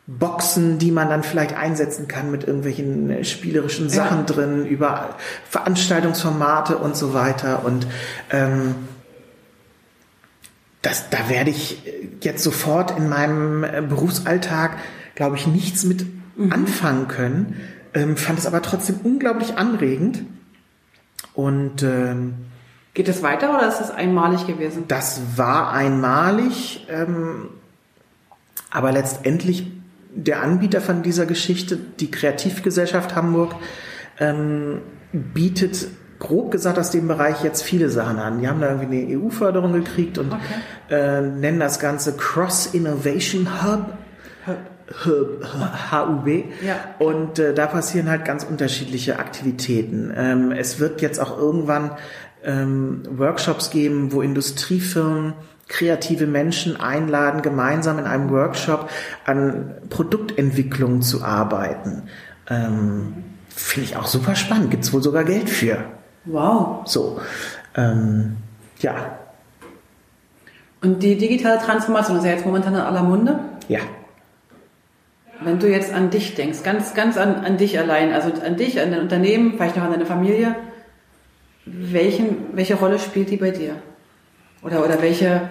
Boxen, 0.08 0.80
die 0.80 0.90
man 0.90 1.10
dann 1.10 1.22
vielleicht 1.22 1.56
einsetzen 1.56 2.08
kann 2.08 2.32
mit 2.32 2.46
irgendwelchen 2.46 3.24
spielerischen 3.24 3.88
Sachen 3.90 4.20
Ja. 4.20 4.24
drin, 4.24 4.66
über 4.66 5.16
Veranstaltungsformate 5.48 6.78
und 6.80 6.96
so 6.98 7.14
weiter. 7.14 7.64
Und 7.66 7.86
ähm, 8.32 8.74
das, 10.82 11.10
da 11.12 11.30
werde 11.30 11.52
ich 11.52 11.82
jetzt 12.22 12.44
sofort 12.44 12.98
in 12.98 13.10
meinem 13.10 13.64
äh, 13.64 13.82
Berufsalltag, 13.88 14.78
glaube 15.16 15.36
ich, 15.36 15.48
nichts 15.48 15.84
mit 15.84 16.06
anfangen 16.50 17.08
können. 17.08 17.56
Ähm, 17.94 18.18
fand 18.18 18.40
es 18.40 18.46
aber 18.48 18.62
trotzdem 18.62 18.98
unglaublich 19.04 19.56
anregend. 19.58 20.24
Und 21.34 21.84
ähm, 21.84 22.34
Geht 22.94 23.08
es 23.08 23.24
weiter 23.24 23.56
oder 23.56 23.68
ist 23.68 23.82
es 23.82 23.90
einmalig 23.92 24.46
gewesen? 24.48 24.84
das 24.88 25.22
war 25.36 25.72
einmalig, 25.72 26.86
ähm, 26.90 27.50
aber 28.70 28.92
letztendlich 28.92 29.72
der 30.16 30.44
Anbieter 30.44 30.80
von 30.80 31.02
dieser 31.02 31.26
Geschichte, 31.26 31.76
die 31.76 32.12
Kreativgesellschaft 32.12 33.16
Hamburg, 33.16 33.56
ähm, 34.20 34.82
bietet 35.12 35.88
grob 36.20 36.52
gesagt 36.52 36.78
aus 36.78 36.92
dem 36.92 37.08
Bereich 37.08 37.44
jetzt 37.44 37.64
viele 37.64 37.90
Sachen 37.90 38.18
an. 38.20 38.40
Die 38.40 38.48
haben 38.48 38.62
da 38.62 38.70
irgendwie 38.72 39.02
eine 39.12 39.20
EU-Förderung 39.20 39.74
gekriegt 39.74 40.18
und 40.20 40.32
Okay. 40.32 40.40
äh, 40.90 41.22
nennen 41.22 41.60
das 41.60 41.80
Ganze 41.80 42.16
Cross 42.16 42.68
Innovation 42.74 43.64
Hub. 43.64 43.98
HUB. 45.06 46.28
Ja. 46.64 46.76
Und 47.00 47.40
äh, 47.40 47.54
da 47.54 47.68
passieren 47.68 48.10
halt 48.10 48.26
ganz 48.26 48.44
unterschiedliche 48.44 49.20
Aktivitäten. 49.20 50.14
Ähm, 50.16 50.52
es 50.52 50.80
wird 50.80 51.02
jetzt 51.02 51.20
auch 51.20 51.38
irgendwann 51.38 51.92
ähm, 52.44 53.04
Workshops 53.10 53.70
geben, 53.70 54.12
wo 54.12 54.22
Industriefirmen 54.22 55.34
kreative 55.68 56.28
Menschen 56.28 56.80
einladen, 56.80 57.42
gemeinsam 57.42 57.98
in 57.98 58.06
einem 58.06 58.30
Workshop 58.30 58.90
an 59.26 59.72
Produktentwicklung 59.90 61.02
zu 61.02 61.24
arbeiten. 61.24 62.04
Ähm, 62.50 63.24
Finde 63.50 63.90
ich 63.90 63.98
auch 63.98 64.08
super 64.08 64.36
spannend. 64.36 64.72
Gibt 64.72 64.84
es 64.84 64.94
wohl 64.94 65.02
sogar 65.02 65.24
Geld 65.24 65.50
für. 65.50 65.78
Wow. 66.26 66.82
So. 66.86 67.20
Ähm, 67.76 68.38
ja. 68.80 69.18
Und 70.82 71.02
die 71.02 71.18
digitale 71.18 71.60
Transformation 71.60 72.18
ist 72.18 72.26
ja 72.26 72.32
jetzt 72.32 72.46
momentan 72.46 72.74
in 72.74 72.82
aller 72.82 73.04
Munde. 73.04 73.40
Ja. 73.68 73.80
Wenn 75.42 75.60
du 75.60 75.68
jetzt 75.68 75.94
an 75.94 76.10
dich 76.10 76.36
denkst, 76.36 76.64
ganz, 76.64 76.94
ganz 76.94 77.18
an, 77.18 77.36
an 77.44 77.58
dich 77.58 77.78
allein, 77.80 78.14
also 78.14 78.32
an 78.42 78.56
dich, 78.56 78.80
an 78.80 78.92
dein 78.92 79.02
Unternehmen, 79.02 79.54
vielleicht 79.58 79.76
noch 79.76 79.84
an 79.84 79.92
deine 79.92 80.06
Familie, 80.06 80.56
welchen, 81.66 82.56
welche 82.56 82.76
Rolle 82.76 83.00
spielt 83.00 83.30
die 83.30 83.38
bei 83.38 83.52
dir? 83.52 83.76
Oder, 84.62 84.84
oder 84.84 85.02
welche, 85.02 85.50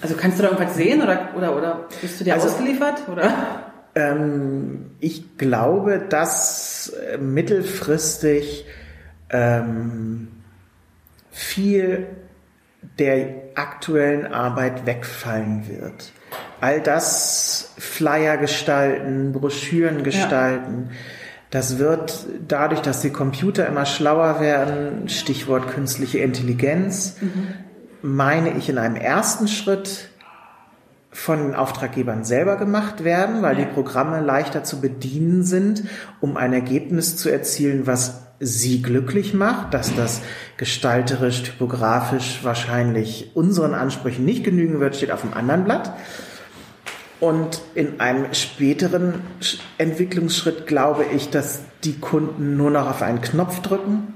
also 0.00 0.14
kannst 0.14 0.38
du 0.38 0.42
da 0.42 0.50
irgendwas 0.50 0.76
sehen 0.76 1.02
oder, 1.02 1.30
oder, 1.36 1.56
oder 1.56 1.88
bist 2.00 2.20
du 2.20 2.24
dir 2.24 2.34
also, 2.34 2.48
ausgeliefert? 2.48 3.08
Oder? 3.10 3.32
Ähm, 3.94 4.90
ich 5.00 5.36
glaube, 5.38 6.00
dass 6.08 6.90
äh, 6.90 7.18
mittelfristig 7.18 8.66
ähm, 9.30 10.28
viel 11.30 12.06
der 12.98 13.34
aktuellen 13.54 14.32
Arbeit 14.32 14.86
wegfallen 14.86 15.68
wird. 15.68 16.12
All 16.60 16.80
das 16.80 17.72
Flyer 17.78 18.36
gestalten, 18.36 19.32
Broschüren 19.32 20.02
gestalten, 20.02 20.88
ja. 20.90 20.96
das 21.50 21.78
wird 21.78 22.26
dadurch, 22.46 22.80
dass 22.80 23.00
die 23.00 23.10
Computer 23.10 23.66
immer 23.66 23.86
schlauer 23.86 24.40
werden, 24.40 25.08
Stichwort 25.08 25.68
künstliche 25.68 26.18
Intelligenz, 26.18 27.16
mhm. 27.20 27.48
meine 28.02 28.56
ich 28.56 28.68
in 28.68 28.78
einem 28.78 28.96
ersten 28.96 29.46
Schritt 29.46 30.10
von 31.10 31.38
den 31.38 31.54
Auftraggebern 31.54 32.24
selber 32.24 32.56
gemacht 32.56 33.02
werden, 33.02 33.42
weil 33.42 33.56
die 33.56 33.64
Programme 33.64 34.20
leichter 34.20 34.62
zu 34.62 34.80
bedienen 34.80 35.42
sind, 35.42 35.84
um 36.20 36.36
ein 36.36 36.52
Ergebnis 36.52 37.16
zu 37.16 37.28
erzielen, 37.28 37.86
was 37.86 38.22
sie 38.40 38.82
glücklich 38.82 39.34
macht, 39.34 39.74
dass 39.74 39.94
das 39.96 40.20
gestalterisch, 40.56 41.42
typografisch 41.42 42.40
wahrscheinlich 42.42 43.32
unseren 43.34 43.74
Ansprüchen 43.74 44.24
nicht 44.24 44.44
genügen 44.44 44.80
wird, 44.80 44.96
steht 44.96 45.10
auf 45.10 45.22
dem 45.22 45.34
anderen 45.34 45.64
Blatt. 45.64 45.92
Und 47.20 47.62
in 47.74 48.00
einem 48.00 48.32
späteren 48.32 49.22
Entwicklungsschritt 49.76 50.66
glaube 50.66 51.04
ich, 51.04 51.30
dass 51.30 51.60
die 51.84 51.98
Kunden 51.98 52.56
nur 52.56 52.70
noch 52.70 52.88
auf 52.88 53.02
einen 53.02 53.20
Knopf 53.20 53.60
drücken 53.60 54.14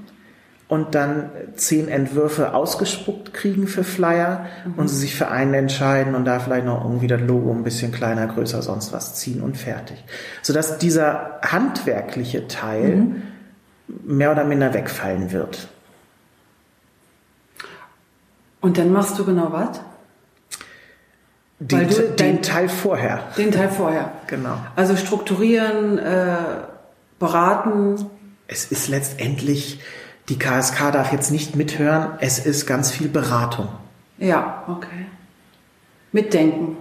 und 0.69 0.95
dann 0.95 1.29
zehn 1.55 1.87
Entwürfe 1.89 2.53
ausgespuckt 2.53 3.33
kriegen 3.33 3.67
für 3.67 3.83
Flyer 3.83 4.45
mhm. 4.65 4.73
und 4.77 4.87
sie 4.87 4.95
sich 4.95 5.15
für 5.15 5.27
einen 5.27 5.53
entscheiden 5.53 6.15
und 6.15 6.25
da 6.25 6.39
vielleicht 6.39 6.65
noch 6.65 6.83
irgendwie 6.83 7.07
das 7.07 7.21
Logo 7.21 7.51
ein 7.51 7.63
bisschen 7.63 7.91
kleiner, 7.91 8.27
größer, 8.27 8.61
sonst 8.61 8.93
was 8.93 9.15
ziehen 9.15 9.41
und 9.41 9.57
fertig. 9.57 10.03
Sodass 10.41 10.77
dieser 10.77 11.39
handwerkliche 11.43 12.47
Teil 12.47 12.95
mhm. 12.95 13.21
mehr 14.03 14.31
oder 14.31 14.45
minder 14.45 14.73
wegfallen 14.73 15.31
wird. 15.31 15.67
Und 18.61 18.77
dann 18.77 18.93
machst 18.93 19.19
du 19.19 19.25
genau 19.25 19.51
was? 19.51 19.81
Den, 21.67 21.87
den 21.87 22.15
dein, 22.17 22.41
Teil 22.41 22.69
vorher. 22.69 23.23
Den 23.37 23.51
Teil 23.51 23.69
vorher. 23.69 24.11
genau. 24.27 24.57
Also 24.75 24.95
strukturieren, 24.95 25.97
äh, 25.97 26.35
beraten. 27.19 28.05
Es 28.47 28.65
ist 28.65 28.89
letztendlich, 28.89 29.79
die 30.29 30.37
KSK 30.37 30.91
darf 30.91 31.11
jetzt 31.11 31.31
nicht 31.31 31.55
mithören, 31.55 32.13
es 32.19 32.39
ist 32.39 32.65
ganz 32.65 32.91
viel 32.91 33.07
Beratung. 33.07 33.69
Ja, 34.17 34.63
okay. 34.67 35.05
Mitdenken. 36.11 36.77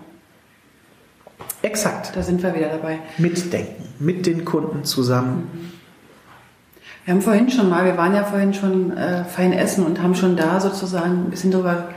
Exakt. 1.62 2.16
Da 2.16 2.22
sind 2.22 2.42
wir 2.42 2.54
wieder 2.54 2.68
dabei. 2.68 2.98
Mitdenken, 3.18 3.88
mit 3.98 4.26
den 4.26 4.44
Kunden 4.44 4.84
zusammen. 4.84 5.48
Mhm. 5.52 5.72
Wir 7.04 7.14
haben 7.14 7.20
vorhin 7.20 7.50
schon 7.50 7.68
mal, 7.68 7.84
wir 7.84 7.96
waren 7.96 8.14
ja 8.14 8.22
vorhin 8.22 8.54
schon 8.54 8.96
äh, 8.96 9.24
fein 9.24 9.52
essen 9.52 9.84
und 9.84 10.00
haben 10.00 10.14
schon 10.14 10.36
da 10.36 10.60
sozusagen 10.60 11.24
ein 11.24 11.30
bisschen 11.30 11.50
drüber 11.50 11.88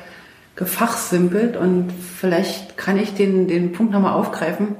gefachsimpelt 0.55 1.57
und 1.57 1.91
vielleicht 1.91 2.77
kann 2.77 2.97
ich 2.97 3.13
den, 3.13 3.47
den 3.47 3.73
Punkt 3.73 3.91
nochmal 3.91 4.13
aufgreifen. 4.13 4.75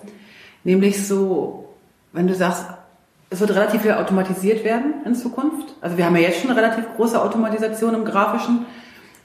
Nämlich 0.64 1.06
so, 1.06 1.76
wenn 2.14 2.28
du 2.28 2.34
sagst, 2.34 2.66
es 3.30 3.40
wird 3.42 3.52
relativ 3.52 3.82
viel 3.82 3.94
automatisiert 3.94 4.64
werden 4.64 4.94
in 5.06 5.16
Zukunft. 5.16 5.76
Also 5.82 5.98
wir 5.98 6.06
haben 6.06 6.16
ja 6.16 6.22
jetzt 6.24 6.42
schon 6.42 6.52
eine 6.52 6.62
relativ 6.62 6.86
große 6.96 7.22
Automatisation 7.22 7.94
im 7.94 8.06
Grafischen. 8.06 8.66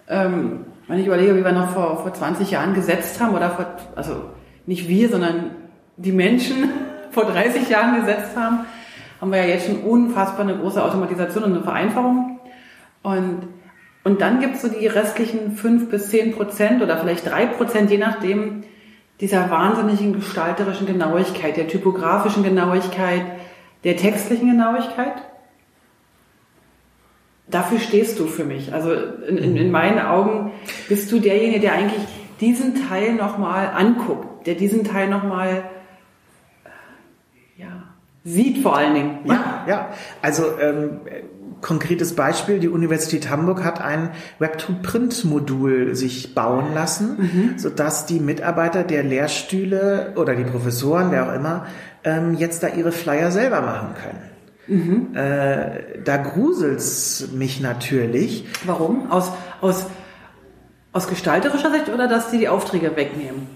Ähm, 0.08 0.64
wenn 0.88 0.98
ich 0.98 1.06
überlege, 1.06 1.36
wie 1.36 1.44
wir 1.44 1.52
noch 1.52 1.70
vor, 1.70 2.02
vor 2.02 2.12
20 2.12 2.50
Jahren 2.50 2.74
gesetzt 2.74 3.20
haben, 3.20 3.34
oder 3.34 3.50
vor, 3.50 3.66
also 3.94 4.24
nicht 4.66 4.88
wir, 4.88 5.08
sondern 5.08 5.52
die 5.96 6.12
Menschen 6.12 6.70
vor 7.12 7.26
30 7.26 7.68
Jahren 7.68 8.00
gesetzt 8.00 8.36
haben, 8.36 8.60
haben 9.20 9.30
wir 9.30 9.38
ja 9.38 9.54
jetzt 9.54 9.66
schon 9.66 9.82
unfassbar 9.82 10.40
eine 10.40 10.56
große 10.56 10.82
Automatisation 10.82 11.44
und 11.44 11.52
eine 11.52 11.62
Vereinfachung. 11.62 12.40
Und 13.02 13.42
und 14.02 14.20
dann 14.20 14.40
gibt 14.40 14.56
es 14.56 14.62
so 14.62 14.68
die 14.68 14.86
restlichen 14.86 15.52
fünf 15.52 15.90
bis 15.90 16.10
zehn 16.10 16.32
Prozent 16.32 16.82
oder 16.82 16.98
vielleicht 16.98 17.26
drei 17.26 17.46
Prozent, 17.46 17.90
je 17.90 17.98
nachdem, 17.98 18.64
dieser 19.20 19.50
wahnsinnigen 19.50 20.14
gestalterischen 20.14 20.86
Genauigkeit, 20.86 21.56
der 21.56 21.68
typografischen 21.68 22.42
Genauigkeit, 22.42 23.22
der 23.84 23.96
textlichen 23.96 24.50
Genauigkeit. 24.50 25.12
Dafür 27.46 27.78
stehst 27.78 28.18
du 28.18 28.26
für 28.26 28.44
mich. 28.44 28.72
Also 28.72 28.94
in, 28.94 29.36
in, 29.36 29.56
in 29.56 29.70
meinen 29.70 29.98
Augen 29.98 30.52
bist 30.88 31.12
du 31.12 31.18
derjenige, 31.18 31.60
der 31.60 31.72
eigentlich 31.72 32.02
diesen 32.40 32.88
Teil 32.88 33.14
nochmal 33.14 33.70
anguckt, 33.74 34.46
der 34.46 34.54
diesen 34.54 34.84
Teil 34.84 35.08
nochmal 35.08 35.64
sieht 38.24 38.62
vor 38.62 38.76
allen 38.76 38.94
Dingen. 38.94 39.18
Ja, 39.24 39.64
ja. 39.68 39.88
Also 40.22 40.44
ähm, 40.60 41.00
konkretes 41.60 42.14
Beispiel, 42.14 42.58
die 42.58 42.68
Universität 42.68 43.30
Hamburg 43.30 43.64
hat 43.64 43.80
ein 43.80 44.10
Web-to-Print-Modul 44.38 45.94
sich 45.94 46.34
bauen 46.34 46.74
lassen, 46.74 47.16
mhm. 47.18 47.58
sodass 47.58 48.06
die 48.06 48.20
Mitarbeiter 48.20 48.82
der 48.82 49.02
Lehrstühle 49.02 50.14
oder 50.16 50.34
die 50.34 50.44
Professoren, 50.44 51.10
wer 51.10 51.28
auch 51.28 51.34
immer, 51.34 51.66
ähm, 52.04 52.34
jetzt 52.34 52.62
da 52.62 52.68
ihre 52.68 52.92
Flyer 52.92 53.30
selber 53.30 53.60
machen 53.60 53.94
können. 54.02 54.30
Mhm. 54.66 55.16
Äh, 55.16 56.02
da 56.04 56.16
gruselt's 56.16 57.28
mich 57.32 57.60
natürlich. 57.60 58.46
Warum? 58.64 59.10
Aus, 59.10 59.32
aus, 59.60 59.86
aus 60.92 61.08
gestalterischer 61.08 61.70
Sicht 61.72 61.88
oder 61.88 62.08
dass 62.08 62.30
die 62.30 62.38
die 62.38 62.48
Aufträge 62.48 62.94
wegnehmen? 62.96 63.48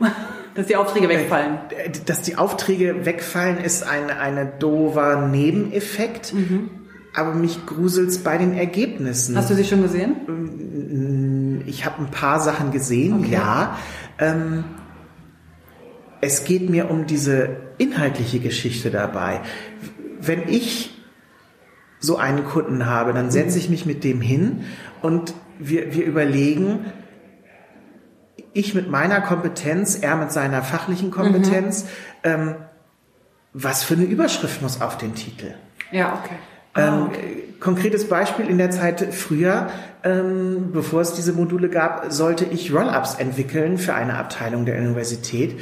Dass 0.58 0.66
die 0.66 0.76
Aufträge 0.76 1.08
wegfallen. 1.08 1.58
Äh, 1.70 1.90
dass 2.04 2.22
die 2.22 2.36
Aufträge 2.36 3.06
wegfallen, 3.06 3.58
ist 3.58 3.84
ein 3.84 4.10
eine 4.10 4.46
doofer 4.46 5.28
Nebeneffekt. 5.28 6.34
Mhm 6.34 6.70
aber 7.14 7.34
mich 7.34 7.66
gruselt's 7.66 8.18
bei 8.18 8.38
den 8.38 8.56
Ergebnissen. 8.56 9.36
Hast 9.36 9.50
du 9.50 9.54
sie 9.54 9.64
schon 9.64 9.82
gesehen? 9.82 11.64
Ich 11.66 11.84
habe 11.84 12.02
ein 12.02 12.10
paar 12.12 12.38
Sachen 12.38 12.70
gesehen, 12.70 13.24
okay. 13.24 13.32
ja. 13.32 13.78
Ähm, 14.20 14.62
es 16.20 16.44
geht 16.44 16.70
mir 16.70 16.90
um 16.90 17.06
diese 17.06 17.56
inhaltliche 17.78 18.38
Geschichte 18.38 18.90
dabei. 18.90 19.40
Wenn 20.20 20.48
ich 20.48 20.90
so 21.98 22.16
einen 22.16 22.44
Kunden 22.44 22.86
habe, 22.86 23.12
dann 23.12 23.30
setze 23.30 23.58
ich 23.58 23.68
mich 23.68 23.86
mit 23.86 24.04
dem 24.04 24.20
hin 24.20 24.64
und 25.02 25.34
wir, 25.58 25.94
wir 25.94 26.04
überlegen, 26.04 26.86
ich 28.52 28.74
mit 28.74 28.90
meiner 28.90 29.20
Kompetenz, 29.20 29.96
er 29.96 30.16
mit 30.16 30.32
seiner 30.32 30.62
fachlichen 30.62 31.10
Kompetenz, 31.10 31.84
mhm. 31.84 31.88
ähm, 32.24 32.54
was 33.52 33.82
für 33.82 33.94
eine 33.94 34.04
Überschrift 34.04 34.62
muss 34.62 34.80
auf 34.80 34.98
den 34.98 35.14
Titel? 35.14 35.54
Ja, 35.90 36.20
okay. 36.22 36.36
Ähm, 36.76 37.06
okay. 37.06 37.44
Konkretes 37.60 38.08
Beispiel 38.08 38.48
in 38.48 38.58
der 38.58 38.70
Zeit 38.70 39.12
früher, 39.12 39.68
ähm, 40.04 40.70
bevor 40.72 41.00
es 41.00 41.14
diese 41.14 41.32
Module 41.32 41.68
gab, 41.68 42.12
sollte 42.12 42.44
ich 42.44 42.72
Roll-ups 42.72 43.16
entwickeln 43.16 43.78
für 43.78 43.94
eine 43.94 44.16
Abteilung 44.16 44.64
der 44.64 44.78
Universität. 44.78 45.58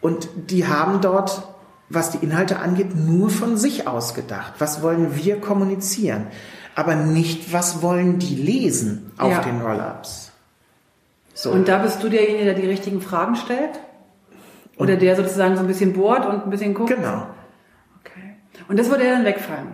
Und 0.00 0.28
die 0.50 0.68
haben 0.68 1.00
dort, 1.00 1.48
was 1.88 2.12
die 2.12 2.24
Inhalte 2.24 2.60
angeht, 2.60 2.94
nur 2.94 3.30
von 3.30 3.56
sich 3.56 3.88
ausgedacht. 3.88 4.54
Was 4.58 4.82
wollen 4.82 5.16
wir 5.16 5.40
kommunizieren? 5.40 6.28
Aber 6.76 6.94
nicht, 6.94 7.52
was 7.52 7.82
wollen 7.82 8.18
die 8.18 8.36
lesen 8.36 9.12
auf 9.18 9.32
ja. 9.32 9.40
den 9.40 9.60
Roll-ups. 9.60 10.32
So. 11.36 11.50
Und 11.50 11.68
da 11.68 11.76
bist 11.76 12.02
du 12.02 12.08
derjenige, 12.08 12.46
der 12.46 12.54
die 12.54 12.66
richtigen 12.66 13.02
Fragen 13.02 13.36
stellt? 13.36 13.78
Oder 14.78 14.94
und 14.94 15.02
der 15.02 15.16
sozusagen 15.16 15.54
so 15.54 15.60
ein 15.60 15.66
bisschen 15.66 15.92
bohrt 15.92 16.24
und 16.24 16.44
ein 16.44 16.50
bisschen 16.50 16.72
guckt? 16.72 16.88
Genau. 16.88 17.26
Okay. 18.00 18.36
Und 18.68 18.78
das 18.78 18.88
würde 18.88 19.04
ja 19.04 19.12
dann 19.12 19.26
wegfallen? 19.26 19.68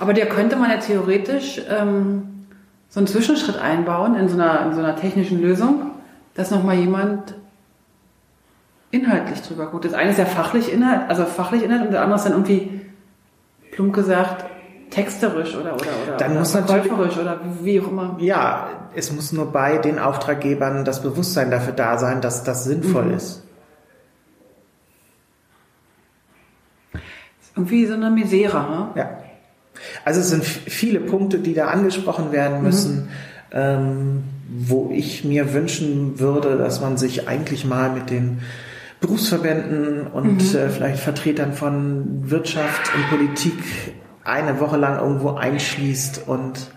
Aber 0.00 0.12
der 0.12 0.26
könnte 0.26 0.56
man 0.56 0.70
ja 0.70 0.78
theoretisch 0.78 1.62
ähm, 1.70 2.46
so 2.88 2.98
einen 2.98 3.06
Zwischenschritt 3.06 3.58
einbauen 3.58 4.16
in 4.16 4.28
so 4.28 4.34
einer, 4.34 4.66
in 4.66 4.74
so 4.74 4.80
einer 4.80 4.96
technischen 4.96 5.40
Lösung, 5.40 5.92
dass 6.34 6.50
nochmal 6.50 6.74
jemand 6.74 7.34
inhaltlich 8.90 9.40
drüber 9.40 9.66
guckt. 9.66 9.84
Das 9.84 9.94
eine 9.94 10.10
ist 10.10 10.18
ja 10.18 10.26
fachlich 10.26 10.72
Inhalt, 10.72 11.08
also 11.08 11.24
fachlich 11.24 11.62
Inhalt 11.62 11.82
und 11.82 11.92
das 11.92 12.02
andere 12.02 12.16
ist 12.16 12.24
dann 12.24 12.32
irgendwie, 12.32 12.80
plump 13.70 13.94
gesagt, 13.94 14.46
texterisch 14.92 15.54
oder, 15.56 15.74
oder, 15.74 15.86
oder, 16.04 16.16
Dann 16.18 16.30
oder 16.32 16.40
muss 16.40 16.54
natürlich- 16.54 17.18
oder 17.18 17.40
wie 17.62 17.80
auch 17.80 17.88
immer. 17.88 18.16
Ja, 18.20 18.68
es 18.94 19.10
muss 19.12 19.32
nur 19.32 19.50
bei 19.50 19.78
den 19.78 19.98
Auftraggebern 19.98 20.84
das 20.84 21.02
Bewusstsein 21.02 21.50
dafür 21.50 21.72
da 21.72 21.98
sein, 21.98 22.20
dass 22.20 22.44
das 22.44 22.64
sinnvoll 22.64 23.06
Mhm. 23.06 23.14
ist. 23.14 23.42
Irgendwie 27.54 27.86
so 27.86 27.94
eine 27.94 28.10
Misere, 28.10 28.60
ne? 28.60 28.88
Ja. 28.94 29.10
Also 30.04 30.20
es 30.20 30.30
sind 30.30 30.44
viele 30.44 31.00
Punkte, 31.00 31.38
die 31.38 31.54
da 31.54 31.66
angesprochen 31.68 32.32
werden 32.32 32.62
müssen, 32.62 33.08
ähm, 33.50 34.24
wo 34.48 34.90
ich 34.92 35.24
mir 35.24 35.52
wünschen 35.52 36.18
würde, 36.20 36.56
dass 36.56 36.80
man 36.80 36.96
sich 36.96 37.28
eigentlich 37.28 37.64
mal 37.64 37.90
mit 37.90 38.10
den 38.10 38.40
Berufsverbänden 39.00 40.06
und 40.06 40.54
äh, 40.54 40.68
vielleicht 40.70 41.00
Vertretern 41.00 41.52
von 41.52 42.30
Wirtschaft 42.30 42.94
und 42.94 43.08
Politik 43.10 43.54
eine 44.24 44.60
Woche 44.60 44.76
lang 44.76 44.98
irgendwo 44.98 45.30
einschließt 45.34 46.26
und 46.26 46.70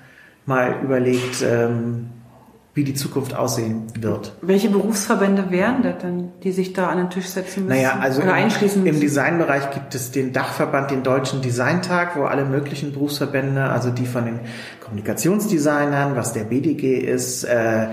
mal 0.45 0.79
überlegt, 0.83 1.41
ähm, 1.41 2.09
wie 2.75 2.83
die 2.83 2.93
Zukunft 2.93 3.33
aussehen 3.33 3.87
wird. 3.97 4.33
Welche 4.41 4.69
Berufsverbände 4.69 5.49
wären 5.49 5.81
das 5.81 5.99
denn, 5.99 6.33
die 6.43 6.51
sich 6.51 6.73
da 6.73 6.87
an 6.87 6.97
den 6.97 7.09
Tisch 7.09 7.27
setzen 7.27 7.65
müssen? 7.65 7.77
Naja, 7.77 7.99
also 8.01 8.21
oder 8.21 8.31
im, 8.31 8.43
einschließen 8.43 8.79
im 8.79 8.83
müssen? 8.83 8.99
Designbereich 8.99 9.71
gibt 9.71 9.95
es 9.95 10.11
den 10.11 10.33
Dachverband, 10.33 10.91
den 10.91 11.01
Deutschen 11.01 11.41
Designtag, 11.41 12.17
wo 12.17 12.23
alle 12.25 12.43
möglichen 12.43 12.91
Berufsverbände, 12.91 13.63
also 13.63 13.91
die 13.91 14.05
von 14.05 14.25
den 14.25 14.39
Kommunikationsdesignern, 14.81 16.17
was 16.17 16.33
der 16.33 16.43
BDG 16.43 16.97
ist, 16.97 17.45
äh, 17.45 17.87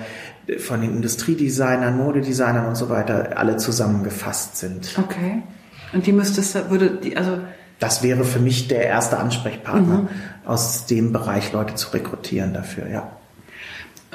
von 0.59 0.81
den 0.81 0.97
Industriedesignern, 0.97 1.97
Modedesignern 1.97 2.67
und 2.67 2.75
so 2.75 2.91
weiter, 2.91 3.39
alle 3.39 3.59
zusammengefasst 3.59 4.57
sind. 4.57 4.99
Okay. 4.99 5.45
Und 5.93 6.07
die 6.07 6.13
müsstest 6.13 6.57
du, 6.57 6.71
würde 6.71 6.91
die, 6.91 7.17
also 7.17 7.39
Das 7.83 8.03
wäre 8.03 8.25
für 8.25 8.39
mich 8.39 8.69
der 8.69 8.85
erste 8.87 9.19
Ansprechpartner, 9.19 10.03
Mhm. 10.03 10.09
aus 10.47 10.87
dem 10.87 11.13
Bereich 11.13 11.53
Leute 11.53 11.75
zu 11.75 11.91
rekrutieren 11.91 12.55
dafür, 12.55 12.89
ja. 12.89 13.11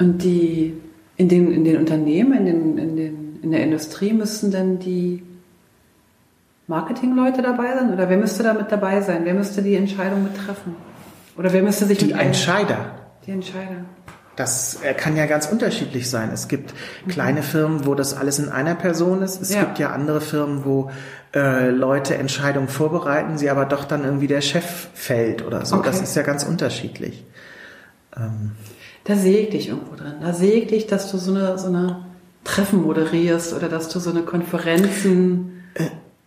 Und 0.00 0.22
die 0.22 0.74
in 1.16 1.28
den, 1.28 1.52
in 1.52 1.64
den 1.64 1.76
Unternehmen, 1.76 2.32
in, 2.38 2.46
den, 2.46 2.78
in, 2.78 2.96
den, 2.96 3.38
in 3.42 3.50
der 3.50 3.62
Industrie 3.64 4.12
müssten 4.12 4.50
denn 4.50 4.78
die 4.78 5.22
Marketingleute 6.66 7.42
dabei 7.42 7.74
sein? 7.74 7.92
Oder 7.92 8.08
wer 8.08 8.16
müsste 8.18 8.42
da 8.42 8.52
mit 8.54 8.70
dabei 8.70 9.00
sein? 9.00 9.22
Wer 9.24 9.34
müsste 9.34 9.62
die 9.62 9.74
Entscheidung 9.74 10.22
mit 10.22 10.36
treffen? 10.36 10.76
Oder 11.36 11.52
wer 11.52 11.62
müsste 11.62 11.86
sich 11.86 11.98
Die 11.98 12.12
Entscheider, 12.12 12.92
Die 13.26 13.30
Entscheider. 13.32 13.84
Das 14.36 14.78
äh, 14.84 14.94
kann 14.94 15.16
ja 15.16 15.26
ganz 15.26 15.46
unterschiedlich 15.46 16.08
sein. 16.08 16.30
Es 16.32 16.46
gibt 16.46 16.72
kleine 17.08 17.42
Firmen, 17.42 17.86
wo 17.86 17.94
das 17.96 18.14
alles 18.16 18.38
in 18.38 18.48
einer 18.48 18.76
Person 18.76 19.22
ist. 19.22 19.42
Es 19.42 19.52
Ja. 19.52 19.60
gibt 19.64 19.78
ja 19.80 19.90
andere 19.90 20.20
Firmen, 20.20 20.64
wo 20.64 20.90
äh, 21.34 21.70
Leute 21.70 22.16
Entscheidungen 22.16 22.68
vorbereiten, 22.68 23.38
sie 23.38 23.50
aber 23.50 23.64
doch 23.64 23.84
dann 23.84 24.04
irgendwie 24.04 24.26
der 24.26 24.40
Chef 24.40 24.88
fällt 24.94 25.44
oder 25.44 25.64
so. 25.64 25.76
Okay. 25.76 25.86
Das 25.86 26.00
ist 26.00 26.16
ja 26.16 26.22
ganz 26.22 26.44
unterschiedlich. 26.44 27.24
Da 29.04 29.14
sehe 29.14 29.40
ich 29.40 29.50
dich 29.50 29.68
irgendwo 29.68 29.94
drin. 29.94 30.14
Da 30.20 30.32
sehe 30.32 30.54
ich 30.54 30.66
dich, 30.66 30.86
dass 30.86 31.10
du 31.10 31.18
so 31.18 31.32
eine, 31.32 31.58
so 31.58 31.68
eine 31.68 32.04
Treffen 32.44 32.82
moderierst 32.82 33.54
oder 33.54 33.68
dass 33.68 33.88
du 33.88 34.00
so 34.00 34.10
eine 34.10 34.22
Konferenzen. 34.22 35.62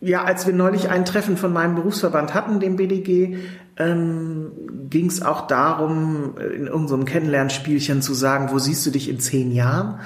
Ja, 0.00 0.24
als 0.24 0.46
wir 0.46 0.54
neulich 0.54 0.88
ein 0.88 1.04
Treffen 1.04 1.36
von 1.36 1.52
meinem 1.52 1.76
Berufsverband 1.76 2.34
hatten, 2.34 2.58
dem 2.58 2.76
BDG, 2.76 3.36
ähm, 3.76 4.50
ging 4.90 5.06
es 5.06 5.22
auch 5.22 5.46
darum, 5.46 6.34
äh, 6.38 6.46
in 6.46 6.66
irgendeinem 6.66 7.04
Kennenlernspielchen 7.04 8.02
zu 8.02 8.12
sagen, 8.12 8.48
wo 8.50 8.58
siehst 8.58 8.84
du 8.84 8.90
dich 8.90 9.08
in 9.08 9.20
zehn 9.20 9.52
Jahren? 9.52 10.00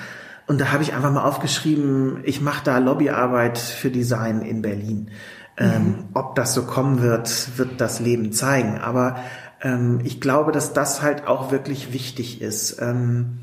Und 0.47 0.61
da 0.61 0.73
habe 0.73 0.83
ich 0.83 0.95
einfach 0.95 1.13
mal 1.13 1.25
aufgeschrieben, 1.25 2.21
ich 2.23 2.41
mache 2.41 2.63
da 2.65 2.79
Lobbyarbeit 2.79 3.59
für 3.59 3.91
Design 3.91 4.43
in 4.43 4.63
Berlin. 4.63 5.11
Ähm, 5.59 6.05
ob 6.13 6.35
das 6.35 6.55
so 6.55 6.65
kommen 6.65 7.01
wird, 7.01 7.59
wird 7.59 7.81
das 7.81 7.99
Leben 7.99 8.33
zeigen. 8.33 8.79
Aber 8.79 9.17
ähm, 9.63 10.01
ich 10.05 10.21
glaube, 10.21 10.53
dass 10.53 10.73
das 10.73 11.03
halt 11.03 11.27
auch 11.27 11.51
wirklich 11.51 11.93
wichtig 11.93 12.43
ist. 12.43 12.81
Ähm, 12.81 13.39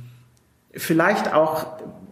vielleicht 0.72 1.34
auch 1.34 1.66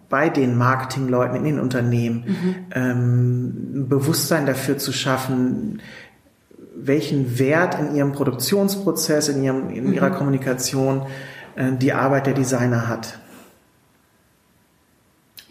bei 0.09 0.29
den 0.29 0.57
Marketingleuten 0.57 1.37
in 1.37 1.43
den 1.45 1.59
Unternehmen 1.59 2.67
ähm, 2.73 3.75
ein 3.75 3.89
Bewusstsein 3.89 4.45
dafür 4.45 4.77
zu 4.77 4.91
schaffen, 4.91 5.81
welchen 6.75 7.39
Wert 7.39 7.79
in 7.79 7.95
ihrem 7.95 8.11
Produktionsprozess, 8.11 9.29
in, 9.29 9.43
ihrem, 9.43 9.69
in 9.69 9.93
ihrer 9.93 10.09
Kommunikation 10.09 11.03
äh, 11.55 11.71
die 11.71 11.93
Arbeit 11.93 12.27
der 12.27 12.33
Designer 12.33 12.89
hat. 12.89 13.19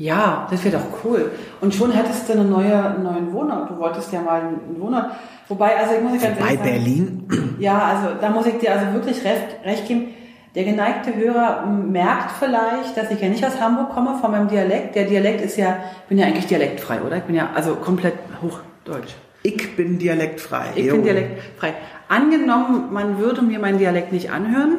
Ja, 0.01 0.47
das 0.51 0.65
wäre 0.65 0.79
doch 0.79 1.05
cool. 1.05 1.31
Und 1.61 1.75
schon 1.75 1.93
hättest 1.93 2.27
du 2.27 2.33
eine 2.33 2.45
neue, 2.45 2.75
einen 2.75 3.03
neuen 3.03 3.33
Wohnort. 3.35 3.69
Du 3.69 3.77
wolltest 3.77 4.11
ja 4.11 4.23
mal 4.23 4.41
einen 4.41 4.81
Wohnort. 4.81 5.11
Wobei, 5.47 5.77
also 5.77 5.95
ich 5.95 6.03
muss 6.03 6.13
dir 6.13 6.29
ganz 6.29 6.39
Bei 6.39 6.55
ehrlich 6.55 6.59
sagen, 6.59 7.27
Berlin, 7.29 7.57
Ja, 7.59 7.79
also 7.79 8.17
da 8.19 8.31
muss 8.31 8.47
ich 8.47 8.57
dir 8.57 8.73
also 8.73 8.95
wirklich 8.95 9.23
recht, 9.23 9.63
recht 9.63 9.87
geben. 9.87 10.15
Der 10.55 10.65
geneigte 10.65 11.15
Hörer 11.15 11.67
merkt 11.67 12.31
vielleicht, 12.39 12.97
dass 12.97 13.11
ich 13.11 13.21
ja 13.21 13.29
nicht 13.29 13.45
aus 13.45 13.61
Hamburg 13.61 13.91
komme, 13.91 14.17
von 14.19 14.31
meinem 14.31 14.49
Dialekt. 14.49 14.97
Der 14.97 15.05
Dialekt 15.05 15.43
ist 15.43 15.59
ja, 15.59 15.77
ich 16.05 16.09
bin 16.09 16.17
ja 16.17 16.27
eigentlich 16.27 16.47
dialektfrei, 16.47 17.03
oder? 17.03 17.19
Ich 17.19 17.25
bin 17.25 17.37
ja 17.37 17.51
also 17.55 17.75
komplett 17.75 18.15
hochdeutsch. 18.41 19.13
ich 19.43 19.77
bin 19.77 19.99
dialektfrei. 19.99 20.69
Ich 20.77 20.91
bin 20.91 21.03
dialektfrei. 21.05 21.75
Angenommen, 22.09 22.89
man 22.91 23.19
würde 23.19 23.43
mir 23.43 23.59
meinen 23.59 23.77
Dialekt 23.77 24.13
nicht 24.13 24.33
anhören, 24.33 24.79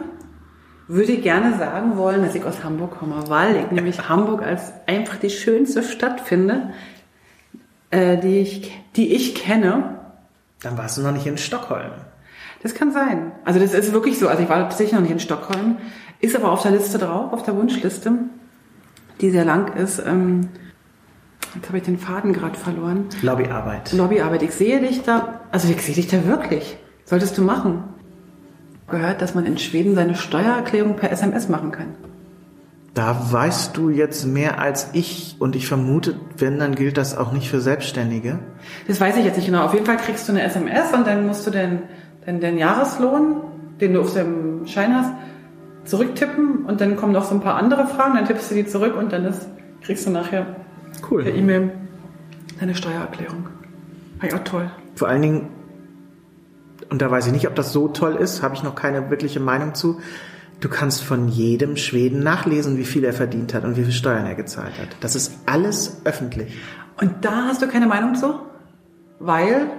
würde 0.91 1.17
gerne 1.17 1.57
sagen 1.57 1.95
wollen, 1.97 2.21
dass 2.23 2.35
ich 2.35 2.43
aus 2.43 2.63
Hamburg 2.63 2.99
komme, 2.99 3.15
weil 3.27 3.55
ich 3.55 3.71
nämlich 3.71 4.09
Hamburg 4.09 4.41
als 4.43 4.73
einfach 4.87 5.15
die 5.15 5.29
schönste 5.29 5.83
Stadt 5.83 6.19
finde, 6.19 6.71
äh, 7.91 8.17
die, 8.17 8.39
ich, 8.39 8.71
die 8.97 9.15
ich 9.15 9.35
kenne. 9.35 9.99
Dann 10.61 10.77
warst 10.77 10.97
du 10.97 11.01
noch 11.01 11.13
nicht 11.13 11.25
in 11.25 11.37
Stockholm. 11.37 11.91
Das 12.61 12.75
kann 12.75 12.91
sein. 12.91 13.31
Also 13.45 13.59
das 13.59 13.73
ist 13.73 13.93
wirklich 13.93 14.19
so. 14.19 14.27
Also 14.27 14.43
ich 14.43 14.49
war 14.49 14.57
tatsächlich 14.57 14.93
noch 14.93 15.01
nicht 15.01 15.11
in 15.11 15.19
Stockholm, 15.19 15.77
ist 16.19 16.35
aber 16.35 16.51
auf 16.51 16.61
der 16.61 16.71
Liste 16.71 16.97
drauf, 16.97 17.31
auf 17.31 17.43
der 17.43 17.55
Wunschliste, 17.55 18.11
die 19.21 19.31
sehr 19.31 19.45
lang 19.45 19.73
ist. 19.75 19.99
Ähm, 20.05 20.49
jetzt 21.55 21.67
habe 21.69 21.77
ich 21.77 21.83
den 21.83 21.97
Faden 21.97 22.33
gerade 22.33 22.57
verloren. 22.57 23.05
Lobbyarbeit. 23.21 23.93
Lobbyarbeit. 23.93 24.43
Ich 24.43 24.51
sehe 24.51 24.81
dich 24.81 25.03
da, 25.03 25.41
also 25.51 25.69
ich 25.69 25.81
sehe 25.81 25.95
dich 25.95 26.07
da 26.07 26.25
wirklich. 26.25 26.77
Solltest 27.05 27.37
du 27.37 27.43
machen. 27.43 27.83
Gehört, 28.91 29.21
dass 29.21 29.35
man 29.35 29.45
in 29.45 29.57
Schweden 29.57 29.95
seine 29.95 30.15
Steuererklärung 30.15 30.95
per 30.95 31.11
SMS 31.11 31.49
machen 31.49 31.71
kann. 31.71 31.87
Da 32.93 33.31
weißt 33.31 33.77
du 33.77 33.89
jetzt 33.89 34.25
mehr 34.25 34.59
als 34.59 34.89
ich 34.91 35.37
und 35.39 35.55
ich 35.55 35.65
vermute, 35.65 36.15
wenn, 36.37 36.59
dann 36.59 36.75
gilt 36.75 36.97
das 36.97 37.17
auch 37.17 37.31
nicht 37.31 37.49
für 37.49 37.61
Selbstständige. 37.61 38.39
Das 38.87 38.99
weiß 38.99 39.15
ich 39.15 39.23
jetzt 39.23 39.37
nicht 39.37 39.45
genau. 39.45 39.63
Auf 39.63 39.73
jeden 39.73 39.85
Fall 39.85 39.97
kriegst 39.97 40.27
du 40.27 40.33
eine 40.33 40.43
SMS 40.43 40.91
und 40.93 41.07
dann 41.07 41.25
musst 41.25 41.47
du 41.47 41.51
den, 41.51 41.83
den, 42.27 42.41
den 42.41 42.57
Jahreslohn, 42.57 43.37
den 43.79 43.93
du 43.93 44.01
auf 44.01 44.13
dem 44.13 44.67
Schein 44.67 44.93
hast, 44.93 45.13
zurücktippen 45.85 46.65
und 46.65 46.81
dann 46.81 46.97
kommen 46.97 47.13
noch 47.13 47.23
so 47.23 47.33
ein 47.33 47.41
paar 47.41 47.55
andere 47.55 47.87
Fragen, 47.87 48.15
dann 48.15 48.25
tippst 48.25 48.51
du 48.51 48.55
die 48.55 48.67
zurück 48.67 48.95
und 48.97 49.13
dann 49.13 49.25
ist, 49.25 49.47
kriegst 49.81 50.05
du 50.05 50.11
nachher 50.11 50.45
per 50.99 51.09
Cool. 51.09 51.27
E-Mail 51.27 51.71
deine 52.59 52.75
Steuererklärung. 52.75 53.47
War 54.19 54.29
ja 54.29 54.35
auch 54.35 54.43
toll. 54.43 54.69
Vor 54.95 55.07
allen 55.07 55.21
Dingen, 55.21 55.47
und 56.91 57.01
da 57.01 57.09
weiß 57.09 57.27
ich 57.27 57.31
nicht, 57.31 57.47
ob 57.47 57.55
das 57.55 57.71
so 57.71 57.87
toll 57.87 58.15
ist, 58.15 58.43
habe 58.43 58.53
ich 58.53 58.63
noch 58.63 58.75
keine 58.75 59.09
wirkliche 59.09 59.39
Meinung 59.39 59.73
zu. 59.73 60.01
Du 60.59 60.67
kannst 60.69 61.03
von 61.03 61.29
jedem 61.29 61.77
Schweden 61.77 62.21
nachlesen, 62.21 62.77
wie 62.77 62.83
viel 62.83 63.05
er 63.05 63.13
verdient 63.13 63.53
hat 63.53 63.63
und 63.63 63.77
wie 63.77 63.83
viel 63.83 63.93
Steuern 63.93 64.25
er 64.25 64.35
gezahlt 64.35 64.77
hat. 64.77 64.89
Das 64.99 65.15
ist 65.15 65.39
alles 65.45 66.01
öffentlich. 66.03 66.53
Und 66.99 67.23
da 67.25 67.45
hast 67.47 67.61
du 67.61 67.67
keine 67.67 67.87
Meinung 67.87 68.15
zu? 68.15 68.35
Weil 69.19 69.71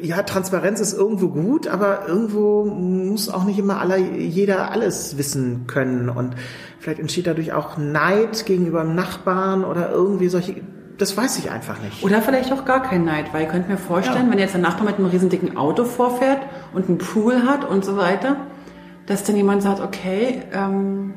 Ja, 0.00 0.22
Transparenz 0.22 0.78
ist 0.78 0.92
irgendwo 0.92 1.28
gut, 1.28 1.66
aber 1.66 2.06
irgendwo 2.06 2.64
muss 2.64 3.28
auch 3.28 3.44
nicht 3.44 3.58
immer 3.58 3.80
aller, 3.80 3.96
jeder 3.96 4.70
alles 4.70 5.18
wissen 5.18 5.66
können. 5.66 6.08
Und 6.08 6.36
vielleicht 6.78 7.00
entsteht 7.00 7.26
dadurch 7.26 7.52
auch 7.52 7.78
Neid 7.78 8.46
gegenüber 8.46 8.82
dem 8.82 8.94
Nachbarn 8.94 9.64
oder 9.64 9.90
irgendwie 9.90 10.28
solche. 10.28 10.60
Das 10.98 11.16
weiß 11.16 11.38
ich 11.38 11.50
einfach 11.50 11.80
nicht. 11.80 12.04
Oder 12.04 12.22
vielleicht 12.22 12.52
auch 12.52 12.64
gar 12.64 12.82
kein 12.82 13.04
Neid, 13.04 13.32
weil 13.32 13.42
ihr 13.42 13.48
könnt 13.48 13.68
mir 13.68 13.78
vorstellen, 13.78 14.30
wenn 14.30 14.38
jetzt 14.38 14.54
ein 14.54 14.60
Nachbar 14.60 14.84
mit 14.84 14.96
einem 14.96 15.06
riesen 15.06 15.30
dicken 15.30 15.56
Auto 15.56 15.84
vorfährt 15.84 16.40
und 16.74 16.88
einen 16.88 16.98
Pool 16.98 17.42
hat 17.44 17.64
und 17.68 17.84
so 17.84 17.96
weiter, 17.96 18.36
dass 19.06 19.24
dann 19.24 19.36
jemand 19.36 19.62
sagt, 19.62 19.80
okay, 19.80 20.42
ähm, 20.52 21.14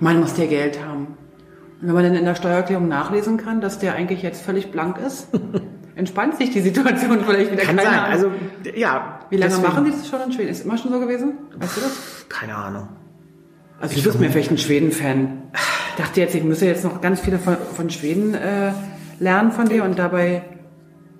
man 0.00 0.20
muss 0.20 0.34
der 0.34 0.48
Geld 0.48 0.84
haben. 0.84 1.16
Und 1.80 1.88
wenn 1.88 1.94
man 1.94 2.04
dann 2.04 2.14
in 2.14 2.24
der 2.24 2.34
Steuererklärung 2.34 2.88
nachlesen 2.88 3.36
kann, 3.36 3.60
dass 3.60 3.78
der 3.78 3.94
eigentlich 3.94 4.22
jetzt 4.22 4.42
völlig 4.42 4.70
blank 4.70 4.98
ist, 4.98 5.28
entspannt 5.94 6.36
sich 6.36 6.50
die 6.50 6.60
Situation 6.60 7.20
vielleicht 7.24 7.52
wieder. 7.52 7.62
Kann 7.62 7.76
sein. 7.76 7.86
Ahnung. 7.86 8.10
Also, 8.12 8.30
ja. 8.74 9.20
Wie 9.30 9.36
lange 9.36 9.50
deswegen- 9.52 9.68
machen 9.68 9.84
die 9.84 9.90
das 9.92 10.08
schon 10.08 10.20
in 10.20 10.32
Schweden? 10.32 10.48
Ist 10.50 10.64
immer 10.64 10.76
schon 10.76 10.90
so 10.92 11.00
gewesen? 11.00 11.34
Weißt 11.56 11.76
du 11.76 11.80
das? 11.80 12.26
Keine 12.28 12.54
Ahnung. 12.56 12.88
Also 13.80 13.96
du 13.96 14.02
bist 14.02 14.20
mir 14.20 14.30
vielleicht 14.30 14.50
ein 14.50 14.58
Schweden-Fan. 14.58 15.42
Ich 15.96 16.02
dachte 16.02 16.20
jetzt, 16.20 16.34
ich 16.34 16.42
müsse 16.42 16.66
jetzt 16.66 16.82
noch 16.84 17.00
ganz 17.00 17.20
viele 17.20 17.38
von, 17.38 17.56
von 17.76 17.88
Schweden 17.90 18.34
äh, 18.34 18.72
lernen 19.20 19.52
von 19.52 19.68
dir 19.68 19.84
und 19.84 19.96
dabei 19.98 20.42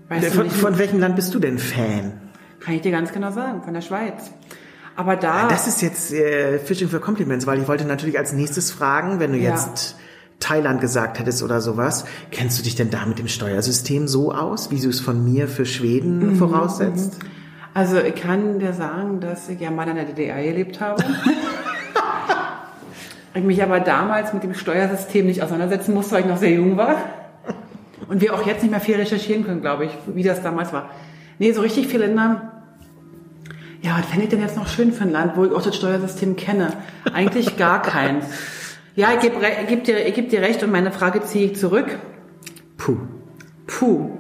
weißt 0.09 0.27
du 0.27 0.31
Von, 0.33 0.45
nicht, 0.47 0.57
von 0.57 0.79
welchem 0.79 0.99
Land 0.99 1.15
bist 1.17 1.33
du 1.35 1.39
denn 1.39 1.59
Fan? 1.59 2.13
kann 2.61 2.75
ich 2.75 2.81
dir 2.81 2.91
ganz 2.93 3.13
genau 3.13 3.31
sagen, 3.31 3.63
von 3.63 3.75
der 3.75 3.83
Schweiz. 3.83 4.31
Aber 4.97 5.17
da, 5.17 5.49
Das 5.49 5.67
ist 5.69 5.83
jetzt 5.83 6.13
äh, 6.13 6.59
Fishing 6.59 6.89
for 6.89 6.99
Compliments, 7.01 7.47
weil 7.47 7.61
ich 7.61 7.69
wollte 7.69 7.85
natürlich 7.85 8.19
als 8.19 8.33
nächstes 8.33 8.71
fragen, 8.73 9.21
wenn 9.21 9.33
du 9.33 9.39
Ja. 9.39 9.51
jetzt 9.51 9.97
Thailand 10.41 10.81
gesagt 10.81 11.19
hättest 11.21 11.43
oder 11.43 11.61
sowas. 11.61 12.05
Kennst 12.31 12.59
du 12.59 12.63
dich 12.63 12.75
denn 12.75 12.91
da 12.91 13.05
mit 13.07 13.19
dem 13.19 13.29
Steuersystem 13.29 14.09
so 14.09 14.33
aus, 14.33 14.71
wie 14.71 14.81
du 14.81 14.89
es 14.89 14.99
von 15.01 15.23
mir 15.25 15.47
für 15.47 15.67
Schweden 15.67 16.31
Mhm, 16.33 16.37
voraussetzt? 16.37 17.19
Also 17.75 17.99
ich 18.01 18.15
kann 18.15 18.59
dir 18.61 18.73
sagen, 18.73 19.21
dass 19.21 19.49
ich 19.49 19.61
ja 19.61 19.71
mal 19.71 19.87
in 19.89 19.97
der 19.97 20.05
DDR 20.07 20.43
gelebt 20.43 20.81
habe. 20.81 21.03
ich 23.35 23.45
mich 23.45 23.63
aber 23.63 23.81
damals 23.81 24.33
mit 24.33 24.43
dem 24.43 24.55
Steuersystem 24.55 25.27
nicht 25.27 25.43
auseinandersetzen 25.43 25.95
musste, 25.95 26.13
weil 26.13 26.21
ich 26.21 26.27
noch 26.27 26.37
sehr 26.37 26.53
jung 26.53 26.77
war. 26.77 26.97
Und 28.09 28.21
wir 28.21 28.35
auch 28.35 28.47
jetzt 28.47 28.63
nicht 28.63 28.71
mehr 28.71 28.81
viel 28.81 28.97
recherchieren 28.97 29.45
können, 29.45 29.61
glaube 29.61 29.87
ich, 29.87 29.93
wie 30.07 30.23
das 30.23 30.43
damals 30.43 30.73
war. 30.73 30.91
Nee, 31.39 31.53
so 31.53 31.63
richtig 31.63 31.89
viele 31.89 32.07
Länder. 32.07 32.53
Ja, 33.83 33.99
was 33.99 34.07
fände 34.07 34.25
ich 34.25 34.31
denn 34.31 34.41
jetzt 34.41 34.57
noch 34.57 34.69
schön 34.69 34.93
für 34.93 35.05
ein 35.05 35.13
Land, 35.13 35.37
wo 35.37 35.45
ich 35.45 35.53
auch 35.53 35.63
das 35.63 35.77
Steuersystem 35.77 36.37
kenne? 36.37 36.73
Eigentlich 37.13 37.57
gar 37.57 37.83
keins. 37.83 38.25
Ja, 38.95 39.13
ich 39.13 39.21
gebe 39.21 39.37
geb 39.69 39.85
dir, 39.85 40.07
ich 40.07 40.15
geb 40.15 40.31
dir 40.31 40.41
recht 40.41 40.63
und 40.63 40.71
meine 40.71 40.93
Frage 40.93 41.23
ziehe 41.23 41.47
ich 41.51 41.57
zurück. 41.57 41.99
Puh. 42.77 42.99
Puh. 43.67 44.11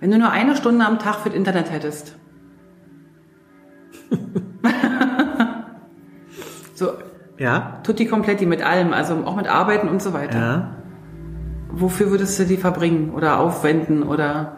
Wenn 0.00 0.10
du 0.10 0.18
nur 0.18 0.30
eine 0.30 0.56
Stunde 0.56 0.86
am 0.86 0.98
Tag 0.98 1.16
für 1.16 1.28
das 1.28 1.36
Internet 1.36 1.70
hättest. 1.70 2.16
so, 6.80 6.92
Ja? 7.38 7.80
tutti 7.82 8.06
kompletti 8.06 8.46
mit 8.46 8.62
allem, 8.62 8.92
also 8.92 9.14
auch 9.24 9.36
mit 9.36 9.48
Arbeiten 9.48 9.88
und 9.88 10.00
so 10.02 10.12
weiter. 10.12 10.38
Ja. 10.38 10.76
Wofür 11.70 12.10
würdest 12.10 12.38
du 12.38 12.44
die 12.44 12.56
verbringen 12.56 13.10
oder 13.10 13.38
aufwenden 13.38 14.02
oder 14.02 14.56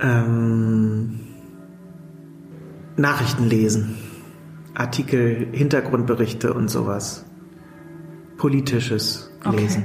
Ähm, 0.00 1.20
Nachrichten 2.96 3.48
lesen. 3.48 3.94
Artikel, 4.74 5.46
Hintergrundberichte 5.52 6.52
und 6.52 6.68
sowas. 6.68 7.24
Politisches 8.36 9.30
Okay. 9.44 9.84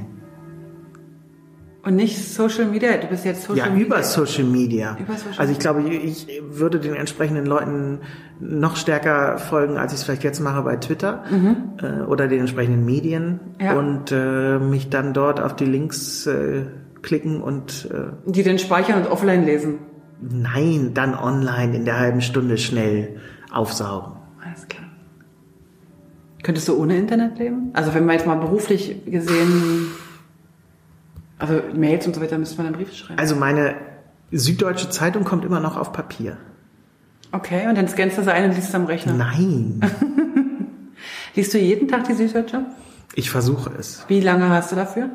Und 1.90 1.96
nicht 1.96 2.18
Social 2.18 2.66
Media? 2.66 2.98
Du 2.98 3.08
bist 3.08 3.26
jetzt 3.26 3.44
Social 3.44 3.58
Ja, 3.68 3.74
Media. 3.74 3.86
über 3.86 4.04
Social 4.04 4.44
Media. 4.46 4.98
Über 5.00 5.14
Social 5.18 5.40
also 5.40 5.52
ich 5.52 5.60
glaube, 5.60 5.82
ich 5.90 6.28
ich 6.30 6.42
würde 6.50 6.80
den 6.80 6.94
entsprechenden 6.96 7.46
Leuten 7.46 8.00
noch 8.40 8.76
stärker 8.78 9.38
folgen, 9.38 9.78
als 9.78 9.92
ich 9.94 10.00
es 10.00 10.04
vielleicht 10.06 10.24
jetzt 10.24 10.40
mache 10.40 10.62
bei 10.62 10.78
Twitter 10.78 11.24
äh, 11.82 12.02
oder 12.04 12.28
den 12.28 12.40
entsprechenden 12.42 12.86
Medien 12.86 13.40
Mhm. 13.60 13.66
Ja. 13.66 13.74
und 13.78 14.12
äh, 14.12 14.60
mich 14.60 14.90
dann 14.90 15.14
dort 15.14 15.42
auf 15.42 15.56
die 15.56 15.66
Links 15.66 16.26
äh, 16.28 16.64
klicken 17.02 17.42
und 17.42 17.90
äh, 17.92 18.32
Die 18.32 18.44
den 18.44 18.60
speichern 18.60 19.02
und 19.04 19.12
offline 19.12 19.46
lesen. 19.46 19.80
nein, 20.22 20.92
dann 20.94 21.16
online 21.16 21.76
in 21.76 21.86
der 21.86 22.00
halben 22.00 22.22
Stunde 22.22 22.58
schnell 22.58 23.18
aufsaugen. 23.52 24.14
Alles 24.46 24.68
klar. 24.68 24.84
Könntest 26.44 26.68
du 26.70 26.78
ohne 26.82 26.98
Internet 26.98 27.38
leben? 27.40 27.72
Also 27.74 27.94
wenn 27.94 28.06
man 28.06 28.16
jetzt 28.16 28.26
mal 28.28 28.36
beruflich 28.36 29.04
gesehen, 29.06 29.88
also 31.40 31.62
Mails 31.74 32.06
und 32.06 32.16
so 32.16 32.22
weiter, 32.22 32.38
müsste 32.38 32.58
man 32.58 32.68
einen 32.68 32.76
Brief 32.76 32.94
schreiben. 32.94 33.20
Also 33.20 33.36
meine 33.36 33.76
Süddeutsche 34.32 34.90
Zeitung 34.90 35.24
kommt 35.24 35.44
immer 35.46 35.60
noch 35.60 35.76
auf 35.78 35.92
Papier. 35.92 36.38
Okay, 37.32 37.68
und 37.68 37.76
dann 37.78 37.88
scannst 37.88 38.18
du 38.18 38.24
sie 38.24 38.32
ein 38.32 38.46
und 38.50 38.56
liest 38.56 38.70
es 38.70 38.76
am 38.76 38.86
Rechner. 38.86 39.14
Nein, 39.14 39.82
Liest 41.36 41.54
du 41.54 41.58
jeden 41.60 41.88
Tag 41.88 42.06
die 42.06 42.14
Süddeutsche? 42.14 42.66
ich 43.16 43.30
versuche 43.32 43.72
es. 43.78 44.06
Wie 44.08 44.20
lange 44.22 44.50
hast 44.50 44.72
du 44.72 44.76
dafür? 44.76 45.10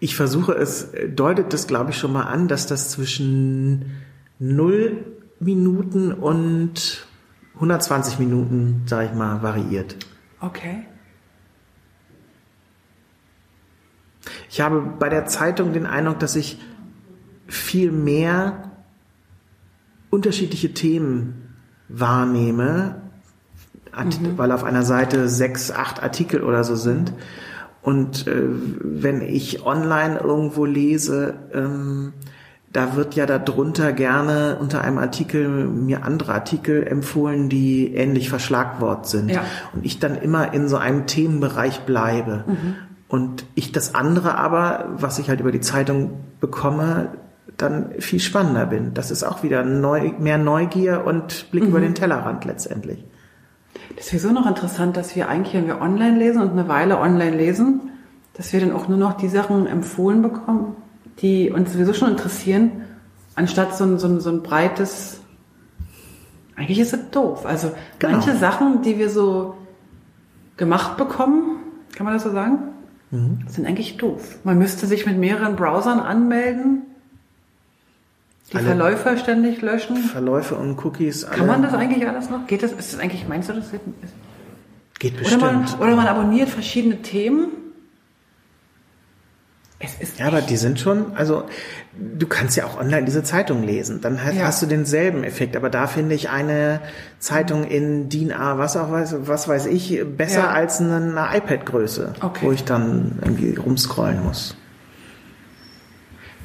Ich 0.00 0.14
versuche 0.16 0.52
es, 0.52 0.88
deutet 1.14 1.52
das 1.52 1.66
glaube 1.66 1.90
ich 1.90 1.96
schon 1.98 2.12
mal 2.12 2.24
an, 2.24 2.48
dass 2.48 2.66
das 2.66 2.90
zwischen 2.90 3.96
0 4.38 5.04
Minuten 5.40 6.12
und 6.12 7.06
120 7.54 8.18
Minuten, 8.18 8.82
sage 8.86 9.08
ich 9.10 9.14
mal, 9.14 9.42
variiert. 9.42 9.96
Okay. 10.40 10.84
Ich 14.48 14.60
habe 14.60 14.82
bei 14.98 15.08
der 15.08 15.26
Zeitung 15.26 15.72
den 15.72 15.86
Eindruck, 15.86 16.18
dass 16.18 16.36
ich 16.36 16.58
viel 17.46 17.92
mehr 17.92 18.70
unterschiedliche 20.10 20.72
Themen 20.74 21.54
wahrnehme, 21.88 22.96
Art- 23.92 24.20
weil 24.36 24.52
auf 24.52 24.64
einer 24.64 24.82
Seite 24.82 25.28
sechs, 25.28 25.70
acht 25.70 26.02
Artikel 26.02 26.42
oder 26.42 26.64
so 26.64 26.76
sind. 26.76 27.12
Und 27.82 28.26
äh, 28.26 28.42
wenn 28.82 29.22
ich 29.22 29.64
online 29.64 30.18
irgendwo 30.18 30.64
lese, 30.64 31.34
ähm, 31.52 32.12
da 32.70 32.96
wird 32.96 33.14
ja 33.14 33.24
darunter 33.24 33.92
gerne 33.92 34.58
unter 34.60 34.82
einem 34.82 34.98
Artikel 34.98 35.48
mir 35.66 36.04
andere 36.04 36.34
Artikel 36.34 36.86
empfohlen, 36.86 37.48
die 37.48 37.94
ähnlich 37.94 38.28
verschlagwort 38.28 39.08
sind. 39.08 39.30
Ja. 39.30 39.42
Und 39.72 39.86
ich 39.86 39.98
dann 39.98 40.16
immer 40.16 40.52
in 40.52 40.68
so 40.68 40.76
einem 40.76 41.06
Themenbereich 41.06 41.80
bleibe. 41.86 42.44
Und 43.08 43.46
ich 43.54 43.72
das 43.72 43.94
andere 43.94 44.36
aber, 44.36 44.86
was 44.96 45.18
ich 45.18 45.28
halt 45.30 45.40
über 45.40 45.50
die 45.52 45.60
Zeitung 45.60 46.20
bekomme, 46.40 47.08
dann 47.56 47.92
viel 47.98 48.20
spannender 48.20 48.66
bin. 48.66 48.94
Das 48.94 49.10
ist 49.10 49.24
auch 49.24 49.42
wieder 49.42 49.64
neu, 49.64 50.12
mehr 50.18 50.38
Neugier 50.38 51.04
und 51.06 51.50
Blick 51.50 51.64
über 51.64 51.80
den 51.80 51.94
Tellerrand 51.94 52.44
letztendlich. 52.44 53.02
Das 53.96 54.04
ist 54.04 54.10
sowieso 54.22 54.32
noch 54.32 54.46
interessant, 54.46 54.96
dass 54.96 55.16
wir 55.16 55.28
eigentlich, 55.28 55.54
wenn 55.54 55.66
wir 55.66 55.80
online 55.80 56.18
lesen 56.18 56.42
und 56.42 56.50
eine 56.50 56.68
Weile 56.68 56.98
online 56.98 57.36
lesen, 57.36 57.90
dass 58.34 58.52
wir 58.52 58.60
dann 58.60 58.72
auch 58.72 58.88
nur 58.88 58.98
noch 58.98 59.14
die 59.16 59.28
Sachen 59.28 59.66
empfohlen 59.66 60.22
bekommen, 60.22 60.76
die 61.20 61.50
uns 61.50 61.72
sowieso 61.72 61.94
schon 61.94 62.10
interessieren, 62.10 62.82
anstatt 63.34 63.76
so 63.76 63.84
ein, 63.84 63.98
so 63.98 64.06
ein, 64.06 64.20
so 64.20 64.30
ein 64.30 64.42
breites. 64.42 65.20
Eigentlich 66.56 66.78
ist 66.78 66.92
es 66.92 67.10
doof. 67.10 67.46
Also 67.46 67.72
Genau. 67.98 68.12
manche 68.12 68.36
Sachen, 68.36 68.82
die 68.82 68.98
wir 68.98 69.10
so 69.10 69.54
gemacht 70.56 70.96
bekommen, 70.96 71.56
kann 71.96 72.04
man 72.04 72.14
das 72.14 72.22
so 72.22 72.30
sagen, 72.30 72.58
sind 73.10 73.66
eigentlich 73.66 73.96
doof. 73.96 74.38
Man 74.44 74.58
müsste 74.58 74.86
sich 74.86 75.06
mit 75.06 75.16
mehreren 75.16 75.56
Browsern 75.56 75.98
anmelden, 76.00 76.82
die 78.52 78.56
Alle- 78.56 78.66
Verläufe 78.66 79.16
ständig 79.18 79.62
löschen. 79.62 79.96
Verläufe 79.96 80.54
und 80.56 80.82
Cookies. 80.84 81.26
Kann 81.26 81.46
man 81.46 81.62
das 81.62 81.72
eigentlich 81.74 82.06
alles 82.06 82.28
noch? 82.30 82.46
Geht 82.46 82.62
das? 82.62 82.72
Ist 82.72 82.92
das 82.94 83.00
eigentlich, 83.00 83.26
meinst 83.28 83.48
du 83.48 83.54
das? 83.54 83.70
Geht 84.98 85.12
oder 85.14 85.20
bestimmt. 85.22 85.42
man, 85.42 85.66
oder 85.80 85.96
man 85.96 86.06
abonniert 86.06 86.48
verschiedene 86.48 87.00
Themen. 87.02 87.48
Es 89.78 89.94
ist 90.00 90.18
Ja, 90.18 90.26
aber 90.26 90.40
die 90.40 90.56
sind 90.56 90.80
schon, 90.80 91.14
also 91.16 91.44
du 91.98 92.26
kannst 92.26 92.56
ja 92.56 92.64
auch 92.64 92.78
online 92.78 93.04
diese 93.04 93.22
Zeitung 93.24 93.62
lesen. 93.64 94.00
Dann 94.00 94.22
hast, 94.24 94.36
Ja. 94.36 94.44
hast 94.44 94.62
du 94.62 94.66
denselben 94.66 95.24
Effekt. 95.24 95.56
Aber 95.56 95.68
da 95.70 95.86
finde 95.86 96.14
ich 96.14 96.30
eine 96.30 96.80
Zeitung 97.18 97.64
in 97.64 98.08
DIN 98.08 98.32
A, 98.32 98.56
was 98.58 98.76
auch 98.76 98.90
weiß, 98.90 99.16
was 99.26 99.48
weiß 99.48 99.66
ich, 99.66 100.00
besser 100.16 100.40
Ja. 100.40 100.50
als 100.50 100.80
eine, 100.80 100.96
eine 100.96 101.36
iPad-Größe, 101.38 102.14
Okay. 102.20 102.46
wo 102.46 102.52
ich 102.52 102.64
dann 102.64 103.18
irgendwie 103.22 103.54
rumscrollen 103.56 104.22
muss. 104.24 104.54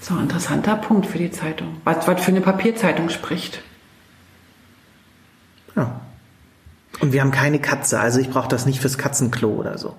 so 0.02 0.18
interessanter 0.18 0.76
Punkt 0.76 1.06
für 1.06 1.18
die 1.18 1.32
Zeitung. 1.32 1.78
Was, 1.86 2.06
was 2.10 2.22
für 2.22 2.32
eine 2.32 2.42
Papierzeitung 2.42 3.08
spricht. 3.08 3.62
Ja. 5.78 6.02
Und 7.00 7.14
wir 7.14 7.22
haben 7.22 7.32
keine 7.32 7.60
Katze, 7.60 8.00
also 8.02 8.20
ich 8.20 8.30
brauche 8.30 8.50
das 8.50 8.66
nicht 8.66 8.82
fürs 8.82 8.98
Katzenklo 8.98 9.50
oder 9.52 9.78
so. 9.78 9.96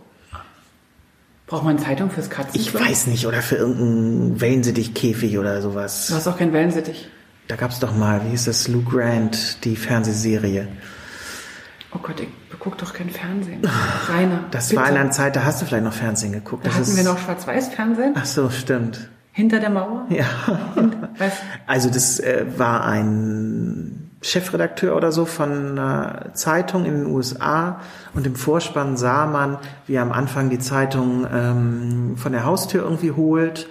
Braucht 1.47 1.65
man 1.65 1.79
Zeitung 1.79 2.11
fürs 2.11 2.31
Katzen? 2.31 2.59
Ich 2.59 2.73
weiß 2.75 3.07
nicht, 3.09 3.27
oder 3.27 3.43
für 3.43 3.57
irgendeinen 3.57 4.41
Wellensittichkäfig 4.41 5.39
oder 5.39 5.61
sowas. 5.61 6.07
Du 6.09 6.15
hast 6.15 6.27
auch 6.27 6.39
keinen 6.39 6.53
Wellensittich. 6.53 7.09
Da 7.49 7.57
gab's 7.57 7.79
doch 7.81 7.95
mal, 7.95 8.25
wie 8.25 8.31
hieß 8.31 8.47
das, 8.47 8.69
Lou 8.69 8.83
Grant, 8.83 9.63
die 9.65 9.77
Fernsehserie. 9.77 10.69
Oh 11.95 11.99
Gott, 12.03 12.19
ich 12.21 12.29
guck 12.59 12.79
doch 12.79 12.95
kein 12.95 13.11
Fernsehen. 13.11 13.61
Rainer. 14.09 14.45
Das 14.51 14.71
bitte. 14.71 14.81
war 14.81 14.89
in 14.89 14.97
einer 14.97 15.11
Zeit, 15.11 15.37
da 15.37 15.45
hast 15.45 15.61
du 15.61 15.67
vielleicht 15.67 15.85
noch 15.85 15.93
Fernsehen 15.93 16.33
geguckt. 16.33 16.65
Da 16.65 16.71
Das 16.71 16.79
hatten 16.79 16.91
ist- 16.91 16.97
wir 16.97 17.05
noch 17.05 17.19
Schwarz-Weiß-Fernsehen. 17.19 18.15
Ach 18.17 18.25
so, 18.25 18.49
stimmt. 18.49 19.11
Hinter 19.33 19.61
der 19.61 19.71
Mauer. 19.71 20.07
Ja. 20.09 20.25
Was? 21.19 21.33
Also 21.67 21.91
das 21.91 22.21
äh, 22.21 22.47
war 22.57 22.85
ein 22.87 24.04
Chefredakteur 24.25 24.97
oder 24.97 25.13
so 25.13 25.27
von 25.27 25.79
einer 25.79 26.33
Zeitung 26.33 26.87
in 26.87 26.95
den 26.95 27.07
USA 27.07 27.81
und 28.15 28.27
im 28.27 28.37
Vorspann 28.37 28.97
sah 28.97 29.27
man, 29.27 29.59
wie 29.87 29.95
er 29.95 30.03
am 30.03 30.13
Anfang 30.13 30.49
die 30.49 30.59
Zeitung 30.59 31.27
ähm, 31.31 32.17
von 32.17 32.33
der 32.33 32.47
Haustür 32.47 32.83
irgendwie 32.85 33.13
holt 33.13 33.69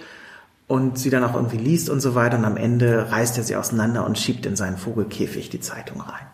und 0.68 0.96
sie 0.96 1.10
dann 1.10 1.24
auch 1.24 1.34
irgendwie 1.34 1.56
liest 1.56 1.90
und 1.90 1.98
so 1.98 2.14
weiter 2.14 2.38
und 2.38 2.44
am 2.44 2.56
Ende 2.56 3.10
reißt 3.10 3.36
er 3.36 3.42
sie 3.42 3.56
auseinander 3.56 4.06
und 4.06 4.16
schiebt 4.16 4.46
in 4.46 4.54
seinen 4.54 4.76
Vogelkäfig 4.76 5.50
die 5.50 5.58
Zeitung 5.58 6.00
rein. 6.00 6.26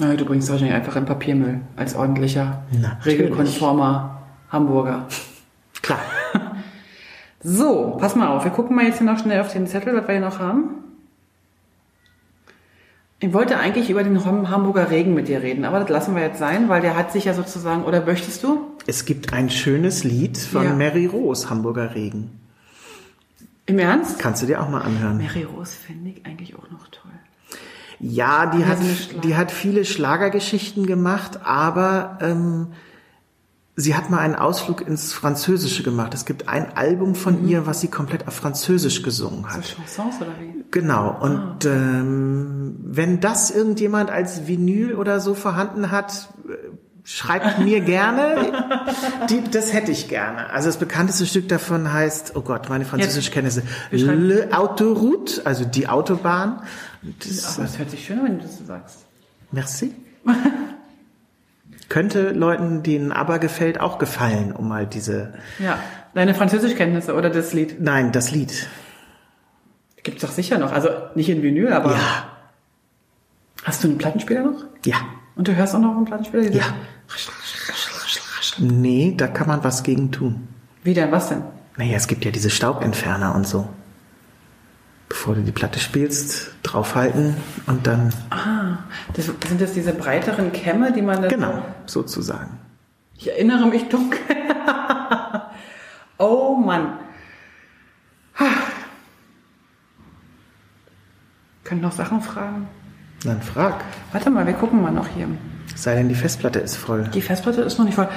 Na, 0.00 0.14
du 0.14 0.24
bringst 0.24 0.48
wahrscheinlich 0.48 0.76
einfach 0.76 0.96
in 0.96 1.04
Papiermüll 1.04 1.60
als 1.76 1.94
ordentlicher, 1.94 2.62
Natürlich. 2.72 3.20
regelkonformer 3.20 4.22
Hamburger. 4.50 5.06
Klar. 5.82 6.00
So, 7.40 7.96
pass 8.00 8.16
mal 8.16 8.26
auf. 8.26 8.42
Wir 8.42 8.50
gucken 8.50 8.74
mal 8.74 8.84
jetzt 8.84 8.98
hier 8.98 9.06
noch 9.06 9.20
schnell 9.20 9.40
auf 9.40 9.52
den 9.52 9.68
Zettel, 9.68 9.94
was 9.94 10.08
wir 10.08 10.14
hier 10.16 10.24
noch 10.24 10.40
haben. 10.40 10.87
Ich 13.20 13.32
wollte 13.32 13.58
eigentlich 13.58 13.90
über 13.90 14.04
den 14.04 14.24
Ham- 14.24 14.48
Hamburger 14.48 14.90
Regen 14.90 15.12
mit 15.14 15.26
dir 15.28 15.42
reden, 15.42 15.64
aber 15.64 15.80
das 15.80 15.88
lassen 15.88 16.14
wir 16.14 16.22
jetzt 16.22 16.38
sein, 16.38 16.68
weil 16.68 16.80
der 16.80 16.96
hat 16.96 17.12
sich 17.12 17.24
ja 17.24 17.34
sozusagen, 17.34 17.82
oder 17.84 18.04
möchtest 18.04 18.44
du? 18.44 18.60
Es 18.86 19.04
gibt 19.04 19.32
ein 19.32 19.50
schönes 19.50 20.04
Lied 20.04 20.38
von 20.38 20.64
Ja. 20.64 20.72
Mary 20.74 21.06
Rose, 21.06 21.50
Hamburger 21.50 21.94
Regen. 21.96 22.30
Im 23.66 23.78
Ernst? 23.80 24.18
Kannst 24.20 24.42
du 24.42 24.46
dir 24.46 24.62
auch 24.62 24.68
mal 24.68 24.82
anhören. 24.82 25.18
Mary 25.18 25.42
Rose 25.42 25.72
finde 25.72 26.10
ich 26.10 26.24
eigentlich 26.24 26.54
auch 26.54 26.70
noch 26.70 26.86
toll. 26.88 27.10
Ja, 27.98 28.46
die 28.46 28.60
Ja, 28.60 28.66
hat, 28.68 28.78
die 29.24 29.36
hat 29.36 29.50
viele 29.50 29.84
Schlagergeschichten 29.84 30.86
gemacht, 30.86 31.40
aber 31.44 32.18
ähm, 32.22 32.68
sie 33.80 33.94
hat 33.94 34.10
mal 34.10 34.18
einen 34.18 34.34
Ausflug 34.34 34.80
ins 34.86 35.12
Französische 35.12 35.84
gemacht. 35.84 36.12
Es 36.12 36.24
gibt 36.24 36.48
ein 36.48 36.76
Album 36.76 37.14
von 37.14 37.42
Mhm. 37.42 37.48
ihr, 37.48 37.66
was 37.66 37.80
sie 37.80 37.86
komplett 37.88 38.26
auf 38.26 38.34
Französisch 38.34 39.02
gesungen 39.04 39.44
So 39.44 39.50
hat. 39.50 39.64
Chansons 39.64 40.16
oder 40.20 40.32
wie? 40.40 40.64
Genau. 40.72 41.16
Und 41.20 41.64
ähm, 41.64 42.76
wenn 42.82 43.20
das 43.20 43.52
irgendjemand 43.52 44.10
als 44.10 44.48
Vinyl 44.48 44.94
oder 44.96 45.20
so 45.20 45.34
vorhanden 45.34 45.92
hat, 45.92 46.28
äh, 46.48 46.54
schreibt 47.04 47.60
mir 47.60 47.80
gerne. 47.80 48.52
Die, 49.30 49.42
das 49.48 49.72
hätte 49.72 49.92
ich 49.92 50.08
gerne. 50.08 50.50
Also 50.50 50.66
das 50.68 50.76
bekannteste 50.78 51.24
Stück 51.24 51.48
davon 51.48 51.92
heißt, 51.92 52.32
oh 52.34 52.40
Gott, 52.42 52.68
meine 52.68 52.84
Französischkenntnisse, 52.84 53.62
Le 53.92 54.48
Autoroute, 54.50 55.40
also 55.46 55.64
die 55.64 55.86
Autobahn. 55.88 56.62
Das, 57.20 57.56
Aber 57.56 57.66
es 57.68 57.78
hört 57.78 57.90
sich 57.90 58.04
schön 58.04 58.18
an, 58.18 58.24
wenn 58.24 58.38
du 58.38 58.42
das 58.42 58.58
so 58.58 58.64
sagst. 58.64 58.98
Merci. 59.52 59.94
Könnte 61.88 62.30
Leuten, 62.32 62.82
denen 62.82 63.12
aber 63.12 63.38
gefällt, 63.38 63.80
auch 63.80 63.98
gefallen, 63.98 64.52
um 64.52 64.68
mal 64.68 64.86
diese. 64.86 65.32
Ja, 65.58 65.78
deine 66.14 66.34
Französischkenntnisse 66.34 67.14
oder 67.14 67.30
das 67.30 67.52
Lied. 67.54 67.80
Nein, 67.80 68.12
das 68.12 68.30
Lied. 68.30 68.68
Gibt's 70.02 70.22
doch 70.22 70.30
sicher 70.30 70.58
noch. 70.58 70.72
Also 70.72 70.88
nicht 71.14 71.28
in 71.30 71.42
Vinyl, 71.42 71.72
aber. 71.72 71.92
Ja, 71.92 72.24
Hast 73.64 73.82
du 73.84 73.88
einen 73.88 73.98
Plattenspieler 73.98 74.42
noch? 74.42 74.64
ja. 74.84 74.96
Und 75.36 75.46
du 75.46 75.54
hörst 75.54 75.72
auch 75.74 75.78
noch 75.78 75.94
einen 75.96 76.04
Plattenspieler? 76.04 76.50
Ja. 76.50 76.64
Nee, 78.58 79.14
da 79.16 79.28
kann 79.28 79.46
man 79.46 79.62
was 79.62 79.84
gegen 79.84 80.10
tun. 80.10 80.48
Wie 80.82 80.94
denn? 80.94 81.12
Was 81.12 81.28
denn? 81.28 81.42
Naja, 81.76 81.96
es 81.96 82.08
gibt 82.08 82.24
ja 82.24 82.32
diese 82.32 82.50
Staubentferner 82.50 83.34
und 83.36 83.46
so. 83.46 83.68
Bevor 85.08 85.34
du 85.34 85.40
die 85.42 85.52
Platte 85.52 85.78
spielst, 85.80 86.50
draufhalten 86.62 87.36
und 87.66 87.86
dann, 87.86 88.12
Ah, 88.30 88.78
das, 89.14 89.26
sind 89.26 89.60
das 89.60 89.72
diese 89.72 89.92
breiteren 89.94 90.52
Kämme, 90.52 90.92
die 90.92 91.00
man 91.02 91.22
dann. 91.22 91.30
genau, 91.30 91.62
sozusagen. 91.86 92.58
Ich 93.16 93.28
erinnere 93.30 93.66
mich 93.66 93.88
dunkel. 93.88 94.20
oh 96.18 96.56
Mann. 96.56 96.92
Können 101.64 101.80
noch 101.80 101.92
Sachen 101.92 102.20
fragen? 102.22 102.68
Dann 103.24 103.42
frag. 103.42 103.82
Warte 104.12 104.30
mal, 104.30 104.46
wir 104.46 104.54
gucken 104.54 104.80
mal 104.80 104.92
noch 104.92 105.08
hier. 105.08 105.26
Es 105.74 105.82
sei 105.82 105.94
denn, 105.96 106.08
die 106.08 106.14
Festplatte 106.14 106.60
ist 106.60 106.76
voll. 106.76 107.08
Die 107.12 107.20
Festplatte 107.22 107.62
ist 107.62 107.78
noch 107.78 107.84
nicht 107.84 107.94
voll. 107.96 108.08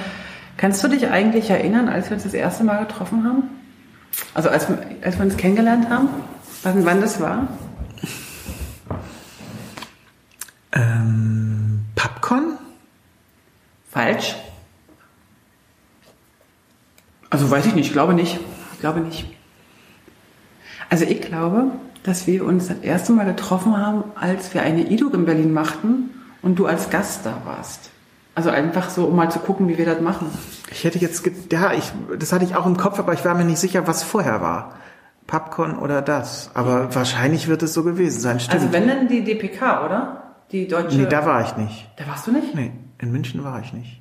Kannst 0.56 0.82
du 0.84 0.88
dich 0.88 1.08
eigentlich 1.08 1.50
erinnern, 1.50 1.88
als 1.88 2.08
wir 2.10 2.14
uns 2.14 2.22
das 2.24 2.34
erste 2.34 2.64
Mal 2.64 2.78
getroffen 2.86 3.24
haben? 3.24 3.42
Also 4.34 4.48
als, 4.48 4.66
als 5.02 5.18
wir 5.18 5.24
uns 5.24 5.36
kennengelernt 5.36 5.88
haben? 5.90 6.08
Wann, 6.62 6.84
wann 6.84 7.00
das 7.00 7.20
war? 7.20 7.48
Ähm, 10.72 11.84
Popcorn? 11.94 12.58
Falsch. 13.90 14.36
Also 17.30 17.50
weiß 17.50 17.66
ich 17.66 17.74
nicht, 17.74 17.86
ich 17.86 17.92
glaube 17.92 18.14
nicht. 18.14 18.38
Ich 18.74 18.80
glaube 18.80 19.00
nicht. 19.00 19.26
Also 20.88 21.04
ich 21.04 21.20
glaube, 21.20 21.72
dass 22.04 22.26
wir 22.26 22.44
uns 22.44 22.68
das 22.68 22.78
erste 22.78 23.12
Mal 23.12 23.24
getroffen 23.24 23.76
haben, 23.76 24.04
als 24.14 24.54
wir 24.54 24.62
eine 24.62 24.90
IDUG 24.90 25.14
in 25.14 25.24
Berlin 25.24 25.52
machten 25.52 26.10
und 26.42 26.58
du 26.58 26.66
als 26.66 26.90
Gast 26.90 27.24
da 27.24 27.42
warst. 27.44 27.90
Also 28.34 28.50
einfach 28.50 28.88
so, 28.88 29.06
um 29.06 29.16
mal 29.16 29.30
zu 29.30 29.40
gucken, 29.40 29.68
wie 29.68 29.78
wir 29.78 29.86
das 29.86 30.00
machen. 30.00 30.26
Ich 30.70 30.84
hätte 30.84 30.98
jetzt, 30.98 31.28
ja, 31.50 31.72
ich, 31.72 31.92
das 32.18 32.32
hatte 32.32 32.44
ich 32.44 32.54
auch 32.54 32.66
im 32.66 32.76
Kopf, 32.76 32.98
aber 32.98 33.12
ich 33.12 33.24
war 33.24 33.34
mir 33.34 33.44
nicht 33.44 33.58
sicher, 33.58 33.86
was 33.86 34.02
vorher 34.02 34.40
war. 34.40 34.74
Popcorn 35.32 35.78
oder 35.78 36.02
das. 36.02 36.50
Aber 36.52 36.94
wahrscheinlich 36.94 37.48
wird 37.48 37.62
es 37.62 37.72
so 37.72 37.84
gewesen 37.84 38.20
sein, 38.20 38.38
stimmt. 38.38 38.60
Also 38.60 38.72
wenn 38.74 38.86
dann 38.86 39.08
die 39.08 39.24
DPK, 39.24 39.86
oder? 39.86 40.22
Die 40.50 40.68
deutsche. 40.68 40.98
nee, 40.98 41.06
da 41.06 41.24
war 41.24 41.40
ich 41.40 41.56
nicht. 41.56 41.88
Da 41.96 42.06
warst 42.06 42.26
du 42.26 42.32
nicht? 42.32 42.54
Nee, 42.54 42.70
in 42.98 43.10
München 43.12 43.42
war 43.42 43.58
ich 43.60 43.72
nicht. 43.72 43.98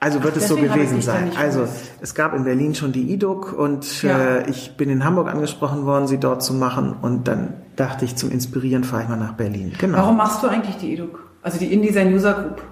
Also 0.00 0.24
wird 0.24 0.34
Ach, 0.36 0.40
es 0.42 0.48
so 0.48 0.56
gewesen 0.56 1.00
sein. 1.00 1.30
Also 1.38 1.68
es 2.00 2.16
gab 2.16 2.34
in 2.34 2.42
Berlin 2.42 2.74
schon 2.74 2.90
die 2.90 3.12
IDUC 3.12 3.52
und 3.52 4.02
Ja. 4.02 4.18
äh, 4.18 4.50
ich 4.50 4.76
bin 4.76 4.90
in 4.90 5.04
Hamburg 5.04 5.28
angesprochen 5.28 5.86
worden, 5.86 6.08
sie 6.08 6.18
dort 6.18 6.42
zu 6.42 6.54
machen 6.54 6.96
und 7.00 7.28
dann 7.28 7.54
dachte 7.76 8.04
ich, 8.04 8.16
zum 8.16 8.32
Inspirieren 8.32 8.82
fahre 8.82 9.04
ich 9.04 9.08
mal 9.08 9.16
nach 9.16 9.34
Berlin. 9.34 9.74
Genau. 9.78 9.96
Warum 9.98 10.16
machst 10.16 10.42
du 10.42 10.48
eigentlich 10.48 10.76
die 10.78 10.92
IDUG? 10.94 11.20
Also 11.42 11.60
die 11.60 11.72
InDesign 11.72 12.12
User 12.12 12.32
Group. 12.34 12.62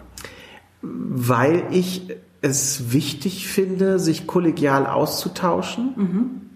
Weil 0.82 1.62
ich 1.70 2.10
es 2.40 2.92
wichtig 2.92 3.46
finde, 3.46 4.00
sich 4.00 4.26
kollegial 4.26 4.86
auszutauschen 4.88 6.48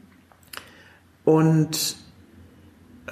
und 1.26 1.96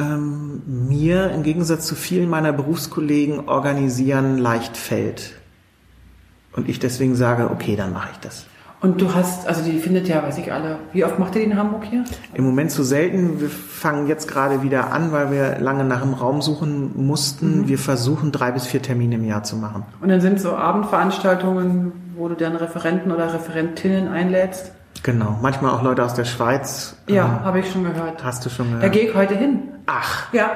ähm, 0.01 0.63
mir 0.89 1.31
im 1.33 1.43
Gegensatz 1.43 1.87
zu 1.87 1.95
vielen 1.95 2.31
meiner 2.31 2.53
Berufskollegen 2.53 3.49
organisieren 3.49 4.39
leicht 4.39 4.79
fällt. 4.79 5.35
Und 6.53 6.69
ich 6.69 6.79
deswegen 6.79 7.17
sage, 7.17 7.51
okay, 7.51 7.77
dann 7.77 7.93
mache 7.93 8.11
ich 8.13 8.19
das. 8.21 8.47
Und 8.81 9.01
du 9.01 9.15
hast, 9.15 9.49
also 9.49 9.63
die 9.63 9.79
findet 9.79 10.09
ja, 10.09 10.23
weiß 10.23 10.39
ich 10.39 10.53
alle. 10.53 10.79
Wie 10.93 11.05
oft 11.05 11.19
macht 11.19 11.35
ihr 11.35 11.41
die 11.41 11.51
in 11.51 11.57
Hamburg 11.57 11.85
hier? 11.85 12.05
Im 12.35 12.45
Moment 12.45 12.71
zu 12.71 12.85
selten. 12.85 13.41
Wir 13.41 13.49
fangen 13.49 14.07
jetzt 14.07 14.29
gerade 14.29 14.63
wieder 14.63 14.93
an, 14.93 15.11
weil 15.11 15.33
wir 15.33 15.59
lange 15.59 15.85
nach 15.85 16.03
einem 16.03 16.15
Raum 16.15 16.43
suchen 16.43 16.93
mussten. 16.95 17.67
Wir 17.67 17.79
versuchen 17.79 18.31
drei 18.31 18.53
bis 18.53 18.67
vier 18.67 18.83
Termine 18.83 19.17
im 19.17 19.25
Jahr 19.25 19.43
zu 19.43 19.57
machen. 19.57 19.85
Und 20.01 20.11
dann 20.11 20.21
sind 20.21 20.41
so 20.41 20.55
Abendveranstaltungen, 20.55 21.93
wo 22.15 22.29
du 22.29 22.37
dann 22.37 22.55
Referenten 22.57 23.11
oder 23.11 23.33
Referentinnen 23.33 24.07
einlädst. 24.07 24.71
Genau. 25.05 25.39
Manchmal 25.41 25.71
auch 25.73 25.83
Leute 25.83 26.03
aus 26.05 26.15
der 26.15 26.25
Schweiz. 26.25 26.97
Ja, 27.07 27.25
Ähm, 27.27 27.45
habe 27.45 27.61
ich 27.61 27.71
schon 27.71 27.85
gehört. 27.85 28.25
Hast 28.25 28.45
du 28.45 28.51
schon 28.51 28.71
Da 28.73 28.77
gehört? 28.79 28.93
gehe 28.93 29.09
ich 29.11 29.15
heute 29.15 29.35
hin. 29.37 29.61
Ach, 29.87 30.33
Ja, 30.33 30.51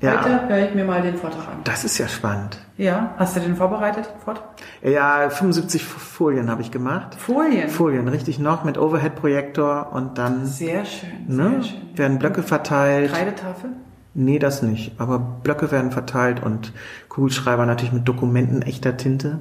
Ja. 0.00 0.22
heute 0.22 0.48
höre 0.48 0.68
ich 0.68 0.74
mir 0.74 0.84
mal 0.84 1.00
den 1.02 1.16
Vortrag 1.16 1.48
an. 1.48 1.54
das 1.64 1.84
ist 1.84 1.96
ja 1.98 2.06
spannend. 2.06 2.58
Ja, 2.76 3.14
hast 3.16 3.34
du 3.36 3.40
den 3.40 3.56
vorbereitet, 3.56 4.04
den 4.14 4.20
Vortrag? 4.20 4.44
Ja, 4.82 5.30
75 5.30 5.82
Folien 5.84 6.50
habe 6.50 6.60
ich 6.60 6.70
gemacht. 6.70 7.14
Folien. 7.14 7.68
Folien, 7.70 8.06
richtig 8.08 8.38
noch, 8.38 8.62
mit 8.64 8.76
Overhead-Projektor 8.76 9.92
und 9.92 10.18
dann 10.18 10.44
Sehr 10.46 10.84
schön, 10.84 11.08
ne, 11.26 11.50
sehr 11.50 11.62
schön. 11.62 11.80
werden 11.98 12.18
Blöcke 12.18 12.42
verteilt. 12.42 13.10
Kreidetafel? 13.12 13.70
Nee, 14.12 14.38
das 14.38 14.62
nicht. 14.62 15.00
Aber 15.00 15.18
Blöcke 15.18 15.70
werden 15.72 15.90
verteilt 15.92 16.42
und 16.42 16.72
Kugelschreiber 17.08 17.64
natürlich 17.66 17.92
mit 17.92 18.06
Dokumenten 18.06 18.60
echter 18.62 18.96
Tinte. 18.96 19.38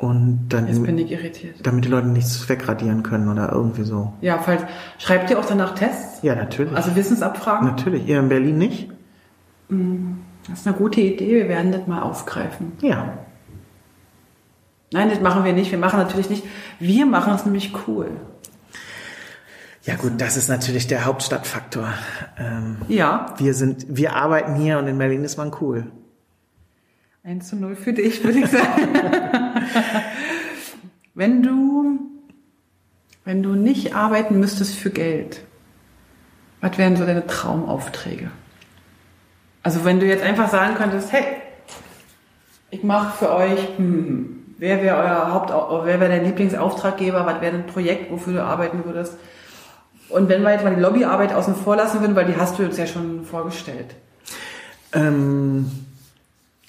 Und 0.00 0.48
dann, 0.48 0.66
Jetzt 0.66 0.82
bin 0.82 0.96
ich 0.96 1.10
irritiert. 1.10 1.56
damit 1.62 1.84
die 1.84 1.88
Leute 1.90 2.08
nichts 2.08 2.48
wegradieren 2.48 3.02
können 3.02 3.28
oder 3.28 3.52
irgendwie 3.52 3.82
so. 3.82 4.14
Ja, 4.22 4.38
falls, 4.38 4.62
schreibt 4.98 5.28
ihr 5.30 5.38
auch 5.38 5.44
danach 5.44 5.74
Tests? 5.74 6.22
Ja, 6.22 6.34
natürlich. 6.34 6.74
Also 6.74 6.96
Wissensabfragen? 6.96 7.68
natürlich. 7.68 8.06
Ihr 8.08 8.18
in 8.18 8.30
Berlin 8.30 8.56
nicht? 8.56 8.88
Das 10.48 10.58
ist 10.60 10.66
eine 10.66 10.76
gute 10.76 11.02
Idee, 11.02 11.34
wir 11.34 11.48
werden 11.50 11.70
das 11.70 11.86
mal 11.86 12.00
aufgreifen. 12.00 12.72
Ja. 12.80 13.12
Nein, 14.92 15.10
das 15.10 15.20
machen 15.20 15.44
wir 15.44 15.52
nicht. 15.52 15.70
Wir 15.70 15.78
machen 15.78 15.98
natürlich 15.98 16.30
nicht. 16.30 16.44
Wir 16.78 17.04
machen 17.06 17.34
es 17.34 17.44
nämlich 17.44 17.72
cool. 17.86 18.08
Ja 19.82 19.96
gut, 19.96 20.12
das 20.18 20.36
ist 20.36 20.48
natürlich 20.48 20.86
der 20.86 21.04
Hauptstadtfaktor. 21.04 21.88
Ähm, 22.38 22.78
Ja, 22.88 23.34
wir 23.38 23.52
sind, 23.54 23.84
wir 23.88 24.16
arbeiten 24.16 24.54
hier 24.54 24.78
und 24.78 24.86
in 24.88 24.96
Berlin 24.98 25.24
ist 25.24 25.36
man 25.36 25.52
cool. 25.60 25.86
1 27.22 27.48
zu 27.48 27.56
0 27.56 27.76
für 27.76 27.92
dich, 27.92 28.24
würde 28.24 28.38
ich 28.40 28.46
sagen. 28.46 28.88
wenn 31.14 31.42
du, 31.42 32.00
wenn 33.24 33.42
du 33.42 33.54
nicht 33.54 33.94
arbeiten 33.94 34.40
müsstest 34.40 34.74
für 34.74 34.90
Geld, 34.90 35.42
was 36.60 36.76
wären 36.78 36.96
so 36.96 37.06
deine 37.06 37.26
Traumaufträge? 37.26 38.30
Also 39.62 39.84
wenn 39.84 40.00
du 40.00 40.06
jetzt 40.06 40.24
einfach 40.24 40.50
sagen 40.50 40.74
könntest, 40.74 41.12
hey, 41.12 41.24
ich 42.70 42.82
mache 42.82 43.18
für 43.18 43.34
euch, 43.34 43.60
hm, 43.76 44.54
wer 44.58 44.82
wäre 44.82 44.96
euer 44.96 45.32
Haupt, 45.32 45.50
wer 45.86 46.00
wäre 46.00 46.10
dein 46.10 46.24
Lieblingsauftraggeber, 46.24 47.26
was 47.26 47.40
wäre 47.40 47.56
ein 47.56 47.66
Projekt, 47.66 48.10
wofür 48.10 48.34
du 48.34 48.42
arbeiten 48.42 48.84
würdest? 48.84 49.16
Und 50.08 50.28
wenn 50.28 50.42
wir 50.42 50.52
jetzt 50.52 50.64
mal 50.64 50.74
die 50.74 50.80
Lobbyarbeit 50.80 51.32
außen 51.32 51.54
vor 51.54 51.76
lassen 51.76 52.00
würden, 52.00 52.16
weil 52.16 52.26
die 52.26 52.36
hast 52.36 52.58
du 52.58 52.64
uns 52.64 52.76
ja 52.76 52.86
schon 52.86 53.24
vorgestellt. 53.24 53.94
Ähm, 54.92 55.70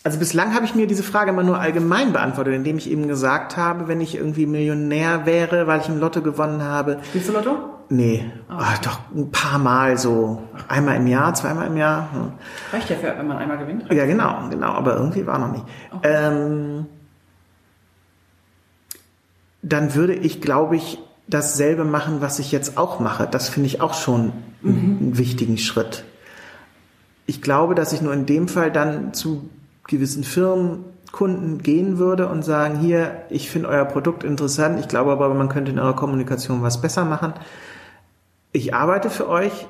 also 0.04 0.18
bislang 0.18 0.56
habe 0.56 0.66
ich 0.66 0.74
mir 0.74 0.88
diese 0.88 1.04
Frage 1.04 1.30
immer 1.30 1.44
nur 1.44 1.60
allgemein 1.60 2.12
beantwortet, 2.12 2.56
indem 2.56 2.78
ich 2.78 2.90
eben 2.90 3.08
gesagt 3.08 3.56
habe, 3.56 3.88
wenn 3.88 4.02
ich 4.02 4.16
irgendwie 4.16 4.48
Millionär 4.48 5.26
wäre, 5.26 5.68
weil 5.68 5.82
ich 5.82 5.90
im 5.90 6.00
Lotto 6.00 6.22
gewonnen 6.22 6.64
habe. 6.64 7.00
Spielst 7.10 7.30
du 7.30 7.34
Lotto? 7.34 7.58
Nee, 7.90 8.32
ah, 8.48 8.76
doch 8.82 9.00
ein 9.14 9.32
paar 9.32 9.60
Mal 9.60 9.98
so. 9.98 10.44
Einmal 10.70 10.96
im 10.96 11.08
Jahr, 11.08 11.34
zweimal 11.34 11.68
im 11.68 11.78
Jahr. 11.78 12.10
Ja. 12.14 12.34
Reicht 12.72 12.90
ja 12.90 12.96
für, 12.96 13.18
wenn 13.18 13.28
man 13.28 13.38
einmal 13.38 13.58
gewinnt. 13.58 13.92
Ja, 13.92 14.06
genau, 14.06 14.48
genau, 14.50 14.72
aber 14.72 14.96
irgendwie 14.96 15.28
war 15.28 15.38
noch 15.38 15.52
nicht. 15.52 15.66
Ähm, 16.04 16.86
dann 19.62 19.94
würde 19.94 20.14
ich, 20.16 20.42
glaube 20.42 20.78
ich, 20.78 21.00
dasselbe 21.28 21.84
machen, 21.84 22.22
was 22.22 22.40
ich 22.40 22.52
jetzt 22.52 22.78
auch 22.78 23.00
mache. 23.00 23.28
Das 23.30 23.50
finde 23.50 23.68
ich 23.68 23.82
auch 23.82 23.94
schon 23.94 24.34
einen 24.64 25.18
wichtigen 25.18 25.58
Schritt. 25.58 26.06
Ich 27.26 27.42
glaube, 27.42 27.76
dass 27.76 27.94
ich 27.94 28.02
nur 28.02 28.14
in 28.14 28.26
dem 28.26 28.48
Fall 28.48 28.72
dann 28.72 29.14
zu 29.14 29.50
gewissen 29.88 30.24
Firmen, 30.24 30.86
Kunden 31.12 31.58
gehen 31.62 31.98
würde 31.98 32.30
und 32.30 32.44
sagen, 32.44 32.80
hier, 32.80 33.24
ich 33.30 33.50
finde 33.50 33.68
euer 33.68 33.86
Produkt 33.86 34.24
interessant, 34.24 34.80
ich 34.80 34.88
glaube 34.88 35.12
aber, 35.12 35.34
man 35.34 35.50
könnte 35.50 35.72
in 35.72 35.80
eurer 35.80 35.96
Kommunikation 35.96 36.62
was 36.62 36.82
besser 36.82 37.04
machen. 37.04 37.34
Ich 38.54 38.74
arbeite 38.74 39.10
für 39.10 39.28
euch, 39.28 39.68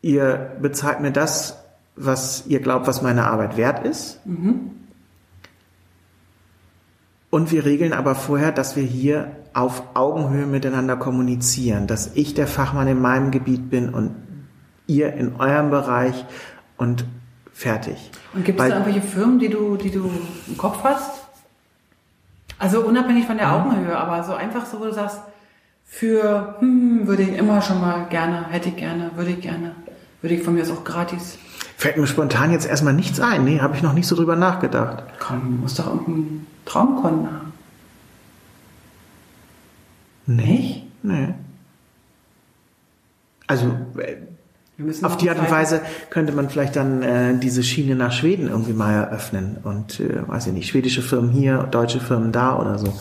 ihr 0.00 0.52
bezahlt 0.60 1.00
mir 1.00 1.10
das, 1.12 1.58
was 1.96 2.46
ihr 2.46 2.60
glaubt, 2.60 2.86
was 2.86 3.02
meine 3.02 3.26
Arbeit 3.26 3.56
wert 3.56 3.86
ist. 3.86 4.20
Und 7.30 7.50
wir 7.50 7.64
regeln 7.64 7.92
aber 7.92 8.14
vorher, 8.14 8.52
dass 8.52 8.76
wir 8.76 8.84
hier 8.84 9.36
auf 9.54 9.82
Augenhöhe 9.94 10.46
miteinander 10.46 10.96
kommunizieren, 10.96 11.86
dass 11.86 12.12
ich 12.14 12.34
der 12.34 12.46
Fachmann 12.46 12.88
in 12.88 13.00
meinem 13.00 13.30
Gebiet 13.30 13.70
bin 13.70 13.90
und 13.90 14.14
ihr 14.86 15.14
in 15.14 15.36
eurem 15.36 15.70
Bereich 15.70 16.24
und 16.76 17.06
fertig. 17.54 18.10
Und 18.34 18.44
gibt 18.44 18.60
es 18.60 18.68
da 18.68 18.74
irgendwelche 18.74 19.06
Firmen, 19.06 19.38
die 19.38 19.48
du, 19.48 19.76
die 19.76 19.90
du 19.90 20.10
im 20.46 20.58
Kopf 20.58 20.84
hast? 20.84 21.22
Also 22.58 22.80
unabhängig 22.80 23.26
von 23.26 23.38
der 23.38 23.52
Augenhöhe, 23.52 23.96
aber 23.96 24.22
so 24.24 24.34
einfach 24.34 24.66
so, 24.66 24.80
wo 24.80 24.84
du 24.84 24.92
sagst, 24.92 25.20
für 25.84 26.56
hm, 26.58 27.06
würde 27.06 27.22
ich 27.22 27.36
immer 27.36 27.62
schon 27.62 27.80
mal 27.80 28.06
gerne, 28.08 28.46
hätte 28.50 28.68
ich 28.68 28.76
gerne, 28.76 29.10
würde 29.14 29.30
ich 29.30 29.40
gerne, 29.40 29.74
würde 30.20 30.34
ich 30.34 30.42
von 30.42 30.54
mir 30.54 30.62
aus 30.62 30.70
auch 30.70 30.84
gratis. 30.84 31.38
Fällt 31.76 31.96
mir 31.96 32.06
spontan 32.06 32.52
jetzt 32.52 32.66
erstmal 32.66 32.94
nichts 32.94 33.20
ein. 33.20 33.44
Nee, 33.44 33.60
habe 33.60 33.76
ich 33.76 33.82
noch 33.82 33.92
nicht 33.92 34.06
so 34.06 34.16
drüber 34.16 34.36
nachgedacht. 34.36 35.04
Komm, 35.18 35.60
muss 35.60 35.74
doch 35.74 35.86
irgendeinen 35.86 36.46
Traumkunden 36.64 37.26
haben. 37.26 37.52
Nee. 40.26 40.44
Nicht? 40.44 40.86
Nee. 41.02 41.34
Also 43.46 43.66
äh, 43.98 44.16
auf 45.02 45.16
die 45.16 45.30
Art 45.30 45.38
und 45.38 45.50
Weise 45.50 45.80
könnte 46.10 46.32
man 46.32 46.50
vielleicht 46.50 46.74
dann 46.76 47.02
äh, 47.02 47.38
diese 47.38 47.62
Schiene 47.62 47.94
nach 47.94 48.12
Schweden 48.12 48.48
irgendwie 48.48 48.72
mal 48.72 48.92
eröffnen 48.92 49.58
und 49.62 50.00
äh, 50.00 50.26
weiß 50.26 50.48
ich 50.48 50.52
nicht, 50.52 50.68
schwedische 50.68 51.00
Firmen 51.02 51.30
hier, 51.30 51.62
deutsche 51.70 52.00
Firmen 52.00 52.32
da 52.32 52.58
oder 52.58 52.78
so. 52.78 52.92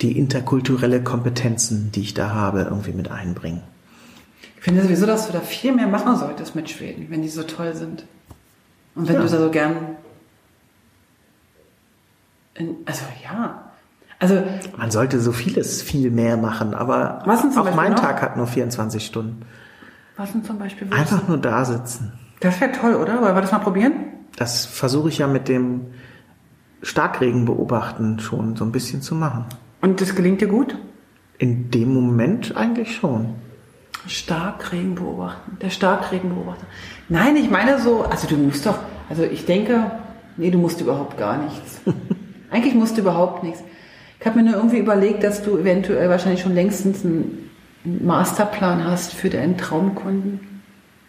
Die 0.00 0.16
interkulturelle 0.16 1.02
Kompetenzen, 1.02 1.90
die 1.92 2.02
ich 2.02 2.14
da 2.14 2.30
habe, 2.30 2.60
irgendwie 2.62 2.92
mit 2.92 3.10
einbringen. 3.10 3.62
Ich 4.58 4.62
finde 4.64 4.82
sowieso, 4.82 5.06
dass 5.06 5.26
du 5.26 5.32
da 5.32 5.40
viel 5.40 5.72
mehr 5.72 5.88
machen 5.88 6.16
solltest 6.16 6.54
mit 6.54 6.70
Schweden, 6.70 7.06
wenn 7.10 7.22
die 7.22 7.28
so 7.28 7.42
toll 7.42 7.74
sind. 7.74 8.04
Und 8.94 9.08
wenn 9.08 9.16
Ja. 9.16 9.22
du 9.22 9.28
da 9.28 9.38
so 9.38 9.50
gern. 9.50 9.76
In, 12.54 12.76
also 12.84 13.02
ja. 13.24 13.64
Also 14.20 14.42
Man 14.76 14.90
sollte 14.90 15.20
so 15.20 15.30
vieles 15.32 15.80
viel 15.82 16.10
mehr 16.10 16.36
machen, 16.36 16.74
aber 16.74 17.22
auch 17.22 17.74
mein 17.76 17.92
noch? 17.92 18.00
Tag 18.00 18.20
hat 18.20 18.36
nur 18.36 18.48
24 18.48 19.04
Stunden. 19.04 19.42
Was 20.18 20.32
denn 20.32 20.44
zum 20.44 20.58
Beispiel? 20.58 20.88
Einfach 20.92 21.26
nur 21.28 21.38
da 21.38 21.64
sitzen. 21.64 22.12
Das 22.40 22.60
wäre 22.60 22.72
toll, 22.72 22.94
oder? 22.94 23.20
Wollen 23.20 23.34
wir 23.34 23.40
das 23.40 23.52
mal 23.52 23.58
probieren? 23.58 23.92
Das 24.36 24.66
versuche 24.66 25.08
ich 25.08 25.18
ja 25.18 25.26
mit 25.26 25.48
dem 25.48 25.86
Starkregen 26.82 27.44
beobachten 27.44 28.20
schon 28.20 28.56
so 28.56 28.64
ein 28.64 28.72
bisschen 28.72 29.02
zu 29.02 29.14
machen. 29.14 29.46
Und 29.80 30.00
das 30.00 30.14
gelingt 30.14 30.40
dir 30.40 30.48
gut? 30.48 30.76
In 31.38 31.70
dem 31.70 31.94
Moment 31.94 32.56
eigentlich 32.56 32.96
schon. 32.96 33.34
Starkregen 34.06 34.94
beobachten. 34.94 35.58
Der 35.60 35.70
Starkregenbeobachter. 35.70 36.66
Nein, 37.08 37.36
ich 37.36 37.50
meine 37.50 37.80
so, 37.80 38.02
also 38.02 38.26
du 38.26 38.36
musst 38.36 38.66
doch, 38.66 38.78
also 39.08 39.22
ich 39.22 39.44
denke, 39.44 39.90
nee, 40.36 40.50
du 40.50 40.58
musst 40.58 40.80
überhaupt 40.80 41.16
gar 41.18 41.38
nichts. 41.38 41.80
Eigentlich 42.50 42.74
musst 42.74 42.96
du 42.96 43.02
überhaupt 43.02 43.42
nichts. 43.42 43.62
Ich 44.20 44.26
habe 44.26 44.38
mir 44.38 44.50
nur 44.50 44.56
irgendwie 44.56 44.78
überlegt, 44.78 45.22
dass 45.22 45.42
du 45.42 45.58
eventuell 45.58 46.08
wahrscheinlich 46.08 46.42
schon 46.42 46.54
längstens 46.54 47.04
einen 47.04 47.47
Masterplan 47.84 48.84
hast 48.84 49.14
für 49.14 49.30
deinen 49.30 49.56
Traumkunden. 49.56 50.62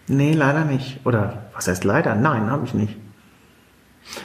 Nee, 0.07 0.33
leider 0.33 0.65
nicht. 0.65 0.99
Oder 1.05 1.43
was 1.53 1.67
heißt 1.67 1.83
leider? 1.83 2.15
Nein, 2.15 2.49
habe 2.49 2.65
ich 2.65 2.73
nicht. 2.73 2.95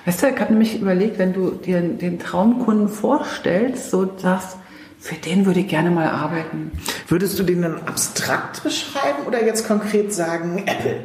Weißt 0.06 0.22
du, 0.22 0.28
ich 0.28 0.40
habe 0.40 0.52
nämlich 0.52 0.80
überlegt, 0.80 1.18
wenn 1.18 1.32
du 1.34 1.50
dir 1.50 1.80
den 1.80 2.18
Traumkunden 2.18 2.88
vorstellst, 2.88 3.90
so 3.90 4.10
sagst, 4.16 4.56
für 4.98 5.16
den 5.16 5.44
würde 5.44 5.60
ich 5.60 5.68
gerne 5.68 5.90
mal 5.90 6.08
arbeiten. 6.08 6.72
Würdest 7.08 7.38
du 7.38 7.42
den 7.42 7.60
dann 7.60 7.82
abstrakt 7.86 8.62
beschreiben 8.62 9.24
oder 9.26 9.44
jetzt 9.44 9.66
konkret 9.66 10.14
sagen 10.14 10.62
Apple? 10.66 11.04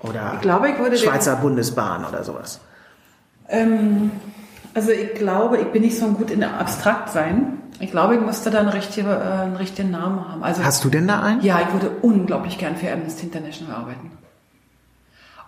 Oder 0.00 0.32
Ich 0.36 0.40
glaube, 0.40 0.70
ich 0.70 0.78
würde 0.78 0.96
den- 0.96 0.98
Schweizer 1.04 1.36
Bundesbahn 1.36 2.04
oder 2.06 2.24
sowas? 2.24 2.60
Ähm, 3.50 4.12
also 4.72 4.90
ich 4.92 5.14
glaube, 5.14 5.58
ich 5.58 5.66
bin 5.66 5.82
nicht 5.82 5.98
so 5.98 6.06
gut 6.12 6.30
in 6.30 6.42
abstrakt 6.44 7.10
sein. 7.10 7.58
Ich 7.80 7.90
glaube, 7.90 8.14
ich 8.16 8.20
müsste 8.20 8.50
da 8.50 8.58
einen 8.60 8.68
richtigen, 8.70 9.08
äh, 9.08 9.12
einen 9.12 9.56
richtigen 9.56 9.90
Namen 9.90 10.28
haben. 10.28 10.42
Also 10.42 10.64
Hast 10.64 10.84
du 10.84 10.88
denn 10.88 11.06
da 11.06 11.20
einen? 11.22 11.42
ja, 11.42 11.60
ich 11.60 11.72
würde 11.72 11.90
unglaublich 12.02 12.58
gern 12.58 12.76
für 12.76 12.92
Amnesty 12.92 13.26
International 13.26 13.74
arbeiten. 13.76 14.10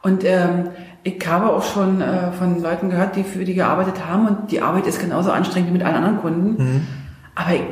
Und 0.03 0.25
ähm, 0.25 0.71
ich 1.03 1.27
habe 1.27 1.51
auch 1.51 1.63
schon 1.63 2.01
äh, 2.01 2.33
von 2.33 2.63
Leuten 2.63 2.89
gehört, 2.91 3.17
die 3.17 3.25
für 3.25 3.45
die 3.45 3.55
gearbeitet 3.55 4.07
haben 4.07 4.27
und 4.29 4.51
die 4.51 4.63
Arbeit 4.63 4.87
ist 4.87 4.99
genauso 5.01 5.31
anstrengend 5.31 5.69
wie 5.69 5.73
mit 5.75 5.83
allen 5.83 5.97
anderen 5.97 6.19
Kunden. 6.21 6.87
Aber 7.35 7.53
ich 7.55 7.63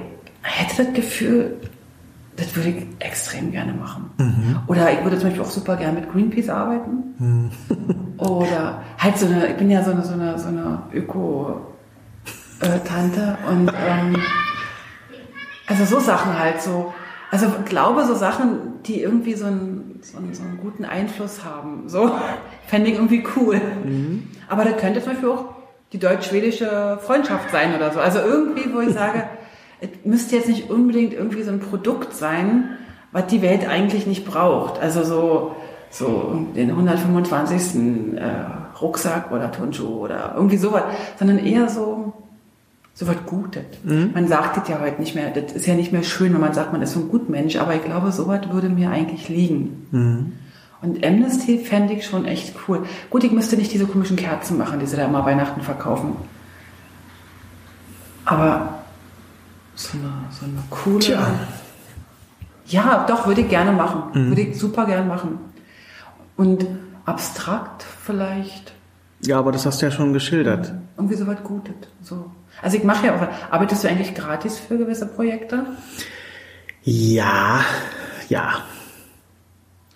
hätte 0.42 0.84
das 0.84 0.92
Gefühl, 0.94 1.56
das 2.36 2.54
würde 2.54 2.68
ich 2.70 2.86
extrem 2.98 3.50
gerne 3.50 3.72
machen. 3.72 4.10
Oder 4.66 4.92
ich 4.92 5.02
würde 5.04 5.18
zum 5.18 5.28
Beispiel 5.28 5.42
auch 5.44 5.50
super 5.50 5.76
gerne 5.76 6.00
mit 6.00 6.12
Greenpeace 6.12 6.50
arbeiten. 6.50 7.50
Oder 8.18 8.82
halt 8.98 9.16
so 9.18 9.24
eine, 9.26 9.46
ich 9.48 9.56
bin 9.56 9.70
ja 9.70 9.82
so 9.82 9.90
eine, 9.92 10.04
so 10.04 10.12
eine, 10.12 10.38
so 10.38 10.48
eine 10.48 10.82
Öko-Tante 10.92 11.58
und 13.50 13.72
ähm, 13.86 14.16
also 15.68 15.84
so 15.84 16.00
Sachen 16.00 16.38
halt 16.38 16.60
so. 16.62 16.92
Also 17.30 17.46
glaube 17.66 18.04
so 18.04 18.14
Sachen, 18.14 18.82
die 18.86 19.02
irgendwie 19.02 19.34
so 19.34 19.46
einen, 19.46 20.00
so 20.02 20.16
einen, 20.16 20.32
so 20.32 20.42
einen 20.42 20.58
guten 20.62 20.86
Einfluss 20.86 21.44
haben. 21.44 21.82
So 21.86 22.10
fände 22.66 22.90
ich 22.90 22.96
irgendwie 22.96 23.22
cool. 23.36 23.60
Aber 24.48 24.64
das 24.64 24.78
könnte 24.78 25.02
zum 25.02 25.12
Beispiel 25.12 25.28
auch 25.28 25.44
die 25.92 25.98
deutsch-schwedische 25.98 26.98
Freundschaft 27.02 27.50
sein 27.50 27.74
oder 27.74 27.92
so. 27.92 28.00
Also 28.00 28.20
irgendwie, 28.20 28.72
wo 28.72 28.80
ich 28.80 28.94
sage, 28.94 29.24
es 29.80 29.90
müsste 30.04 30.36
jetzt 30.36 30.48
nicht 30.48 30.70
unbedingt 30.70 31.12
irgendwie 31.12 31.42
so 31.42 31.50
ein 31.50 31.60
Produkt 31.60 32.14
sein, 32.14 32.78
was 33.12 33.26
die 33.26 33.42
Welt 33.42 33.68
eigentlich 33.68 34.06
nicht 34.06 34.24
braucht. 34.24 34.80
Also 34.80 35.04
so, 35.04 35.56
so 35.90 36.46
den 36.56 36.70
125. 36.70 38.16
Äh, 38.16 38.58
Rucksack 38.80 39.32
oder 39.32 39.50
Turnschuh 39.50 40.04
oder 40.04 40.34
irgendwie 40.36 40.56
sowas, 40.56 40.84
sondern 41.18 41.38
eher 41.38 41.68
so, 41.68 42.12
so 42.98 43.06
was 43.06 43.16
Gutes. 43.26 43.62
Man 43.84 44.26
sagt 44.26 44.56
das 44.56 44.68
ja 44.68 44.80
heute 44.80 45.00
nicht 45.00 45.14
mehr, 45.14 45.30
das 45.30 45.52
ist 45.52 45.66
ja 45.66 45.74
nicht 45.74 45.92
mehr 45.92 46.02
schön, 46.02 46.34
wenn 46.34 46.40
man 46.40 46.52
sagt, 46.52 46.72
man 46.72 46.82
ist 46.82 46.94
so 46.94 46.98
ein 46.98 47.08
Gutmensch, 47.08 47.54
aber 47.54 47.76
ich 47.76 47.84
glaube, 47.84 48.10
sowas 48.10 48.40
würde 48.50 48.68
mir 48.68 48.90
eigentlich 48.90 49.28
liegen. 49.28 50.32
Und 50.82 51.06
Amnesty 51.06 51.58
fände 51.58 51.92
ich 51.92 52.04
schon 52.06 52.24
echt 52.24 52.56
cool. 52.66 52.84
Gut, 53.08 53.22
ich 53.22 53.30
müsste 53.30 53.56
nicht 53.56 53.72
diese 53.72 53.86
komischen 53.86 54.16
Kerzen 54.16 54.58
machen, 54.58 54.80
die 54.80 54.86
sie 54.86 54.96
da 54.96 55.04
immer 55.04 55.24
Weihnachten 55.24 55.60
verkaufen. 55.60 56.16
Aber 58.24 58.80
so 59.76 59.96
eine, 59.96 60.12
so 60.32 60.44
eine 60.46 60.62
coole. 60.68 60.98
Tja. 60.98 61.30
Ja, 62.66 63.06
doch, 63.08 63.28
würde 63.28 63.42
ich 63.42 63.48
gerne 63.48 63.70
machen. 63.70 64.28
Würde 64.28 64.40
ich 64.42 64.58
super 64.58 64.86
gerne 64.86 65.06
machen. 65.06 65.38
Und 66.36 66.66
abstrakt 67.06 67.84
vielleicht 68.04 68.72
Ja, 69.24 69.38
aber 69.38 69.52
das 69.52 69.64
hast 69.66 69.80
du 69.80 69.86
ja 69.86 69.92
schon 69.92 70.12
geschildert. 70.12 70.74
irgendwie 70.96 71.14
so 71.14 71.28
was 71.28 71.42
Gutes. 71.44 71.74
So. 72.02 72.30
Also 72.62 72.76
ich 72.76 72.84
mache 72.84 73.06
ja 73.06 73.16
auch, 73.16 73.52
arbeitest 73.52 73.84
du 73.84 73.88
eigentlich 73.88 74.14
gratis 74.14 74.58
für 74.58 74.78
gewisse 74.78 75.06
Projekte? 75.06 75.64
Ja, 76.82 77.60
ja, 78.28 78.62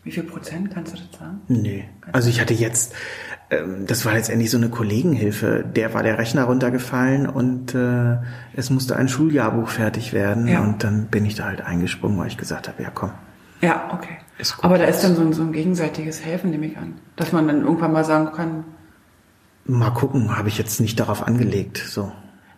Wie 0.04 0.10
viel 0.10 0.24
Prozent 0.24 0.72
kannst 0.72 0.94
du 0.94 0.98
das 0.98 1.18
sagen? 1.18 1.40
nö. 1.48 1.80
Also 2.12 2.28
ich 2.28 2.40
hatte 2.40 2.54
jetzt, 2.54 2.94
ähm, 3.50 3.86
das 3.86 4.04
war 4.04 4.12
letztendlich 4.14 4.50
so 4.50 4.56
eine 4.56 4.68
Kollegenhilfe. 4.68 5.64
Der 5.64 5.94
war 5.94 6.02
der 6.02 6.18
Rechner 6.18 6.44
runtergefallen 6.44 7.28
und 7.28 7.74
äh, 7.74 8.16
es 8.54 8.70
musste 8.70 8.96
ein 8.96 9.08
Schuljahrbuch 9.08 9.68
fertig 9.68 10.12
werden. 10.12 10.48
Ja. 10.48 10.60
Und 10.60 10.82
dann 10.82 11.06
bin 11.06 11.24
ich 11.24 11.34
da 11.36 11.44
halt 11.44 11.60
eingesprungen, 11.62 12.18
weil 12.18 12.26
ich 12.26 12.36
gesagt 12.36 12.68
habe, 12.68 12.82
ja 12.82 12.90
komm. 12.90 13.12
Ja, 13.60 13.90
okay. 13.94 14.16
Ist 14.38 14.56
gut. 14.56 14.64
Aber 14.64 14.76
da 14.78 14.84
ist 14.84 15.02
dann 15.04 15.14
so 15.14 15.22
ein, 15.22 15.32
so 15.32 15.42
ein 15.42 15.52
gegenseitiges 15.52 16.24
Helfen, 16.24 16.50
nehme 16.50 16.66
ich 16.66 16.76
an. 16.76 16.94
Dass 17.16 17.30
man 17.32 17.46
dann 17.46 17.62
irgendwann 17.62 17.92
mal 17.92 18.04
sagen 18.04 18.32
kann, 18.34 18.64
Mal 19.64 19.90
gucken, 19.90 20.36
habe 20.36 20.48
ich 20.48 20.58
jetzt 20.58 20.80
nicht 20.80 20.98
darauf 20.98 21.22
angelegt. 21.24 21.78
So. 21.86 22.10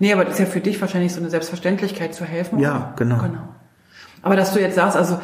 Nee, 0.04 0.12
aber 0.12 0.26
das 0.26 0.34
ist 0.34 0.40
ja 0.40 0.46
für 0.46 0.60
dich 0.60 0.78
wahrscheinlich 0.82 1.14
so 1.14 1.20
eine 1.20 1.30
Selbstverständlichkeit 1.30 2.14
zu 2.14 2.26
helfen. 2.26 2.58
Ja, 2.58 2.92
genau. 2.96 3.16
genau. 3.16 3.48
Aber 4.20 4.36
dass 4.36 4.52
du 4.52 4.60
jetzt 4.60 4.74
sagst, 4.74 4.98
also 4.98 5.18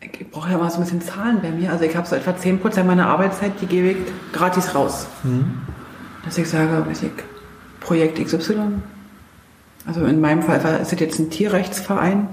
ich 0.00 0.30
brauche 0.30 0.50
ja 0.50 0.58
mal 0.58 0.70
so 0.70 0.76
ein 0.76 0.84
bisschen 0.84 1.00
Zahlen 1.00 1.40
bei 1.40 1.50
mir. 1.50 1.72
Also 1.72 1.84
ich 1.84 1.96
habe 1.96 2.06
so 2.06 2.14
etwa 2.16 2.32
10% 2.32 2.84
meiner 2.84 3.06
Arbeitszeit, 3.06 3.52
die 3.62 3.66
gebe 3.66 3.88
ich 3.88 3.96
gratis 4.34 4.74
raus. 4.74 5.06
Mhm. 5.22 5.62
Dass 6.22 6.36
ich 6.36 6.50
sage, 6.50 6.84
weiß 6.86 7.04
ich, 7.04 7.12
Projekt 7.80 8.22
XY. 8.22 8.82
Also 9.86 10.04
in 10.04 10.20
meinem 10.20 10.42
Fall 10.42 10.58
ist 10.82 10.92
das 10.92 11.00
jetzt 11.00 11.18
ein 11.18 11.30
Tierrechtsverein, 11.30 12.28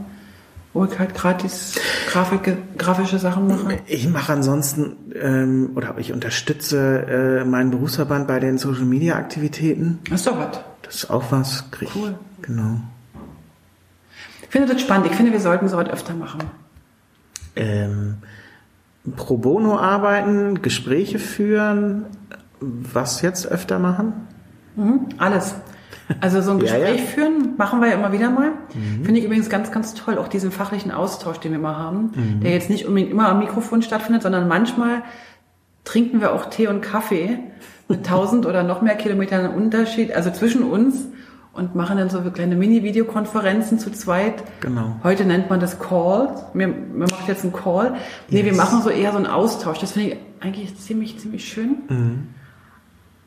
wo 0.74 0.84
ich 0.84 1.00
halt 1.00 1.16
gratis 1.16 1.76
Grafik, 2.12 2.78
grafische 2.78 3.18
Sachen 3.18 3.48
mache. 3.48 3.80
Ich 3.86 4.10
mache 4.10 4.34
ansonsten 4.34 4.98
ähm, 5.16 5.72
oder 5.76 5.96
ich 5.98 6.12
unterstütze 6.12 7.42
äh, 7.44 7.46
meinen 7.46 7.72
Berufsverband 7.72 8.28
bei 8.28 8.42
den 8.42 8.58
Social 8.58 8.86
Media 8.86 9.16
Aktivitäten. 9.16 10.00
Das 10.10 10.20
ist 10.20 10.28
doch 10.28 10.38
was. 10.38 10.60
Das 10.84 10.96
ist 10.96 11.10
auch 11.10 11.32
was. 11.32 11.70
Krieg 11.72 11.90
Cool. 11.96 12.16
Genau. 12.42 12.78
Ich 14.44 14.50
finde 14.50 14.74
das 14.74 14.82
spannend. 14.82 15.08
Ich 15.08 15.16
finde, 15.16 15.32
wir 15.32 15.40
sollten 15.40 15.68
sowas 15.68 15.90
öfter 15.90 16.14
machen. 16.14 16.42
Ähm, 17.56 18.18
pro 19.16 19.38
bono 19.38 19.80
arbeiten, 19.80 20.62
Gespräche 20.62 21.20
führen, 21.20 22.06
was 22.60 23.22
jetzt 23.22 23.48
öfter 23.48 23.80
machen? 23.80 24.14
Mhm, 24.76 25.10
alles. 25.18 25.56
Also 26.22 26.42
so 26.42 26.52
ein 26.52 26.60
Ja, 26.64 26.78
Gespräch 26.78 27.00
ja. 27.00 27.06
führen, 27.08 27.56
machen 27.58 27.82
wir 27.82 27.90
ja 27.90 27.96
immer 27.96 28.12
wieder 28.12 28.30
mal. 28.30 28.52
Finde 29.04 29.20
ich 29.20 29.26
übrigens 29.26 29.50
ganz, 29.50 29.72
ganz 29.72 29.94
toll, 29.94 30.18
auch 30.18 30.28
diesen 30.28 30.52
fachlichen 30.52 30.92
Austausch, 30.92 31.40
den 31.40 31.52
wir 31.52 31.60
immer 31.60 31.78
haben, 31.78 32.40
der 32.42 32.52
jetzt 32.52 32.70
nicht 32.70 32.86
unbedingt 32.86 33.12
immer 33.12 33.30
am 33.30 33.40
Mikrofon 33.40 33.82
stattfindet, 33.82 34.24
sondern 34.24 34.48
manchmal 34.48 35.04
trinken 35.84 36.22
wir 36.22 36.32
auch 36.34 36.46
Tee 36.50 36.68
und 36.68 36.82
Kaffee 36.82 37.40
mit 37.94 38.08
1000 38.08 38.46
oder 38.46 38.64
noch 38.64 38.82
mehr 38.82 38.96
Kilometern 38.96 39.54
Unterschied, 39.54 40.14
also 40.14 40.32
zwischen 40.32 40.64
uns 40.64 41.06
und 41.54 41.76
machen 41.76 41.98
dann 41.98 42.10
so 42.10 42.20
kleine 42.32 42.56
Mini-Videokonferenzen 42.56 43.78
zu 43.78 43.92
zweit. 43.92 44.44
Genau. 44.62 44.96
Heute 45.04 45.24
nennt 45.26 45.50
man 45.52 45.60
das 45.60 45.80
Call. 45.80 46.30
Wir, 46.54 46.68
wir 46.70 47.08
machen 47.08 47.24
jetzt 47.28 47.44
einen 47.44 47.54
Call. 47.54 47.96
Nee, 48.30 48.38
yes. 48.38 48.46
wir 48.46 48.56
machen 48.56 48.82
so 48.82 48.90
eher 48.90 49.12
so 49.12 49.18
einen 49.18 49.28
Austausch. 49.28 49.78
Das 49.78 49.92
finde 49.92 50.10
ich 50.10 50.18
eigentlich 50.40 50.76
ziemlich, 50.80 51.20
ziemlich 51.20 51.48
schön. 51.48 51.78
Mhm. 51.88 52.28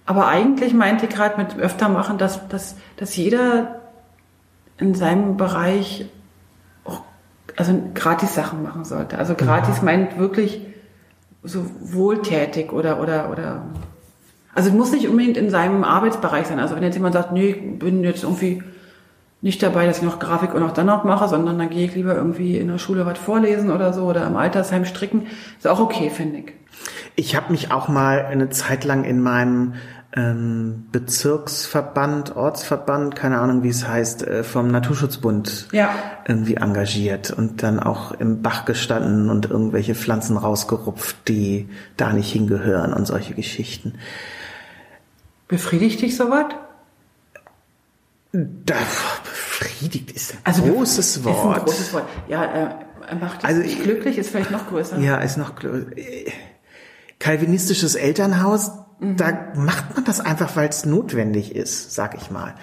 Aber 0.07 0.27
eigentlich 0.27 0.75
meinte 0.75 1.07
ich 1.07 1.14
gerade 1.14 1.41
mit 1.41 1.57
öfter 1.57 1.89
machen, 1.89 2.19
dass, 2.19 2.49
dass, 2.49 2.77
dass 2.97 3.17
jeder 3.17 3.83
in 4.79 4.95
seinem 4.95 5.37
Bereich 5.37 6.07
auch, 6.85 7.03
also 7.57 7.81
gratis 7.95 8.35
Sachen 8.35 8.62
machen 8.64 8.85
sollte. 8.85 9.19
Also 9.19 9.35
gratis 9.35 9.81
mhm. 9.81 9.85
meint 9.85 10.19
wirklich 10.19 10.62
so 11.45 11.64
wohltätig 11.81 12.73
oder, 12.73 13.01
oder, 13.01 13.31
oder 13.31 13.62
also 14.57 14.70
es 14.70 14.74
muss 14.74 14.90
nicht 14.90 15.07
unbedingt 15.07 15.36
in 15.36 15.50
seinem 15.50 15.84
Arbeitsbereich 15.84 16.46
sein. 16.46 16.59
Also 16.59 16.74
wenn 16.74 16.82
jetzt 16.82 16.94
jemand 16.94 17.12
sagt, 17.12 17.30
nee, 17.30 17.50
ich 17.50 17.78
bin 17.78 18.02
jetzt 18.02 18.22
irgendwie 18.22 18.62
nicht 19.42 19.62
dabei, 19.62 19.86
dass 19.86 19.98
ich 19.98 20.02
noch 20.02 20.18
Grafik 20.18 20.54
und 20.54 20.62
auch 20.62 20.72
dann 20.72 20.86
noch 20.86 21.04
mache, 21.04 21.28
sondern 21.28 21.59
dann 21.59 21.68
gehe 21.68 21.84
ich 21.84 21.94
lieber 21.94 22.14
irgendwie 22.14 22.57
in 22.57 22.68
der 22.68 22.78
Schule 22.78 23.04
was 23.04 23.18
vorlesen 23.18 23.70
oder 23.70 23.92
so 23.92 24.04
oder 24.04 24.26
im 24.26 24.34
Altersheim 24.34 24.86
stricken, 24.86 25.26
ist 25.59 25.68
auch 25.68 25.78
okay, 25.78 26.09
finde 26.09 26.38
ich. 26.38 26.52
Ich 27.16 27.36
habe 27.36 27.52
mich 27.52 27.70
auch 27.70 27.88
mal 27.88 28.24
eine 28.24 28.48
Zeit 28.48 28.84
lang 28.84 29.04
in 29.04 29.20
meinem 29.20 29.74
ähm, 30.16 30.86
Bezirksverband, 30.90 32.34
Ortsverband, 32.34 33.14
keine 33.14 33.38
Ahnung, 33.38 33.62
wie 33.62 33.68
es 33.68 33.86
heißt, 33.86 34.26
äh, 34.26 34.42
vom 34.42 34.68
Naturschutzbund 34.68 35.68
ja. 35.72 35.90
irgendwie 36.26 36.54
engagiert 36.54 37.30
und 37.30 37.62
dann 37.62 37.78
auch 37.78 38.12
im 38.12 38.40
Bach 38.40 38.64
gestanden 38.64 39.28
und 39.28 39.50
irgendwelche 39.50 39.94
Pflanzen 39.94 40.38
rausgerupft, 40.38 41.28
die 41.28 41.68
da 41.98 42.14
nicht 42.14 42.32
hingehören 42.32 42.94
und 42.94 43.07
solche 43.07 43.34
Geschichten. 43.34 43.94
Befriedigt 45.49 46.03
dich 46.03 46.16
sowas? 46.16 46.47
Da, 48.32 48.74
befriedigt 49.24 50.11
ist 50.11 50.32
ein 50.32 50.38
also, 50.44 50.62
großes 50.62 51.24
Wort. 51.24 51.36
Ist 51.36 51.61
ein 51.61 51.64
großes 51.64 51.92
Wort. 51.94 52.09
Ja, 52.28 52.44
äh, 52.44 53.14
macht 53.14 53.38
es 53.38 53.44
also, 53.44 53.62
nicht 53.62 53.82
glücklich, 53.82 54.18
ist 54.18 54.30
vielleicht 54.30 54.51
noch 54.51 54.68
größer. 54.68 54.99
Ja, 54.99 55.16
ist 55.18 55.36
noch 55.36 55.57
größer. 55.57 55.86
Kalvinistisches 57.18 57.94
Elternhaus, 57.94 58.72
mhm. 58.99 59.16
da 59.16 59.53
macht 59.55 59.94
man 59.94 60.05
das 60.05 60.20
einfach, 60.20 60.57
weil 60.57 60.68
es 60.68 60.84
notwendig 60.84 61.55
ist, 61.55 61.94
sag 61.94 62.14
ich 62.16 62.30
mal. 62.30 62.55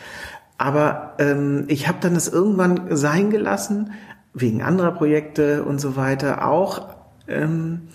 Aber 0.57 1.15
ähm, 1.19 1.65
ich 1.67 1.87
habe 1.87 1.97
dann 2.01 2.13
das 2.13 2.27
irgendwann 2.27 2.95
sein 2.95 3.29
gelassen, 3.29 3.93
wegen 4.33 4.61
anderer 4.61 4.91
Projekte 4.91 5.63
und 5.63 5.79
so 5.79 5.95
weiter 5.95 6.47
auch. 6.47 6.95
Ähm, 7.27 7.87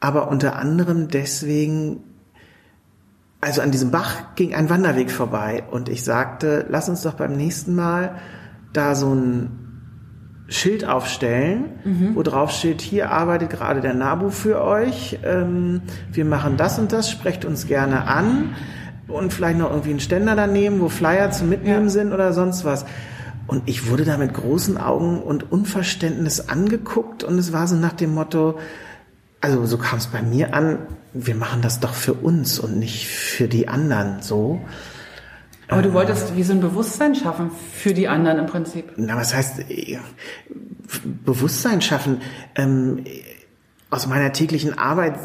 aber 0.00 0.28
unter 0.28 0.56
anderem 0.56 1.08
deswegen, 1.08 2.02
also 3.40 3.62
an 3.62 3.70
diesem 3.70 3.90
Bach 3.90 4.34
ging 4.34 4.54
ein 4.54 4.68
Wanderweg 4.68 5.10
vorbei 5.10 5.64
und 5.70 5.88
ich 5.88 6.04
sagte, 6.04 6.66
lass 6.68 6.88
uns 6.88 7.02
doch 7.02 7.14
beim 7.14 7.32
nächsten 7.32 7.74
Mal 7.74 8.16
da 8.72 8.94
so 8.94 9.14
ein 9.14 9.60
Schild 10.48 10.84
aufstellen, 10.84 11.66
mhm. 11.84 12.16
wo 12.16 12.22
drauf 12.22 12.50
steht, 12.50 12.82
hier 12.82 13.10
arbeitet 13.10 13.50
gerade 13.50 13.80
der 13.80 13.94
NABU 13.94 14.30
für 14.30 14.62
euch, 14.62 15.18
ähm, 15.24 15.82
wir 16.12 16.24
machen 16.24 16.56
das 16.56 16.78
und 16.78 16.92
das, 16.92 17.08
sprecht 17.08 17.44
uns 17.44 17.66
gerne 17.66 18.08
an 18.08 18.54
und 19.06 19.32
vielleicht 19.32 19.58
noch 19.58 19.70
irgendwie 19.70 19.90
einen 19.90 20.00
Ständer 20.00 20.34
daneben, 20.34 20.80
wo 20.80 20.88
Flyer 20.88 21.30
zum 21.30 21.48
Mitnehmen 21.48 21.84
ja. 21.84 21.90
sind 21.90 22.12
oder 22.12 22.32
sonst 22.32 22.64
was. 22.64 22.84
Und 23.46 23.62
ich 23.66 23.88
wurde 23.88 24.04
da 24.04 24.16
mit 24.16 24.34
großen 24.34 24.76
Augen 24.76 25.20
und 25.20 25.50
Unverständnis 25.50 26.48
angeguckt 26.48 27.24
und 27.24 27.38
es 27.38 27.52
war 27.52 27.66
so 27.66 27.74
nach 27.74 27.92
dem 27.92 28.14
Motto, 28.14 28.58
also 29.40 29.66
so 29.66 29.78
kam 29.78 29.98
es 29.98 30.06
bei 30.06 30.22
mir 30.22 30.54
an, 30.54 30.78
wir 31.12 31.34
machen 31.34 31.62
das 31.62 31.80
doch 31.80 31.94
für 31.94 32.14
uns 32.14 32.58
und 32.58 32.78
nicht 32.78 33.06
für 33.08 33.48
die 33.48 33.68
anderen 33.68 34.22
so. 34.22 34.60
Aber 35.68 35.82
du 35.82 35.92
wolltest 35.92 36.36
wie 36.36 36.42
so 36.42 36.52
ein 36.52 36.60
Bewusstsein 36.60 37.14
schaffen 37.14 37.50
für 37.72 37.94
die 37.94 38.08
anderen 38.08 38.38
im 38.38 38.46
Prinzip. 38.46 38.92
Na, 38.96 39.16
was 39.16 39.34
heißt 39.34 39.62
Bewusstsein 41.24 41.80
schaffen? 41.80 42.20
Ähm, 42.56 43.04
aus 43.92 44.06
meiner 44.06 44.32
täglichen 44.32 44.78
Arbeit 44.78 45.18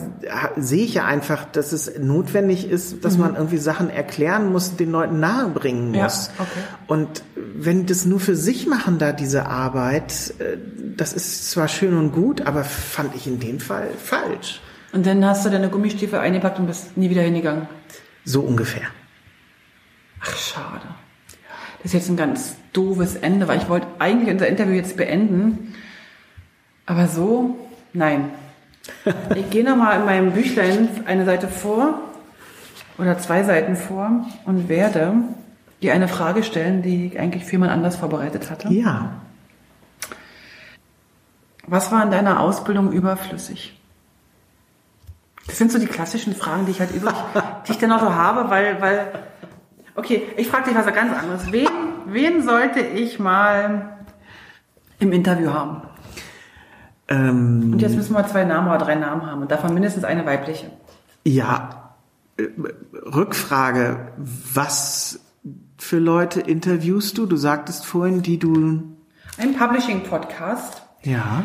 sehe 0.58 0.86
ich 0.86 0.96
ja 0.96 1.06
einfach, 1.06 1.46
dass 1.46 1.72
es 1.72 2.00
notwendig 2.00 2.68
ist, 2.68 3.06
dass 3.06 3.14
mhm. 3.16 3.22
man 3.22 3.36
irgendwie 3.36 3.60
Sachen 3.60 3.92
erklären 3.92 4.52
muss, 4.52 4.76
den 4.76 4.92
Leuten 4.92 5.20
nahebringen 5.20 5.92
muss. 5.92 6.28
Ja, 6.28 6.44
okay. 6.44 6.60
Und 6.88 7.24
wenn 7.36 7.86
das 7.86 8.06
nur 8.06 8.20
für 8.20 8.36
sich 8.36 8.66
machen, 8.66 8.98
da 8.98 9.12
diese 9.12 9.46
Arbeit, 9.46 10.34
äh, 10.40 10.58
das 10.98 11.14
ist 11.14 11.52
zwar 11.52 11.68
schön 11.68 11.96
und 11.96 12.12
gut, 12.12 12.42
aber 12.42 12.64
fand 12.64 13.16
ich 13.16 13.28
in 13.28 13.40
dem 13.40 13.60
Fall 13.60 13.88
falsch. 14.04 14.62
Und 14.94 15.06
dann 15.06 15.24
hast 15.24 15.46
du 15.46 15.52
deine 15.52 15.70
Gummistiefel 15.70 16.18
eingepackt 16.18 16.58
und 16.58 16.66
bist 16.66 16.98
nie 16.98 17.12
wieder 17.12 17.22
hingegangen. 17.22 17.68
So 18.24 18.42
ungefähr. 18.42 18.88
Ach, 20.22 20.36
schade. 20.36 20.88
Das 21.84 21.94
ist 21.94 21.94
jetzt 21.94 22.10
ein 22.10 22.18
ganz 22.18 22.56
doofes 22.74 23.16
Ende, 23.16 23.48
weil 23.48 23.60
ich 23.60 23.70
wollte 23.70 23.86
eigentlich 24.00 24.34
unser 24.34 24.48
Interview 24.48 24.74
jetzt 24.74 24.98
beenden. 24.98 25.76
Aber 26.88 27.08
so, 27.08 27.60
nein. 27.94 28.32
Ich 29.36 29.50
gehe 29.50 29.64
nochmal 29.64 30.00
in 30.00 30.06
meinem 30.06 30.32
Büchlein 30.32 30.90
eine 31.06 31.26
Seite 31.26 31.48
vor 31.48 32.00
oder 32.98 33.18
zwei 33.20 33.44
Seiten 33.44 33.76
vor 33.76 34.26
und 34.46 34.70
werde 34.70 35.14
dir 35.82 35.94
eine 35.94 36.08
Frage 36.08 36.44
stellen, 36.44 36.82
die 36.82 37.08
ich 37.08 37.20
eigentlich 37.20 37.46
für 37.46 37.54
jemand 37.54 37.72
anders 37.72 37.96
vorbereitet 37.96 38.50
hatte. 38.50 38.70
Ja. 38.70 39.12
Was 41.68 41.92
war 41.92 42.04
in 42.04 42.12
deiner 42.12 42.40
Ausbildung 42.40 42.92
überflüssig? 42.92 43.80
Das 45.48 45.58
sind 45.58 45.72
so 45.72 45.80
die 45.80 45.88
klassischen 45.88 46.36
Fragen, 46.36 46.66
die 46.66 46.72
ich 46.72 46.80
halt 46.80 46.94
übrig, 46.94 47.14
die 47.68 47.72
ich 47.72 47.78
dann 47.78 47.92
auch 47.92 48.02
so 48.02 48.14
habe, 48.14 48.50
weil, 48.50 48.82
weil, 48.82 49.08
okay, 49.96 50.24
ich 50.38 50.48
frage 50.48 50.70
dich 50.70 50.76
was 50.76 50.86
ganz 50.88 51.16
anderes. 51.16 51.52
Wen, 51.52 51.68
wen 52.06 52.44
sollte 52.44 52.80
ich 52.80 53.20
mal 53.20 53.98
im 55.00 55.12
Interview 55.12 55.54
haben? 55.54 55.82
Ähm, 57.08 57.74
und 57.74 57.82
jetzt 57.82 57.96
müssen 57.96 58.14
wir 58.14 58.28
zwei 58.28 58.46
Namen 58.46 58.68
oder 58.68 58.80
drei 58.80 58.96
Namen 58.96 59.26
haben 59.26 59.42
und 59.42 59.52
davon 59.52 59.74
mindestens 59.74 60.04
eine 60.04 60.26
weibliche. 60.26 60.72
Ja, 61.24 61.94
äh, 62.38 62.48
Rückfrage, 62.94 64.12
was 64.18 65.20
für 65.78 66.00
Leute 66.00 66.42
interviewst 66.42 67.18
du? 67.18 67.26
Du 67.26 67.36
sagtest 67.36 67.86
vorhin, 67.86 68.22
die 68.22 68.40
du... 68.40 68.82
Ein 69.38 69.54
Publishing-Podcast. 69.56 70.84
Ja. 71.04 71.44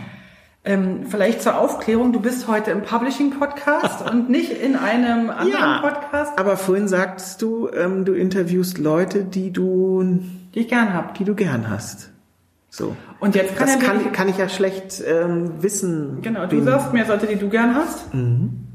Ähm, 0.65 1.07
vielleicht 1.09 1.43
zur 1.43 1.59
Aufklärung, 1.59 2.13
du 2.13 2.21
bist 2.21 2.47
heute 2.47 2.71
im 2.71 2.83
Publishing-Podcast 2.83 4.09
und 4.11 4.31
nicht 4.31 4.53
in 4.53 4.77
einem 4.77 5.31
anderen 5.31 5.53
ja, 5.53 5.81
Podcast. 5.81 6.39
Aber 6.39 6.57
vorhin 6.57 6.89
sagtest 6.89 7.43
du, 7.43 7.69
ähm, 7.69 8.05
du 8.05 8.13
interviewst 8.15 8.79
Leute, 8.79 9.25
die 9.25 9.53
du... 9.53 10.21
Die 10.55 10.61
ich 10.61 10.69
gern 10.69 10.95
hab. 10.95 11.15
Die 11.15 11.25
du 11.25 11.35
gern 11.35 11.69
hast. 11.69 12.10
So. 12.71 12.97
Und 13.18 13.35
jetzt 13.35 13.57
kann, 13.57 13.66
das 13.66 13.79
kann, 13.81 14.12
kann 14.12 14.29
ich 14.29 14.39
ja 14.39 14.49
schlecht 14.49 15.03
ähm, 15.05 15.62
wissen. 15.62 16.23
Genau, 16.23 16.47
du 16.47 16.62
sagst 16.62 16.93
mir 16.93 17.07
Leute, 17.07 17.27
die 17.27 17.37
du 17.37 17.49
gern 17.49 17.75
hast. 17.75 18.14
Mhm. 18.14 18.68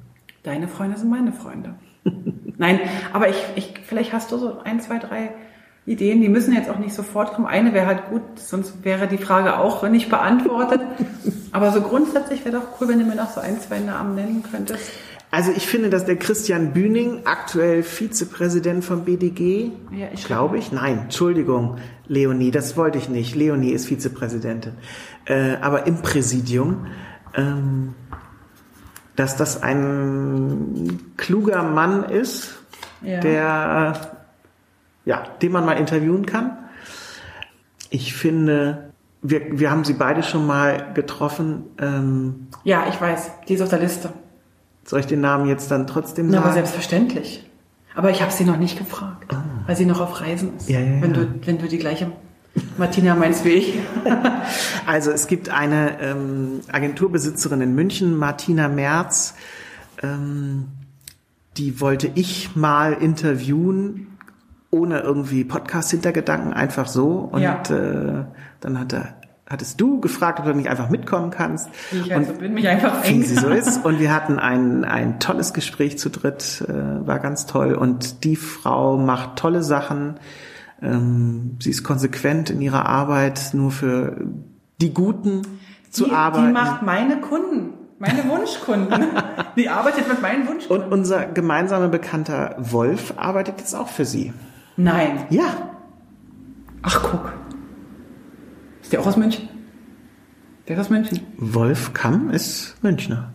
Deine 0.44 0.68
Freunde 0.68 0.98
sind 0.98 1.10
meine 1.10 1.32
Freunde. 1.32 1.76
Nein, 2.58 2.80
aber 3.14 3.30
ich, 3.30 3.38
ich, 3.56 3.74
vielleicht 3.84 4.14
hast 4.14 4.32
du 4.32 4.38
so 4.38 4.60
ein, 4.60 4.80
zwei, 4.80 5.00
drei 5.00 5.32
Ideen, 5.86 6.22
die 6.22 6.30
müssen 6.30 6.54
jetzt 6.54 6.70
auch 6.70 6.78
nicht 6.78 6.94
sofort 6.94 7.34
kommen. 7.34 7.48
Eine 7.48 7.74
wäre 7.74 7.86
halt 7.86 8.10
gut, 8.10 8.22
sonst 8.36 8.84
wäre 8.84 9.08
die 9.08 9.18
Frage 9.18 9.58
auch 9.58 9.88
nicht 9.88 10.10
beantwortet. 10.10 10.82
Aber 11.52 11.72
so 11.72 11.82
grundsätzlich 11.82 12.44
wäre 12.44 12.58
doch 12.58 12.82
cool, 12.82 12.90
wenn 12.90 13.00
du 13.00 13.06
mir 13.06 13.16
noch 13.16 13.30
so 13.30 13.40
ein, 13.40 13.62
zwei 13.62 13.80
Namen 13.80 14.16
nennen 14.16 14.44
könntest. 14.52 14.92
Also 15.36 15.52
ich 15.52 15.68
finde, 15.68 15.90
dass 15.90 16.06
der 16.06 16.16
Christian 16.16 16.72
Bühning, 16.72 17.24
aktuell 17.26 17.84
Vizepräsident 17.84 18.86
vom 18.86 19.04
BDG, 19.04 19.70
ja, 19.92 20.08
ich 20.14 20.24
glaube 20.24 20.58
ich, 20.58 20.72
nein, 20.72 21.00
Entschuldigung, 21.00 21.76
Leonie, 22.08 22.52
das 22.52 22.78
wollte 22.78 23.00
ich 23.00 23.10
nicht. 23.10 23.36
Leonie 23.36 23.72
ist 23.72 23.86
Vizepräsidentin, 23.86 24.76
äh, 25.26 25.56
aber 25.60 25.88
im 25.88 26.02
Präsidium, 26.02 26.88
ähm, 27.34 27.96
dass 29.18 29.36
das 29.36 29.62
ein 29.62 31.02
kluger 31.18 31.64
Mann 31.64 32.06
ist, 32.06 32.56
ja. 33.02 33.20
der 33.20 34.16
ja, 35.04 35.22
den 35.42 35.52
man 35.52 35.66
mal 35.66 35.74
interviewen 35.74 36.26
kann. 36.26 36.58
Ich 37.90 38.14
finde, 38.14 38.94
wir, 39.22 39.60
wir 39.60 39.70
haben 39.70 39.84
sie 39.84 39.96
beide 39.96 40.24
schon 40.24 40.48
mal 40.48 40.94
getroffen. 40.94 41.66
Ähm, 41.78 42.48
ja, 42.64 42.86
ich 42.88 43.02
weiß, 43.02 43.32
die 43.50 43.56
ist 43.56 43.62
auf 43.62 43.68
der 43.70 43.80
Liste. 43.80 44.14
Soll 44.86 45.00
ich 45.00 45.08
den 45.08 45.22
Namen 45.22 45.48
jetzt 45.48 45.72
dann 45.72 45.88
trotzdem 45.88 46.30
sagen? 46.30 46.42
Na, 46.42 46.46
aber 46.46 46.54
selbstverständlich. 46.54 47.44
Aber 47.96 48.12
ich 48.12 48.22
habe 48.22 48.32
sie 48.32 48.44
noch 48.44 48.58
nicht 48.58 48.78
gefragt, 48.78 49.34
oh. 49.34 49.38
weil 49.66 49.76
sie 49.76 49.86
noch 49.86 50.00
auf 50.00 50.22
Reisen 50.22 50.56
ist. 50.58 50.70
Ja, 50.70 50.80
ja, 50.80 50.96
ja. 50.96 51.02
Wenn, 51.02 51.14
du, 51.14 51.28
wenn 51.46 51.58
du 51.58 51.68
die 51.68 51.78
gleiche 51.78 52.12
Martina 52.78 53.16
meinst 53.16 53.46
wie 53.46 53.50
ich. 53.50 53.80
also 54.86 55.12
es 55.12 55.28
gibt 55.28 55.50
eine 55.50 56.00
ähm, 56.02 56.62
Agenturbesitzerin 56.72 57.62
in 57.62 57.74
München, 57.74 58.16
Martina 58.16 58.68
Merz, 58.68 59.34
ähm, 60.04 60.68
die 61.58 61.80
wollte 61.80 62.12
ich 62.16 62.56
mal 62.56 62.94
interviewen 62.94 64.08
ohne 64.72 65.00
irgendwie 65.00 65.46
Podcast-Hintergedanken, 65.46 66.54
einfach 66.54 66.88
so. 66.88 67.30
Und 67.32 67.42
ja. 67.42 67.62
äh, 67.70 68.26
dann 68.60 68.80
hat 68.80 68.92
der 68.92 69.16
hattest 69.48 69.80
du 69.80 70.00
gefragt, 70.00 70.40
ob 70.40 70.46
du 70.46 70.54
nicht 70.54 70.70
einfach 70.70 70.90
mitkommen 70.90 71.30
kannst. 71.30 71.70
Ich 71.92 72.12
halt 72.12 72.28
so 72.28 72.34
bin, 72.34 72.54
mich 72.54 72.68
einfach 72.68 73.08
wie 73.08 73.22
sie 73.22 73.36
so 73.36 73.50
ist. 73.50 73.86
Und 73.86 74.00
wir 74.00 74.14
hatten 74.14 74.40
ein, 74.40 74.84
ein 74.84 75.20
tolles 75.20 75.54
Gespräch 75.54 76.00
zu 76.00 76.10
dritt, 76.10 76.64
äh, 76.68 77.08
war 77.08 77.20
ganz 77.20 77.46
toll. 77.46 77.74
Und 77.74 78.24
die 78.24 78.36
Frau 78.36 78.98
macht 78.98 79.38
tolle 79.38 79.62
Sachen. 79.62 80.16
Ähm, 80.82 81.58
sie 81.62 81.70
ist 81.70 81.84
konsequent 81.84 82.50
in 82.50 82.62
ihrer 82.62 82.88
Arbeit, 82.88 83.52
nur 83.54 83.72
für 83.72 84.18
die 84.82 84.94
Guten 84.94 85.44
zu 85.92 86.06
die, 86.06 86.12
arbeiten. 86.12 86.48
Die 86.48 86.54
macht 86.54 86.82
meine 86.82 87.22
Kunden, 87.22 87.74
meine 88.00 88.24
Wunschkunden. 88.30 89.06
die 89.56 89.70
arbeitet 89.70 90.08
mit 90.08 90.22
meinen 90.24 90.48
Wunschkunden. 90.48 90.88
Und 90.88 90.92
unser 90.92 91.26
gemeinsamer 91.28 91.88
Bekannter 91.88 92.56
Wolf 92.58 93.14
arbeitet 93.16 93.60
jetzt 93.60 93.76
auch 93.76 93.90
für 93.90 94.06
sie. 94.06 94.34
Nein. 94.76 95.26
Ja. 95.30 95.46
Ach, 96.82 97.02
guck. 97.04 97.34
Ist 98.86 98.94
der 98.94 99.02
auch 99.02 99.08
aus 99.08 99.18
München? 99.18 99.50
Der 100.68 100.76
ist 100.76 100.82
aus 100.82 100.90
München. 100.92 101.20
Wolf 101.38 101.94
Kamm 101.94 102.30
ist 102.30 102.76
Münchner. 102.84 103.34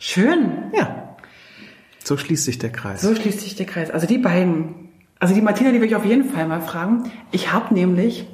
Schön. 0.00 0.50
Ja. 0.76 1.14
So 2.02 2.16
schließt 2.16 2.44
sich 2.44 2.58
der 2.58 2.70
Kreis. 2.72 3.00
So 3.02 3.14
schließt 3.14 3.40
sich 3.40 3.54
der 3.54 3.66
Kreis. 3.66 3.92
Also 3.92 4.08
die 4.08 4.18
beiden. 4.18 4.88
Also 5.20 5.36
die 5.36 5.40
Martina, 5.40 5.70
die 5.70 5.80
will 5.80 5.86
ich 5.86 5.94
auf 5.94 6.04
jeden 6.04 6.24
Fall 6.24 6.48
mal 6.48 6.60
fragen. 6.60 7.12
Ich 7.30 7.52
habe 7.52 7.72
nämlich, 7.72 8.26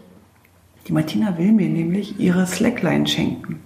die 0.89 0.93
Martina 0.95 1.37
will 1.37 1.53
mir 1.53 1.69
nämlich 1.69 2.19
ihre 2.19 2.47
Slackline 2.47 3.07
schenken. 3.07 3.61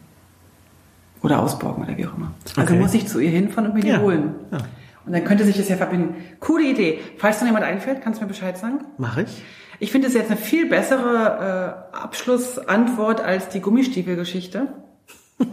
Oder 1.23 1.41
ausborgen 1.41 1.85
oder 1.85 1.97
wie 1.97 2.05
auch 2.09 2.17
immer. 2.17 2.33
Also 2.57 2.73
Okay. 2.73 2.83
muss 2.83 2.95
ich 2.95 3.07
zu 3.07 3.21
ihr 3.21 3.31
hinfahren 3.31 3.67
und 3.71 3.77
mir 3.77 3.81
die 3.83 3.89
Ja. 3.91 4.01
holen. 4.01 4.35
Ja. 4.51 4.59
Und 5.07 5.13
dann 5.13 5.23
könnte 5.23 5.45
sich 5.45 5.57
das 5.57 5.69
ja 5.69 5.77
verbinden. 5.77 6.17
Coole 6.41 6.65
Idee. 6.69 6.99
Falls 7.17 7.39
dann 7.39 7.47
jemand 7.47 7.65
einfällt, 7.65 8.03
kannst 8.03 8.21
du 8.21 8.25
mir 8.25 8.29
Bescheid 8.29 8.59
sagen? 8.59 8.81
Mach 8.99 9.19
ich? 9.19 9.41
Ich 9.81 9.91
finde 9.93 10.09
es 10.09 10.15
jetzt 10.15 10.31
eine 10.31 10.39
viel 10.39 10.69
bessere 10.69 11.85
äh, 11.93 11.97
Abschlussantwort 11.97 13.21
als 13.21 13.49
die 13.49 13.61
Gummistiefelgeschichte. 13.61 14.69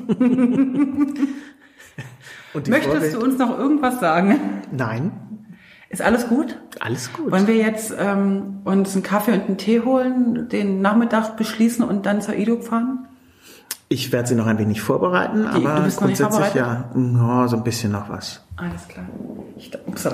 Möchtest 2.54 2.86
Vorwelt- 2.96 3.14
du 3.16 3.22
uns 3.22 3.38
noch 3.38 3.58
irgendwas 3.58 4.00
sagen? 4.00 4.40
Nein. 4.72 5.12
Ist 5.90 6.02
alles 6.02 6.28
gut? 6.28 6.58
Alles 6.80 7.12
gut. 7.12 7.32
Wollen 7.32 7.48
wir 7.48 7.56
jetzt 7.58 7.94
ähm, 7.98 8.60
uns 8.64 8.94
einen 8.94 9.04
Kaffee 9.04 9.34
und 9.34 9.42
einen 9.48 9.58
Tee 9.58 9.82
holen, 9.82 10.48
den 10.50 10.82
Nachmittag 10.82 11.36
beschließen 11.36 11.84
und 11.84 12.06
dann 12.06 12.22
zur 12.22 12.36
IDUC 12.36 12.64
fahren? 12.64 13.08
Ich 13.90 14.14
werde 14.14 14.30
sie 14.30 14.36
noch 14.36 14.46
ein 14.48 14.58
wenig 14.58 14.82
vorbereiten, 14.82 15.42
Die- 15.42 15.66
aber 15.66 15.86
grundsätzlich 15.94 16.54
ja, 16.54 16.90
ja, 16.96 17.48
so 17.50 17.58
ein 17.58 17.64
bisschen 17.64 17.92
noch 17.92 18.08
was. 18.10 18.42
Alles 18.56 18.88
klar. 18.88 19.06
Ich. 19.58 19.72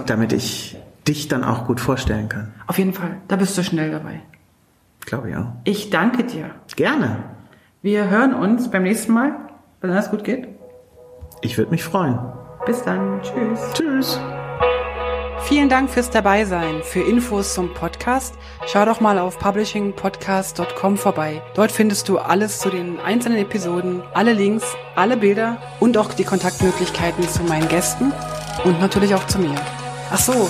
Damit 0.08 0.34
ich 0.34 0.78
dich 1.08 1.28
dann 1.28 1.44
auch 1.44 1.66
gut 1.66 1.80
vorstellen 1.80 2.30
kann. 2.30 2.54
Auf 2.68 2.78
jeden 2.78 2.94
Fall, 2.94 3.18
da 3.28 3.36
bist 3.36 3.58
du 3.58 3.64
schnell 3.64 3.92
dabei. 3.92 4.22
Glaube 5.02 5.30
ich 5.30 5.36
auch. 5.36 5.48
Ich 5.64 5.90
danke 5.90 6.24
dir. 6.24 6.52
Gerne. 6.76 7.24
Wir 7.82 8.10
hören 8.10 8.34
uns 8.34 8.70
beim 8.70 8.84
nächsten 8.84 9.14
Mal, 9.14 9.36
wenn 9.82 9.92
alles 9.92 10.10
gut 10.10 10.24
geht. 10.24 10.48
Ich 11.42 11.58
würde 11.58 11.72
mich 11.72 11.84
freuen. 11.84 12.20
Bis 12.66 12.84
dann. 12.84 13.22
Tschüss. 13.22 13.60
Tschüss. 13.74 14.20
Vielen 15.44 15.70
Dank 15.70 15.90
fürs 15.90 16.10
Dabeisein. 16.10 16.82
Für 16.84 17.00
Infos 17.00 17.54
zum 17.54 17.74
Podcast 17.74 18.36
schau 18.66 18.84
doch 18.84 19.00
mal 19.00 19.18
auf 19.18 19.40
publishingpodcast.com 19.40 20.98
vorbei. 20.98 21.42
Dort 21.54 21.72
findest 21.72 22.10
du 22.10 22.18
alles 22.18 22.60
zu 22.60 22.70
den 22.70 23.00
einzelnen 23.00 23.38
Episoden, 23.38 24.04
alle 24.14 24.34
Links, 24.34 24.76
alle 24.96 25.16
Bilder 25.16 25.62
und 25.80 25.98
auch 25.98 26.14
die 26.14 26.26
Kontaktmöglichkeiten 26.26 27.26
zu 27.30 27.44
meinen 27.44 27.70
Gästen 27.70 28.12
und 28.66 28.82
natürlich 28.82 29.16
auch 29.16 29.26
zu 29.28 29.40
mir. 29.40 29.56
Ach 30.12 30.20
so, 30.20 30.50